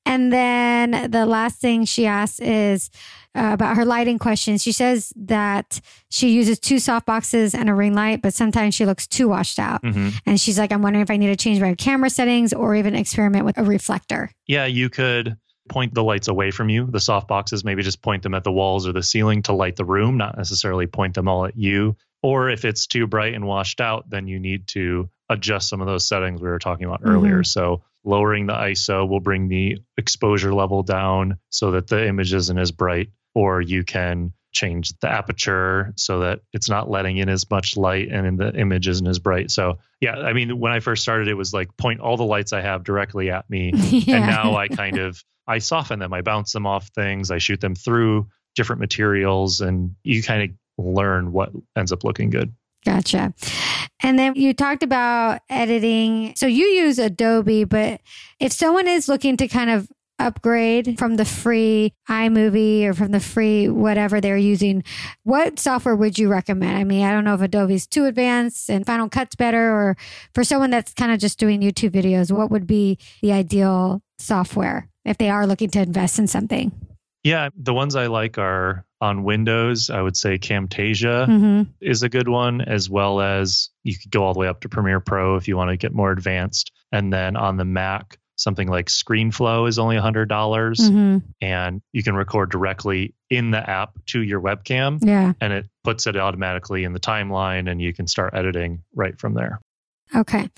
And 0.09 0.33
then 0.33 1.11
the 1.11 1.27
last 1.27 1.61
thing 1.61 1.85
she 1.85 2.07
asks 2.07 2.41
is 2.41 2.91
uh, 3.37 3.51
about 3.53 3.77
her 3.77 3.85
lighting 3.85 4.19
questions. 4.19 4.63
She 4.63 4.73
says 4.73 5.13
that 5.17 5.81
she 6.09 6.31
uses 6.31 6.59
two 6.59 6.79
soft 6.79 7.05
boxes 7.05 7.55
and 7.55 7.69
a 7.69 7.75
ring 7.75 7.95
light, 7.95 8.23
but 8.23 8.33
sometimes 8.33 8.75
she 8.75 8.87
looks 8.87 9.07
too 9.07 9.29
washed 9.29 9.59
out. 9.59 9.83
hmm 9.83 10.09
And 10.25 10.41
she's 10.41 10.59
like, 10.59 10.73
I'm 10.73 10.81
wondering 10.81 11.03
if 11.03 11.11
I 11.11 11.19
need 11.19 11.27
to 11.29 11.37
change 11.37 11.61
my 11.61 11.75
camera 11.75 12.09
settings 12.09 12.55
or 12.55 12.75
even 12.75 12.95
experiment 12.95 13.45
with 13.45 13.59
a 13.59 13.63
reflector. 13.63 14.31
Yeah. 14.47 14.65
You 14.65 14.89
could 14.89 15.37
point 15.69 15.93
the 15.93 16.03
lights 16.03 16.29
away 16.29 16.51
from 16.51 16.71
you. 16.71 16.87
The 16.91 17.01
soft 17.01 17.29
boxes, 17.29 17.63
maybe 17.63 17.83
just 17.83 18.01
point 18.01 18.23
them 18.23 18.33
at 18.33 18.45
the 18.45 18.51
walls 18.51 18.89
or 18.89 18.93
the 18.93 19.03
ceiling 19.03 19.43
to 19.43 19.53
light 19.53 19.77
the 19.77 19.85
room, 19.85 20.17
not 20.17 20.39
necessarily 20.39 20.87
point 20.87 21.15
them 21.15 21.29
all 21.29 21.45
at 21.45 21.57
you. 21.57 21.97
Or 22.23 22.49
if 22.49 22.65
it's 22.65 22.87
too 22.87 23.07
bright 23.07 23.35
and 23.35 23.47
washed 23.47 23.81
out, 23.81 24.09
then 24.09 24.27
you 24.27 24.41
need 24.41 24.67
to 24.69 25.11
adjust 25.29 25.69
some 25.69 25.83
of 25.83 25.87
those 25.87 26.09
settings 26.09 26.41
we 26.41 26.49
were 26.49 26.59
talking 26.59 26.87
about 26.87 27.03
earlier. 27.05 27.45
So 27.45 27.83
lowering 28.09 28.47
the 28.47 28.55
ISO 28.55 29.09
will 29.09 29.21
bring 29.21 29.49
the 29.49 29.79
exposure 29.97 30.55
level 30.55 30.83
down 30.83 31.39
so 31.51 31.73
that 31.73 31.87
the 31.87 32.07
image 32.07 32.33
isn't 32.33 32.59
as 32.59 32.73
bright, 32.73 33.11
or 33.35 33.61
you 33.61 33.85
can 33.85 34.33
change 34.53 34.93
the 35.01 35.09
aperture 35.09 35.93
so 35.97 36.21
that 36.21 36.41
it's 36.53 36.71
not 36.71 36.91
letting 36.91 37.19
in 37.19 37.29
as 37.29 37.49
much 37.51 37.77
light 37.77 38.09
and 38.09 38.39
the 38.39 38.55
image 38.55 38.89
isn't 38.89 39.07
as 39.07 39.19
bright. 39.19 39.51
So 39.51 39.79
yeah, 40.01 40.17
I 40.17 40.33
mean, 40.33 40.59
when 40.59 40.73
I 40.73 40.81
first 40.81 41.03
started, 41.03 41.29
it 41.29 41.35
was 41.35 41.53
like 41.53 41.77
point 41.77 42.01
all 42.01 42.17
the 42.17 42.25
lights 42.25 42.53
I 42.53 42.63
have 42.63 42.83
directly 42.83 43.31
at 43.31 43.49
me 43.51 43.73
yeah. 43.77 44.17
and 44.17 44.27
now 44.27 44.57
i 44.57 44.69
kind 44.69 44.99
of 44.99 45.23
i 45.47 45.59
soften 45.59 45.99
them 45.99 46.13
i 46.13 46.21
bounce 46.21 46.53
them 46.53 46.67
off 46.67 46.89
things 46.89 47.31
i 47.31 47.39
shoot 47.39 47.61
them 47.61 47.75
through 47.75 48.29
different 48.55 48.81
materials 48.81 49.61
and 49.61 49.95
you 50.03 50.23
kind 50.23 50.43
of 50.43 50.85
learn 50.85 51.33
what 51.33 51.51
ends 51.77 51.93
up 51.93 52.05
looking 52.05 52.31
good 52.31 52.53
Gotcha. 52.85 53.35
And 54.03 54.19
then 54.19 54.35
you 54.37 54.55
talked 54.55 54.83
about 54.83 55.41
editing. 55.51 56.35
So 56.37 56.47
you 56.47 56.67
use 56.67 56.99
Adobe, 56.99 57.65
but 57.65 58.01
if 58.41 58.53
someone 58.53 58.87
is 58.87 59.09
looking 59.09 59.37
to 59.37 59.49
kind 59.49 59.71
of 59.71 59.89
upgrade 60.21 60.99
from 60.99 61.17
the 61.17 61.25
free 61.25 61.93
iMovie 62.09 62.85
or 62.85 62.95
from 62.95 63.13
the 63.13 63.21
free 63.21 63.69
whatever 63.69 64.21
they're 64.21 64.37
using, 64.37 64.83
what 65.23 65.59
software 65.59 65.95
would 65.95 66.19
you 66.19 66.29
recommend? 66.29 66.77
I 66.77 66.85
mean, 66.85 67.05
I 67.05 67.13
don't 67.13 67.25
know 67.25 67.35
if 67.35 67.41
Adobe's 67.41 67.87
too 67.87 68.07
advanced 68.07 68.69
and 68.71 68.87
Final 68.87 69.09
Cut's 69.09 69.37
better, 69.37 69.71
or 69.71 69.97
for 70.35 70.45
someone 70.45 70.71
that's 70.71 70.95
kind 70.95 71.13
of 71.13 71.21
just 71.21 71.39
doing 71.39 71.61
YouTube 71.61 71.91
videos, 71.91 72.33
what 72.33 72.51
would 72.51 72.67
be 72.67 72.99
the 73.23 73.33
ideal 73.33 74.03
software 74.19 74.89
if 75.05 75.19
they 75.19 75.31
are 75.31 75.47
looking 75.47 75.71
to 75.71 75.81
invest 75.81 76.19
in 76.19 76.27
something? 76.27 76.73
Yeah 77.25 77.49
the 77.57 77.75
ones 77.75 77.97
i 77.97 78.07
like 78.07 78.39
are 78.39 78.85
on 79.01 79.23
windows 79.25 79.91
i 79.91 80.01
would 80.01 80.17
say 80.17 80.39
camtasia 80.39 81.27
hmm 81.27 81.63
is 81.81 82.03
a 82.03 82.09
good 82.09 82.29
one 82.29 82.61
as 82.61 82.89
well 82.91 83.21
as 83.21 83.71
you 83.85 83.95
could 83.97 84.11
go 84.11 84.25
all 84.25 84.33
the 84.35 84.41
way 84.41 84.49
up 84.49 84.61
to 84.61 84.69
premiere 84.69 85.01
pro 85.01 85.37
if 85.37 85.47
you 85.49 85.57
want 85.57 85.71
to 85.71 85.77
get 85.77 85.93
more 85.93 86.11
advanced 86.13 86.73
and 86.93 87.13
then 87.13 87.37
on 87.37 87.57
the 87.57 87.65
mac 87.65 88.19
something 88.37 88.69
like 88.69 88.87
screenflow 88.87 89.69
is 89.69 89.81
only 89.81 89.97
$100 89.97 90.91
hmm 90.91 91.19
and 91.41 91.83
you 91.93 92.03
can 92.03 92.15
record 92.15 92.51
directly 92.51 93.15
in 93.31 93.51
the 93.51 93.69
app 93.71 93.91
to 94.07 94.21
your 94.23 94.41
webcam 94.41 94.99
Yeah. 95.03 95.33
and 95.41 95.53
it 95.53 95.67
puts 95.85 96.07
it 96.07 96.17
automatically 96.17 96.85
in 96.85 96.93
the 96.93 97.01
timeline 97.01 97.71
and 97.71 97.81
you 97.83 97.93
can 97.93 98.07
start 98.07 98.35
editing 98.35 98.83
right 98.95 99.19
from 99.19 99.35
there 99.35 99.61
Okay. 100.15 100.49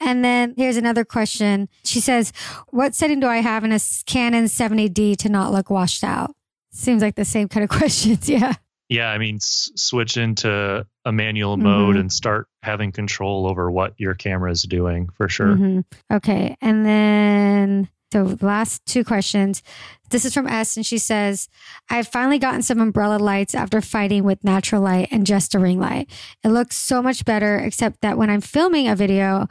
And 0.00 0.24
then 0.24 0.54
here's 0.56 0.76
another 0.76 1.04
question. 1.04 1.68
She 1.84 2.00
says, 2.00 2.32
What 2.68 2.94
setting 2.94 3.20
do 3.20 3.26
I 3.26 3.38
have 3.38 3.64
in 3.64 3.72
a 3.72 3.78
Canon 4.06 4.44
70D 4.44 5.16
to 5.18 5.28
not 5.28 5.52
look 5.52 5.70
washed 5.70 6.04
out? 6.04 6.34
Seems 6.70 7.02
like 7.02 7.14
the 7.16 7.24
same 7.24 7.48
kind 7.48 7.64
of 7.64 7.70
questions. 7.76 8.28
Yeah. 8.28 8.54
Yeah, 8.90 9.10
I 9.10 9.18
mean, 9.18 9.36
s- 9.36 9.70
switch 9.76 10.16
into 10.16 10.86
a 11.04 11.12
manual 11.12 11.56
mode 11.58 11.96
Mhm. 11.96 12.00
and 12.00 12.12
start 12.12 12.48
having 12.62 12.90
control 12.90 13.46
over 13.46 13.70
what 13.70 13.92
your 13.98 14.14
camera 14.14 14.50
is 14.50 14.62
doing 14.62 15.08
for 15.14 15.28
sure. 15.28 15.56
Mhm. 15.56 15.84
Okay. 16.10 16.56
And 16.62 16.86
then, 16.86 17.88
so 18.12 18.24
the 18.24 18.46
last 18.46 18.84
two 18.86 19.04
questions. 19.04 19.62
This 20.10 20.24
is 20.24 20.32
from 20.32 20.46
S, 20.46 20.76
and 20.76 20.86
she 20.86 20.96
says, 20.96 21.48
I've 21.90 22.08
finally 22.08 22.38
gotten 22.38 22.62
some 22.62 22.80
umbrella 22.80 23.18
lights 23.18 23.54
after 23.54 23.82
fighting 23.82 24.24
with 24.24 24.42
natural 24.42 24.80
light 24.80 25.08
and 25.10 25.26
just 25.26 25.54
a 25.54 25.58
ring 25.58 25.78
light. 25.78 26.08
It 26.42 26.48
looks 26.48 26.76
so 26.76 27.02
much 27.02 27.26
better, 27.26 27.58
except 27.58 28.00
that 28.00 28.16
when 28.16 28.30
I'm 28.30 28.40
filming 28.40 28.88
a 28.88 28.96
video, 28.96 29.48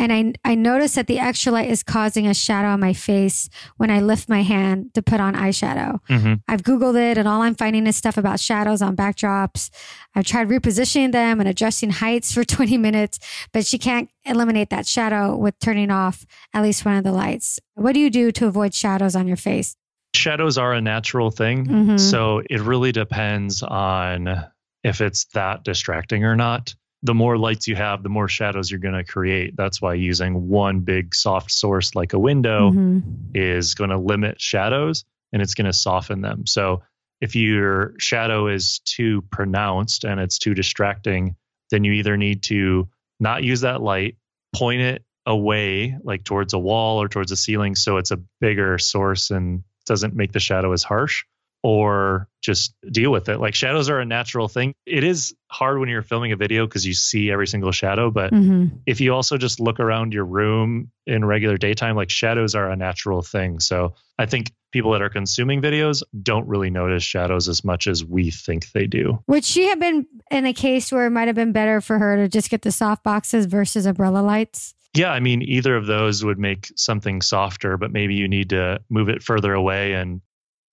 and 0.00 0.12
I, 0.12 0.50
I 0.50 0.54
notice 0.56 0.94
that 0.96 1.06
the 1.06 1.20
extra 1.20 1.52
light 1.52 1.68
is 1.70 1.82
causing 1.84 2.26
a 2.26 2.34
shadow 2.34 2.68
on 2.68 2.80
my 2.80 2.92
face 2.92 3.48
when 3.76 3.90
I 3.90 4.00
lift 4.00 4.28
my 4.28 4.42
hand 4.42 4.92
to 4.94 5.02
put 5.02 5.20
on 5.20 5.34
eyeshadow. 5.34 5.98
hmm 6.08 6.34
I've 6.48 6.62
Googled 6.62 6.96
it 7.10 7.16
and 7.18 7.28
all 7.28 7.42
I'm 7.42 7.54
finding 7.54 7.86
is 7.86 7.96
stuff 7.96 8.16
about 8.16 8.40
shadows 8.40 8.82
on 8.82 8.96
backdrops. 8.96 9.70
I've 10.16 10.24
tried 10.26 10.48
repositioning 10.48 11.12
them 11.12 11.38
and 11.38 11.48
adjusting 11.48 11.90
heights 11.90 12.32
for 12.32 12.42
20 12.56 12.76
minutes, 12.78 13.20
but 13.52 13.64
she 13.66 13.78
can't 13.78 14.10
eliminate 14.24 14.70
that 14.70 14.86
shadow 14.86 15.36
with 15.36 15.56
turning 15.60 15.90
off 15.90 16.26
at 16.54 16.62
least 16.62 16.84
one 16.84 16.96
of 16.96 17.04
the 17.04 17.12
lights. 17.12 17.60
What 17.74 17.92
do 17.92 18.00
you 18.00 18.10
do 18.10 18.32
to 18.32 18.46
avoid 18.46 18.74
shadows 18.74 19.14
on 19.14 19.28
your 19.28 19.36
face? 19.36 19.76
Shadows 20.14 20.58
are 20.58 20.72
a 20.74 20.80
natural 20.80 21.30
thing. 21.30 21.66
Mhm. 21.66 22.00
So 22.00 22.42
it 22.50 22.60
really 22.60 22.90
depends 22.90 23.62
on 23.62 24.44
if 24.82 25.00
it's 25.00 25.26
that 25.34 25.62
distracting 25.62 26.24
or 26.24 26.34
not. 26.34 26.74
The 27.02 27.14
more 27.14 27.38
lights 27.38 27.66
you 27.66 27.76
have, 27.76 28.02
the 28.02 28.08
more 28.10 28.28
shadows 28.28 28.70
you're 28.70 28.80
going 28.80 28.94
to 28.94 29.04
create. 29.04 29.56
That's 29.56 29.80
why 29.80 29.94
using 29.94 30.48
one 30.48 30.80
big 30.80 31.14
soft 31.14 31.50
source 31.50 31.94
like 31.94 32.12
a 32.12 32.18
window 32.18 32.72
Mhm. 32.72 33.02
is 33.34 33.74
going 33.74 33.90
to 33.90 33.96
limit 33.96 34.40
shadows 34.40 35.04
and 35.32 35.40
it's 35.40 35.54
going 35.54 35.66
to 35.66 35.72
soften 35.72 36.20
them. 36.20 36.46
So 36.46 36.82
if 37.20 37.34
your 37.36 37.94
shadow 37.98 38.48
is 38.48 38.80
too 38.84 39.22
pronounced 39.30 40.04
and 40.04 40.20
it's 40.20 40.38
too 40.38 40.52
distracting, 40.54 41.36
then 41.70 41.84
you 41.84 41.92
either 41.92 42.16
need 42.16 42.42
to 42.44 42.88
not 43.18 43.44
use 43.44 43.60
that 43.62 43.80
light, 43.80 44.16
point 44.54 44.80
it 44.82 45.04
away, 45.26 45.96
like 46.02 46.24
towards 46.24 46.52
a 46.54 46.58
wall 46.58 47.00
or 47.00 47.08
towards 47.08 47.30
a 47.30 47.36
ceiling, 47.36 47.74
so 47.76 47.96
it's 47.98 48.10
a 48.10 48.20
bigger 48.40 48.78
source 48.78 49.30
and 49.30 49.62
doesn't 49.86 50.14
make 50.14 50.32
the 50.32 50.40
shadow 50.40 50.72
as 50.72 50.82
harsh, 50.82 51.24
or 51.62 52.28
just 52.42 52.74
deal 52.90 53.12
with 53.12 53.28
it. 53.28 53.38
Like 53.38 53.54
shadows 53.54 53.90
are 53.90 54.00
a 54.00 54.06
natural 54.06 54.48
thing. 54.48 54.72
It 54.86 55.04
is 55.04 55.34
hard 55.50 55.78
when 55.78 55.88
you're 55.90 56.02
filming 56.02 56.32
a 56.32 56.36
video 56.36 56.66
because 56.66 56.86
you 56.86 56.94
see 56.94 57.30
every 57.30 57.46
single 57.46 57.70
shadow, 57.72 58.10
but 58.10 58.32
Mhm. 58.32 58.80
if 58.86 59.00
you 59.00 59.12
also 59.12 59.36
just 59.36 59.60
look 59.60 59.78
around 59.78 60.14
your 60.14 60.24
room 60.24 60.90
in 61.06 61.24
regular 61.24 61.58
daytime, 61.58 61.96
like 61.96 62.08
shadows 62.08 62.54
are 62.54 62.70
a 62.70 62.76
natural 62.76 63.20
thing. 63.20 63.60
So 63.60 63.94
I 64.18 64.24
think 64.26 64.52
people 64.72 64.92
that 64.92 65.02
are 65.02 65.10
consuming 65.10 65.60
videos 65.60 66.02
don't 66.22 66.46
really 66.46 66.70
notice 66.70 67.02
shadows 67.02 67.48
as 67.48 67.62
much 67.62 67.86
as 67.86 68.04
we 68.04 68.30
think 68.30 68.70
they 68.72 68.86
do. 68.86 69.22
Would 69.26 69.44
she 69.44 69.66
have 69.66 69.80
been 69.80 70.06
in 70.30 70.46
a 70.46 70.54
case 70.54 70.90
where 70.90 71.06
it 71.06 71.10
might 71.10 71.28
have 71.28 71.34
been 71.36 71.52
better 71.52 71.80
for 71.82 71.98
her 71.98 72.16
to 72.16 72.28
just 72.28 72.48
get 72.48 72.62
the 72.62 72.72
soft 72.72 73.04
boxes 73.04 73.44
versus 73.46 73.84
umbrella 73.84 74.20
lights? 74.20 74.74
Yeah, 74.94 75.12
I 75.12 75.20
mean, 75.20 75.42
either 75.42 75.76
of 75.76 75.86
those 75.86 76.24
would 76.24 76.38
make 76.38 76.68
something 76.74 77.20
softer, 77.20 77.76
but 77.76 77.92
maybe 77.92 78.14
you 78.14 78.26
need 78.28 78.50
to 78.50 78.80
move 78.88 79.08
it 79.08 79.22
further 79.22 79.52
away 79.52 79.92
and 79.92 80.20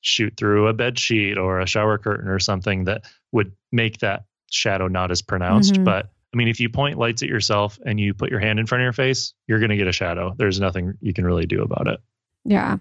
shoot 0.02 0.34
through 0.38 0.68
a 0.68 0.74
bed 0.74 0.98
sheet 1.00 1.38
or 1.38 1.60
a 1.60 1.68
shower 1.68 1.98
curtain 1.98 2.28
or 2.30 2.40
something 2.40 2.86
that 2.86 3.04
would 3.32 3.52
make 3.72 4.00
that 4.00 4.26
shadow 4.52 4.88
not 4.88 5.12
as 5.12 5.22
pronounced. 5.22 5.74
Mhm. 5.76 5.86
But 5.86 6.10
I 6.34 6.38
mean, 6.38 6.48
if 6.48 6.60
you 6.60 6.70
point 6.70 6.98
lights 6.98 7.24
at 7.24 7.30
yourself 7.30 7.80
and 7.86 8.00
you 8.00 8.14
put 8.14 8.30
your 8.30 8.40
hand 8.40 8.60
in 8.60 8.66
front 8.66 8.82
of 8.82 8.86
your 8.86 8.94
face, 8.94 9.34
you're 9.48 9.60
going 9.60 9.70
to 9.72 9.78
get 9.78 9.88
a 9.88 9.92
shadow. 9.92 10.34
There's 10.38 10.60
nothing 10.60 10.94
you 11.02 11.14
can 11.14 11.26
really 11.26 11.46
do 11.46 11.62
about 11.64 11.88
it. 11.88 12.00
Yeah. 12.46 12.78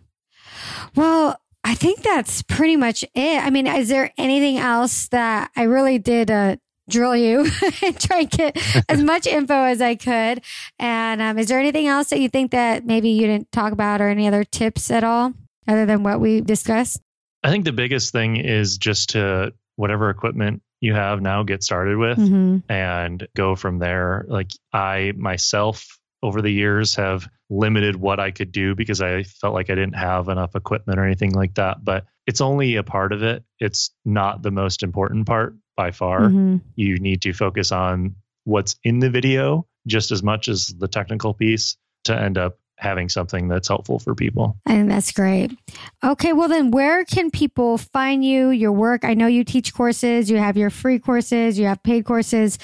Well, 0.95 1.41
I 1.65 1.75
think 1.75 2.03
that's 2.03 2.43
pretty 2.43 2.77
much 2.77 3.05
it. 3.15 3.45
I 3.45 3.51
mean, 3.51 3.67
is 3.67 3.89
there 3.89 4.13
anything 4.19 4.59
else 4.59 5.09
that 5.09 5.51
I 5.57 5.65
really 5.65 5.99
did 5.99 6.31
uh, 6.31 6.57
drill 6.89 7.17
you 7.17 7.41
and 7.83 7.99
try 7.99 8.21
and 8.21 8.31
get 8.31 8.85
as 8.89 9.03
much 9.05 9.27
info 9.27 9.55
as 9.65 9.81
I 9.81 9.95
could? 9.97 10.43
And 10.79 11.21
um, 11.21 11.39
is 11.39 11.49
there 11.49 11.59
anything 11.59 11.87
else 11.87 12.11
that 12.11 12.21
you 12.21 12.29
think 12.29 12.53
that 12.53 12.85
maybe 12.85 13.11
you 13.11 13.27
didn't 13.27 13.51
talk 13.53 13.73
about 13.73 14.01
or 14.01 14.09
any 14.09 14.29
other 14.29 14.45
tips 14.45 14.91
at 14.91 15.03
all 15.03 15.33
other 15.67 15.87
than 15.87 16.03
what 16.03 16.21
we 16.21 16.41
discussed? 16.41 17.01
I 17.43 17.51
think 17.51 17.65
the 17.65 17.73
biggest 17.73 18.13
thing 18.13 18.37
is 18.37 18.79
just 18.79 19.11
to 19.11 19.53
whatever 19.77 20.11
equipment 20.11 20.63
you 20.81 20.95
have 20.95 21.21
now 21.21 21.43
get 21.43 21.63
started 21.63 21.97
with 21.97 22.19
hmm 22.19 22.59
and 22.69 23.29
go 23.37 23.55
from 23.55 23.79
there. 23.79 24.25
Like 24.29 24.51
I 24.73 25.13
myself 25.17 25.87
over 26.23 26.43
the 26.43 26.51
years 26.51 26.97
have 26.97 27.29
limited 27.49 27.95
what 27.95 28.19
I 28.19 28.33
could 28.33 28.51
do 28.51 28.75
because 28.75 29.01
I 29.01 29.23
felt 29.23 29.55
like 29.55 29.71
I 29.71 29.77
didn't 29.77 29.95
have 29.95 30.29
enough 30.29 30.57
equipment 30.57 30.99
or 30.99 31.05
anything 31.05 31.33
like 31.33 31.55
that. 31.55 31.85
But 31.85 32.07
it's 32.27 32.41
only 32.41 32.75
a 32.77 32.83
part 32.83 33.13
of 33.13 33.23
it. 33.23 33.45
It's 33.61 33.91
not 34.05 34.43
the 34.43 34.51
most 34.51 34.83
important 34.83 35.27
part 35.27 35.55
by 35.77 35.93
far. 35.93 36.31
hmm 36.31 36.57
You 36.75 36.99
need 36.99 37.23
to 37.23 37.33
focus 37.33 37.71
on 37.71 38.17
what's 38.45 38.77
in 38.83 38.99
the 38.99 39.11
video 39.11 39.67
just 39.87 40.11
as 40.11 40.23
much 40.23 40.49
as 40.49 40.69
the 40.69 40.89
technical 40.89 41.35
piece 41.35 41.77
to 42.05 42.19
end 42.19 42.39
up 42.39 42.59
having 42.79 43.09
something 43.09 43.49
that's 43.49 43.69
helpful 43.69 43.99
for 43.99 44.15
people. 44.15 44.57
And 44.67 44.91
that's 44.91 45.13
great. 45.13 45.57
Okay, 46.05 46.33
well, 46.33 46.49
then 46.49 46.71
where 46.71 47.05
can 47.05 47.31
people 47.31 47.79
find 47.79 48.25
you, 48.25 48.51
your 48.51 48.73
work? 48.73 49.05
I 49.05 49.15
know 49.15 49.27
you 49.27 49.45
teach 49.45 49.75
courses, 49.75 50.31
you 50.31 50.39
have 50.39 50.57
your 50.57 50.71
free 50.71 50.99
courses, 50.99 51.59
you 51.59 51.67
have 51.67 51.83
paid 51.83 52.05
courses. 52.05 52.59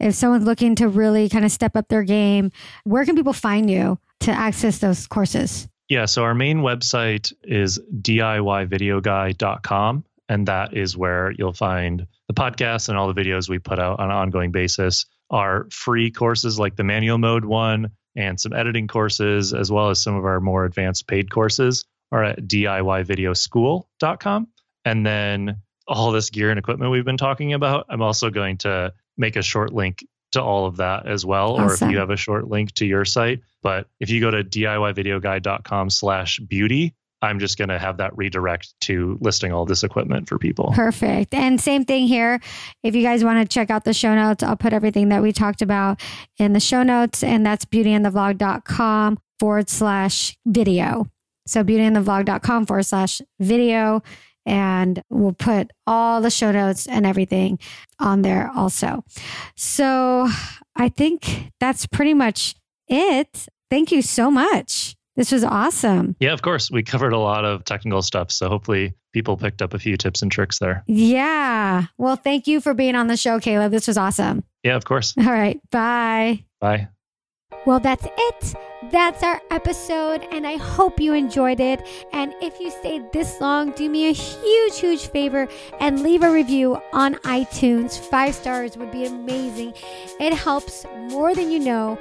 If 0.00 0.14
someone's 0.14 0.44
looking 0.44 0.74
to 0.76 0.88
really 0.88 1.28
kind 1.28 1.44
of 1.44 1.52
step 1.52 1.76
up 1.76 1.88
their 1.88 2.02
game, 2.02 2.50
where 2.84 3.04
can 3.04 3.14
people 3.14 3.34
find 3.34 3.70
you 3.70 3.98
to 4.20 4.30
access 4.30 4.78
those 4.78 5.06
courses? 5.06 5.68
Yeah, 5.88 6.06
so 6.06 6.22
our 6.22 6.34
main 6.34 6.58
website 6.58 7.32
is 7.42 7.78
DIYvideoguy.com. 7.78 10.04
And 10.30 10.46
that 10.46 10.76
is 10.76 10.94
where 10.96 11.30
you'll 11.30 11.54
find 11.54 12.06
the 12.26 12.34
podcast 12.34 12.90
and 12.90 12.98
all 12.98 13.10
the 13.10 13.18
videos 13.18 13.48
we 13.48 13.58
put 13.58 13.78
out 13.78 13.98
on 13.98 14.10
an 14.10 14.16
ongoing 14.16 14.52
basis. 14.52 15.06
Our 15.30 15.66
free 15.70 16.10
courses 16.10 16.58
like 16.58 16.76
the 16.76 16.84
manual 16.84 17.16
mode 17.16 17.46
one 17.46 17.92
and 18.18 18.38
some 18.40 18.52
editing 18.52 18.88
courses, 18.88 19.54
as 19.54 19.70
well 19.70 19.90
as 19.90 20.02
some 20.02 20.16
of 20.16 20.24
our 20.24 20.40
more 20.40 20.64
advanced 20.64 21.06
paid 21.06 21.30
courses, 21.30 21.84
are 22.10 22.24
at 22.24 22.40
DIYvideoschool.com. 22.40 24.48
And 24.84 25.06
then 25.06 25.58
all 25.86 26.10
this 26.10 26.30
gear 26.30 26.50
and 26.50 26.58
equipment 26.58 26.90
we've 26.90 27.04
been 27.04 27.16
talking 27.16 27.52
about, 27.52 27.86
I'm 27.88 28.02
also 28.02 28.30
going 28.30 28.56
to 28.58 28.92
make 29.16 29.36
a 29.36 29.42
short 29.42 29.72
link 29.72 30.04
to 30.32 30.42
all 30.42 30.66
of 30.66 30.78
that 30.78 31.06
as 31.06 31.24
well. 31.24 31.54
Awesome. 31.54 31.68
Or 31.68 31.74
if 31.74 31.82
you 31.92 31.98
have 31.98 32.10
a 32.10 32.16
short 32.16 32.48
link 32.48 32.72
to 32.74 32.84
your 32.84 33.04
site. 33.04 33.42
But 33.62 33.86
if 34.00 34.10
you 34.10 34.20
go 34.20 34.32
to 34.32 34.42
DIYvideoguy.com 34.42 35.90
slash 35.90 36.40
beauty, 36.40 36.96
I'm 37.20 37.40
just 37.40 37.58
going 37.58 37.68
to 37.68 37.78
have 37.78 37.96
that 37.96 38.16
redirect 38.16 38.72
to 38.82 39.18
listing 39.20 39.52
all 39.52 39.64
this 39.64 39.82
equipment 39.82 40.28
for 40.28 40.38
people. 40.38 40.72
Perfect. 40.74 41.34
And 41.34 41.60
same 41.60 41.84
thing 41.84 42.06
here. 42.06 42.40
If 42.82 42.94
you 42.94 43.02
guys 43.02 43.24
want 43.24 43.40
to 43.40 43.52
check 43.52 43.70
out 43.70 43.84
the 43.84 43.92
show 43.92 44.14
notes, 44.14 44.42
I'll 44.42 44.56
put 44.56 44.72
everything 44.72 45.08
that 45.08 45.22
we 45.22 45.32
talked 45.32 45.62
about 45.62 46.00
in 46.38 46.52
the 46.52 46.60
show 46.60 46.82
notes. 46.82 47.24
And 47.24 47.44
that's 47.44 47.64
beautyandthevlog.com 47.64 49.18
forward 49.40 49.68
slash 49.68 50.36
video. 50.46 51.06
So 51.46 51.64
beautyandthevlog.com 51.64 52.66
forward 52.66 52.84
slash 52.84 53.20
video. 53.40 54.02
And 54.46 55.02
we'll 55.10 55.32
put 55.32 55.72
all 55.86 56.20
the 56.20 56.30
show 56.30 56.52
notes 56.52 56.86
and 56.86 57.04
everything 57.04 57.58
on 57.98 58.22
there 58.22 58.50
also. 58.54 59.04
So 59.56 60.28
I 60.76 60.88
think 60.88 61.50
that's 61.60 61.86
pretty 61.86 62.14
much 62.14 62.54
it. 62.86 63.48
Thank 63.70 63.92
you 63.92 64.00
so 64.00 64.30
much. 64.30 64.97
This 65.18 65.32
was 65.32 65.42
awesome. 65.42 66.14
Yeah, 66.20 66.32
of 66.32 66.42
course. 66.42 66.70
We 66.70 66.84
covered 66.84 67.12
a 67.12 67.18
lot 67.18 67.44
of 67.44 67.64
technical 67.64 68.02
stuff. 68.02 68.30
So 68.30 68.48
hopefully 68.48 68.94
people 69.12 69.36
picked 69.36 69.60
up 69.60 69.74
a 69.74 69.78
few 69.80 69.96
tips 69.96 70.22
and 70.22 70.30
tricks 70.30 70.60
there. 70.60 70.84
Yeah. 70.86 71.86
Well, 71.98 72.14
thank 72.14 72.46
you 72.46 72.60
for 72.60 72.72
being 72.72 72.94
on 72.94 73.08
the 73.08 73.16
show, 73.16 73.40
Caleb. 73.40 73.72
This 73.72 73.88
was 73.88 73.98
awesome. 73.98 74.44
Yeah, 74.62 74.76
of 74.76 74.84
course. 74.84 75.14
All 75.18 75.24
right. 75.24 75.60
Bye. 75.72 76.44
Bye. 76.60 76.86
Well, 77.66 77.80
that's 77.80 78.06
it. 78.06 78.54
That's 78.92 79.22
our 79.22 79.42
episode, 79.50 80.26
and 80.30 80.46
I 80.46 80.56
hope 80.56 81.00
you 81.00 81.12
enjoyed 81.12 81.60
it. 81.60 81.86
And 82.12 82.32
if 82.40 82.58
you 82.60 82.70
stayed 82.70 83.12
this 83.12 83.40
long, 83.40 83.72
do 83.72 83.90
me 83.90 84.08
a 84.08 84.12
huge, 84.12 84.78
huge 84.78 85.08
favor 85.08 85.48
and 85.80 86.02
leave 86.02 86.22
a 86.22 86.30
review 86.30 86.80
on 86.92 87.16
iTunes. 87.16 87.98
Five 87.98 88.34
stars 88.34 88.76
would 88.76 88.92
be 88.92 89.04
amazing. 89.04 89.74
It 90.20 90.32
helps 90.32 90.86
more 91.10 91.34
than 91.34 91.50
you 91.50 91.58
know, 91.58 91.98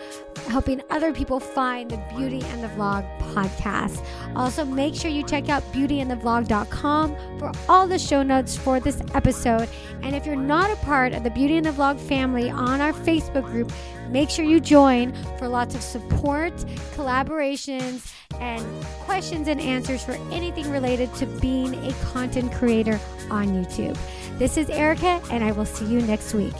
helping 0.47 0.81
other 0.89 1.13
people 1.13 1.39
find 1.39 1.89
the 1.89 1.97
Beauty 2.15 2.41
and 2.45 2.63
the 2.63 2.67
Vlog 2.69 3.05
podcast. 3.33 4.05
Also, 4.35 4.65
make 4.65 4.95
sure 4.95 5.11
you 5.11 5.23
check 5.23 5.49
out 5.49 5.63
beautyandthevlog.com 5.73 7.39
for 7.39 7.51
all 7.67 7.87
the 7.87 7.99
show 7.99 8.23
notes 8.23 8.55
for 8.55 8.79
this 8.79 9.01
episode. 9.13 9.69
And 10.03 10.15
if 10.15 10.25
you're 10.25 10.35
not 10.35 10.71
a 10.71 10.75
part 10.77 11.13
of 11.13 11.23
the 11.23 11.29
Beauty 11.29 11.57
and 11.57 11.65
the 11.65 11.71
Vlog 11.71 11.99
family 11.99 12.49
on 12.49 12.81
our 12.81 12.93
Facebook 12.93 13.45
group, 13.45 13.71
make 14.09 14.29
sure 14.29 14.45
you 14.45 14.59
join 14.59 15.13
for 15.37 15.47
lots 15.47 15.75
of 15.75 15.81
support, 15.81 16.53
collaborations, 16.95 18.13
and 18.39 18.63
questions 19.01 19.47
and 19.47 19.59
answers 19.59 20.03
for 20.03 20.13
anything 20.31 20.69
related 20.71 21.13
to 21.15 21.25
being 21.25 21.73
a 21.85 21.93
content 22.11 22.51
creator 22.53 22.99
on 23.29 23.47
YouTube. 23.47 23.97
This 24.37 24.57
is 24.57 24.69
Erica, 24.69 25.21
and 25.31 25.43
I 25.43 25.51
will 25.51 25.65
see 25.65 25.85
you 25.85 26.01
next 26.01 26.33
week. 26.33 26.53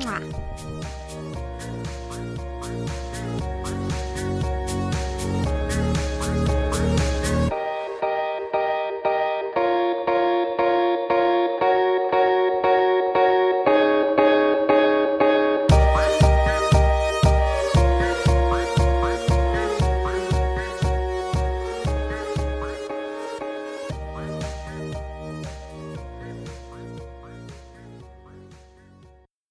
Mwah. 0.00 0.43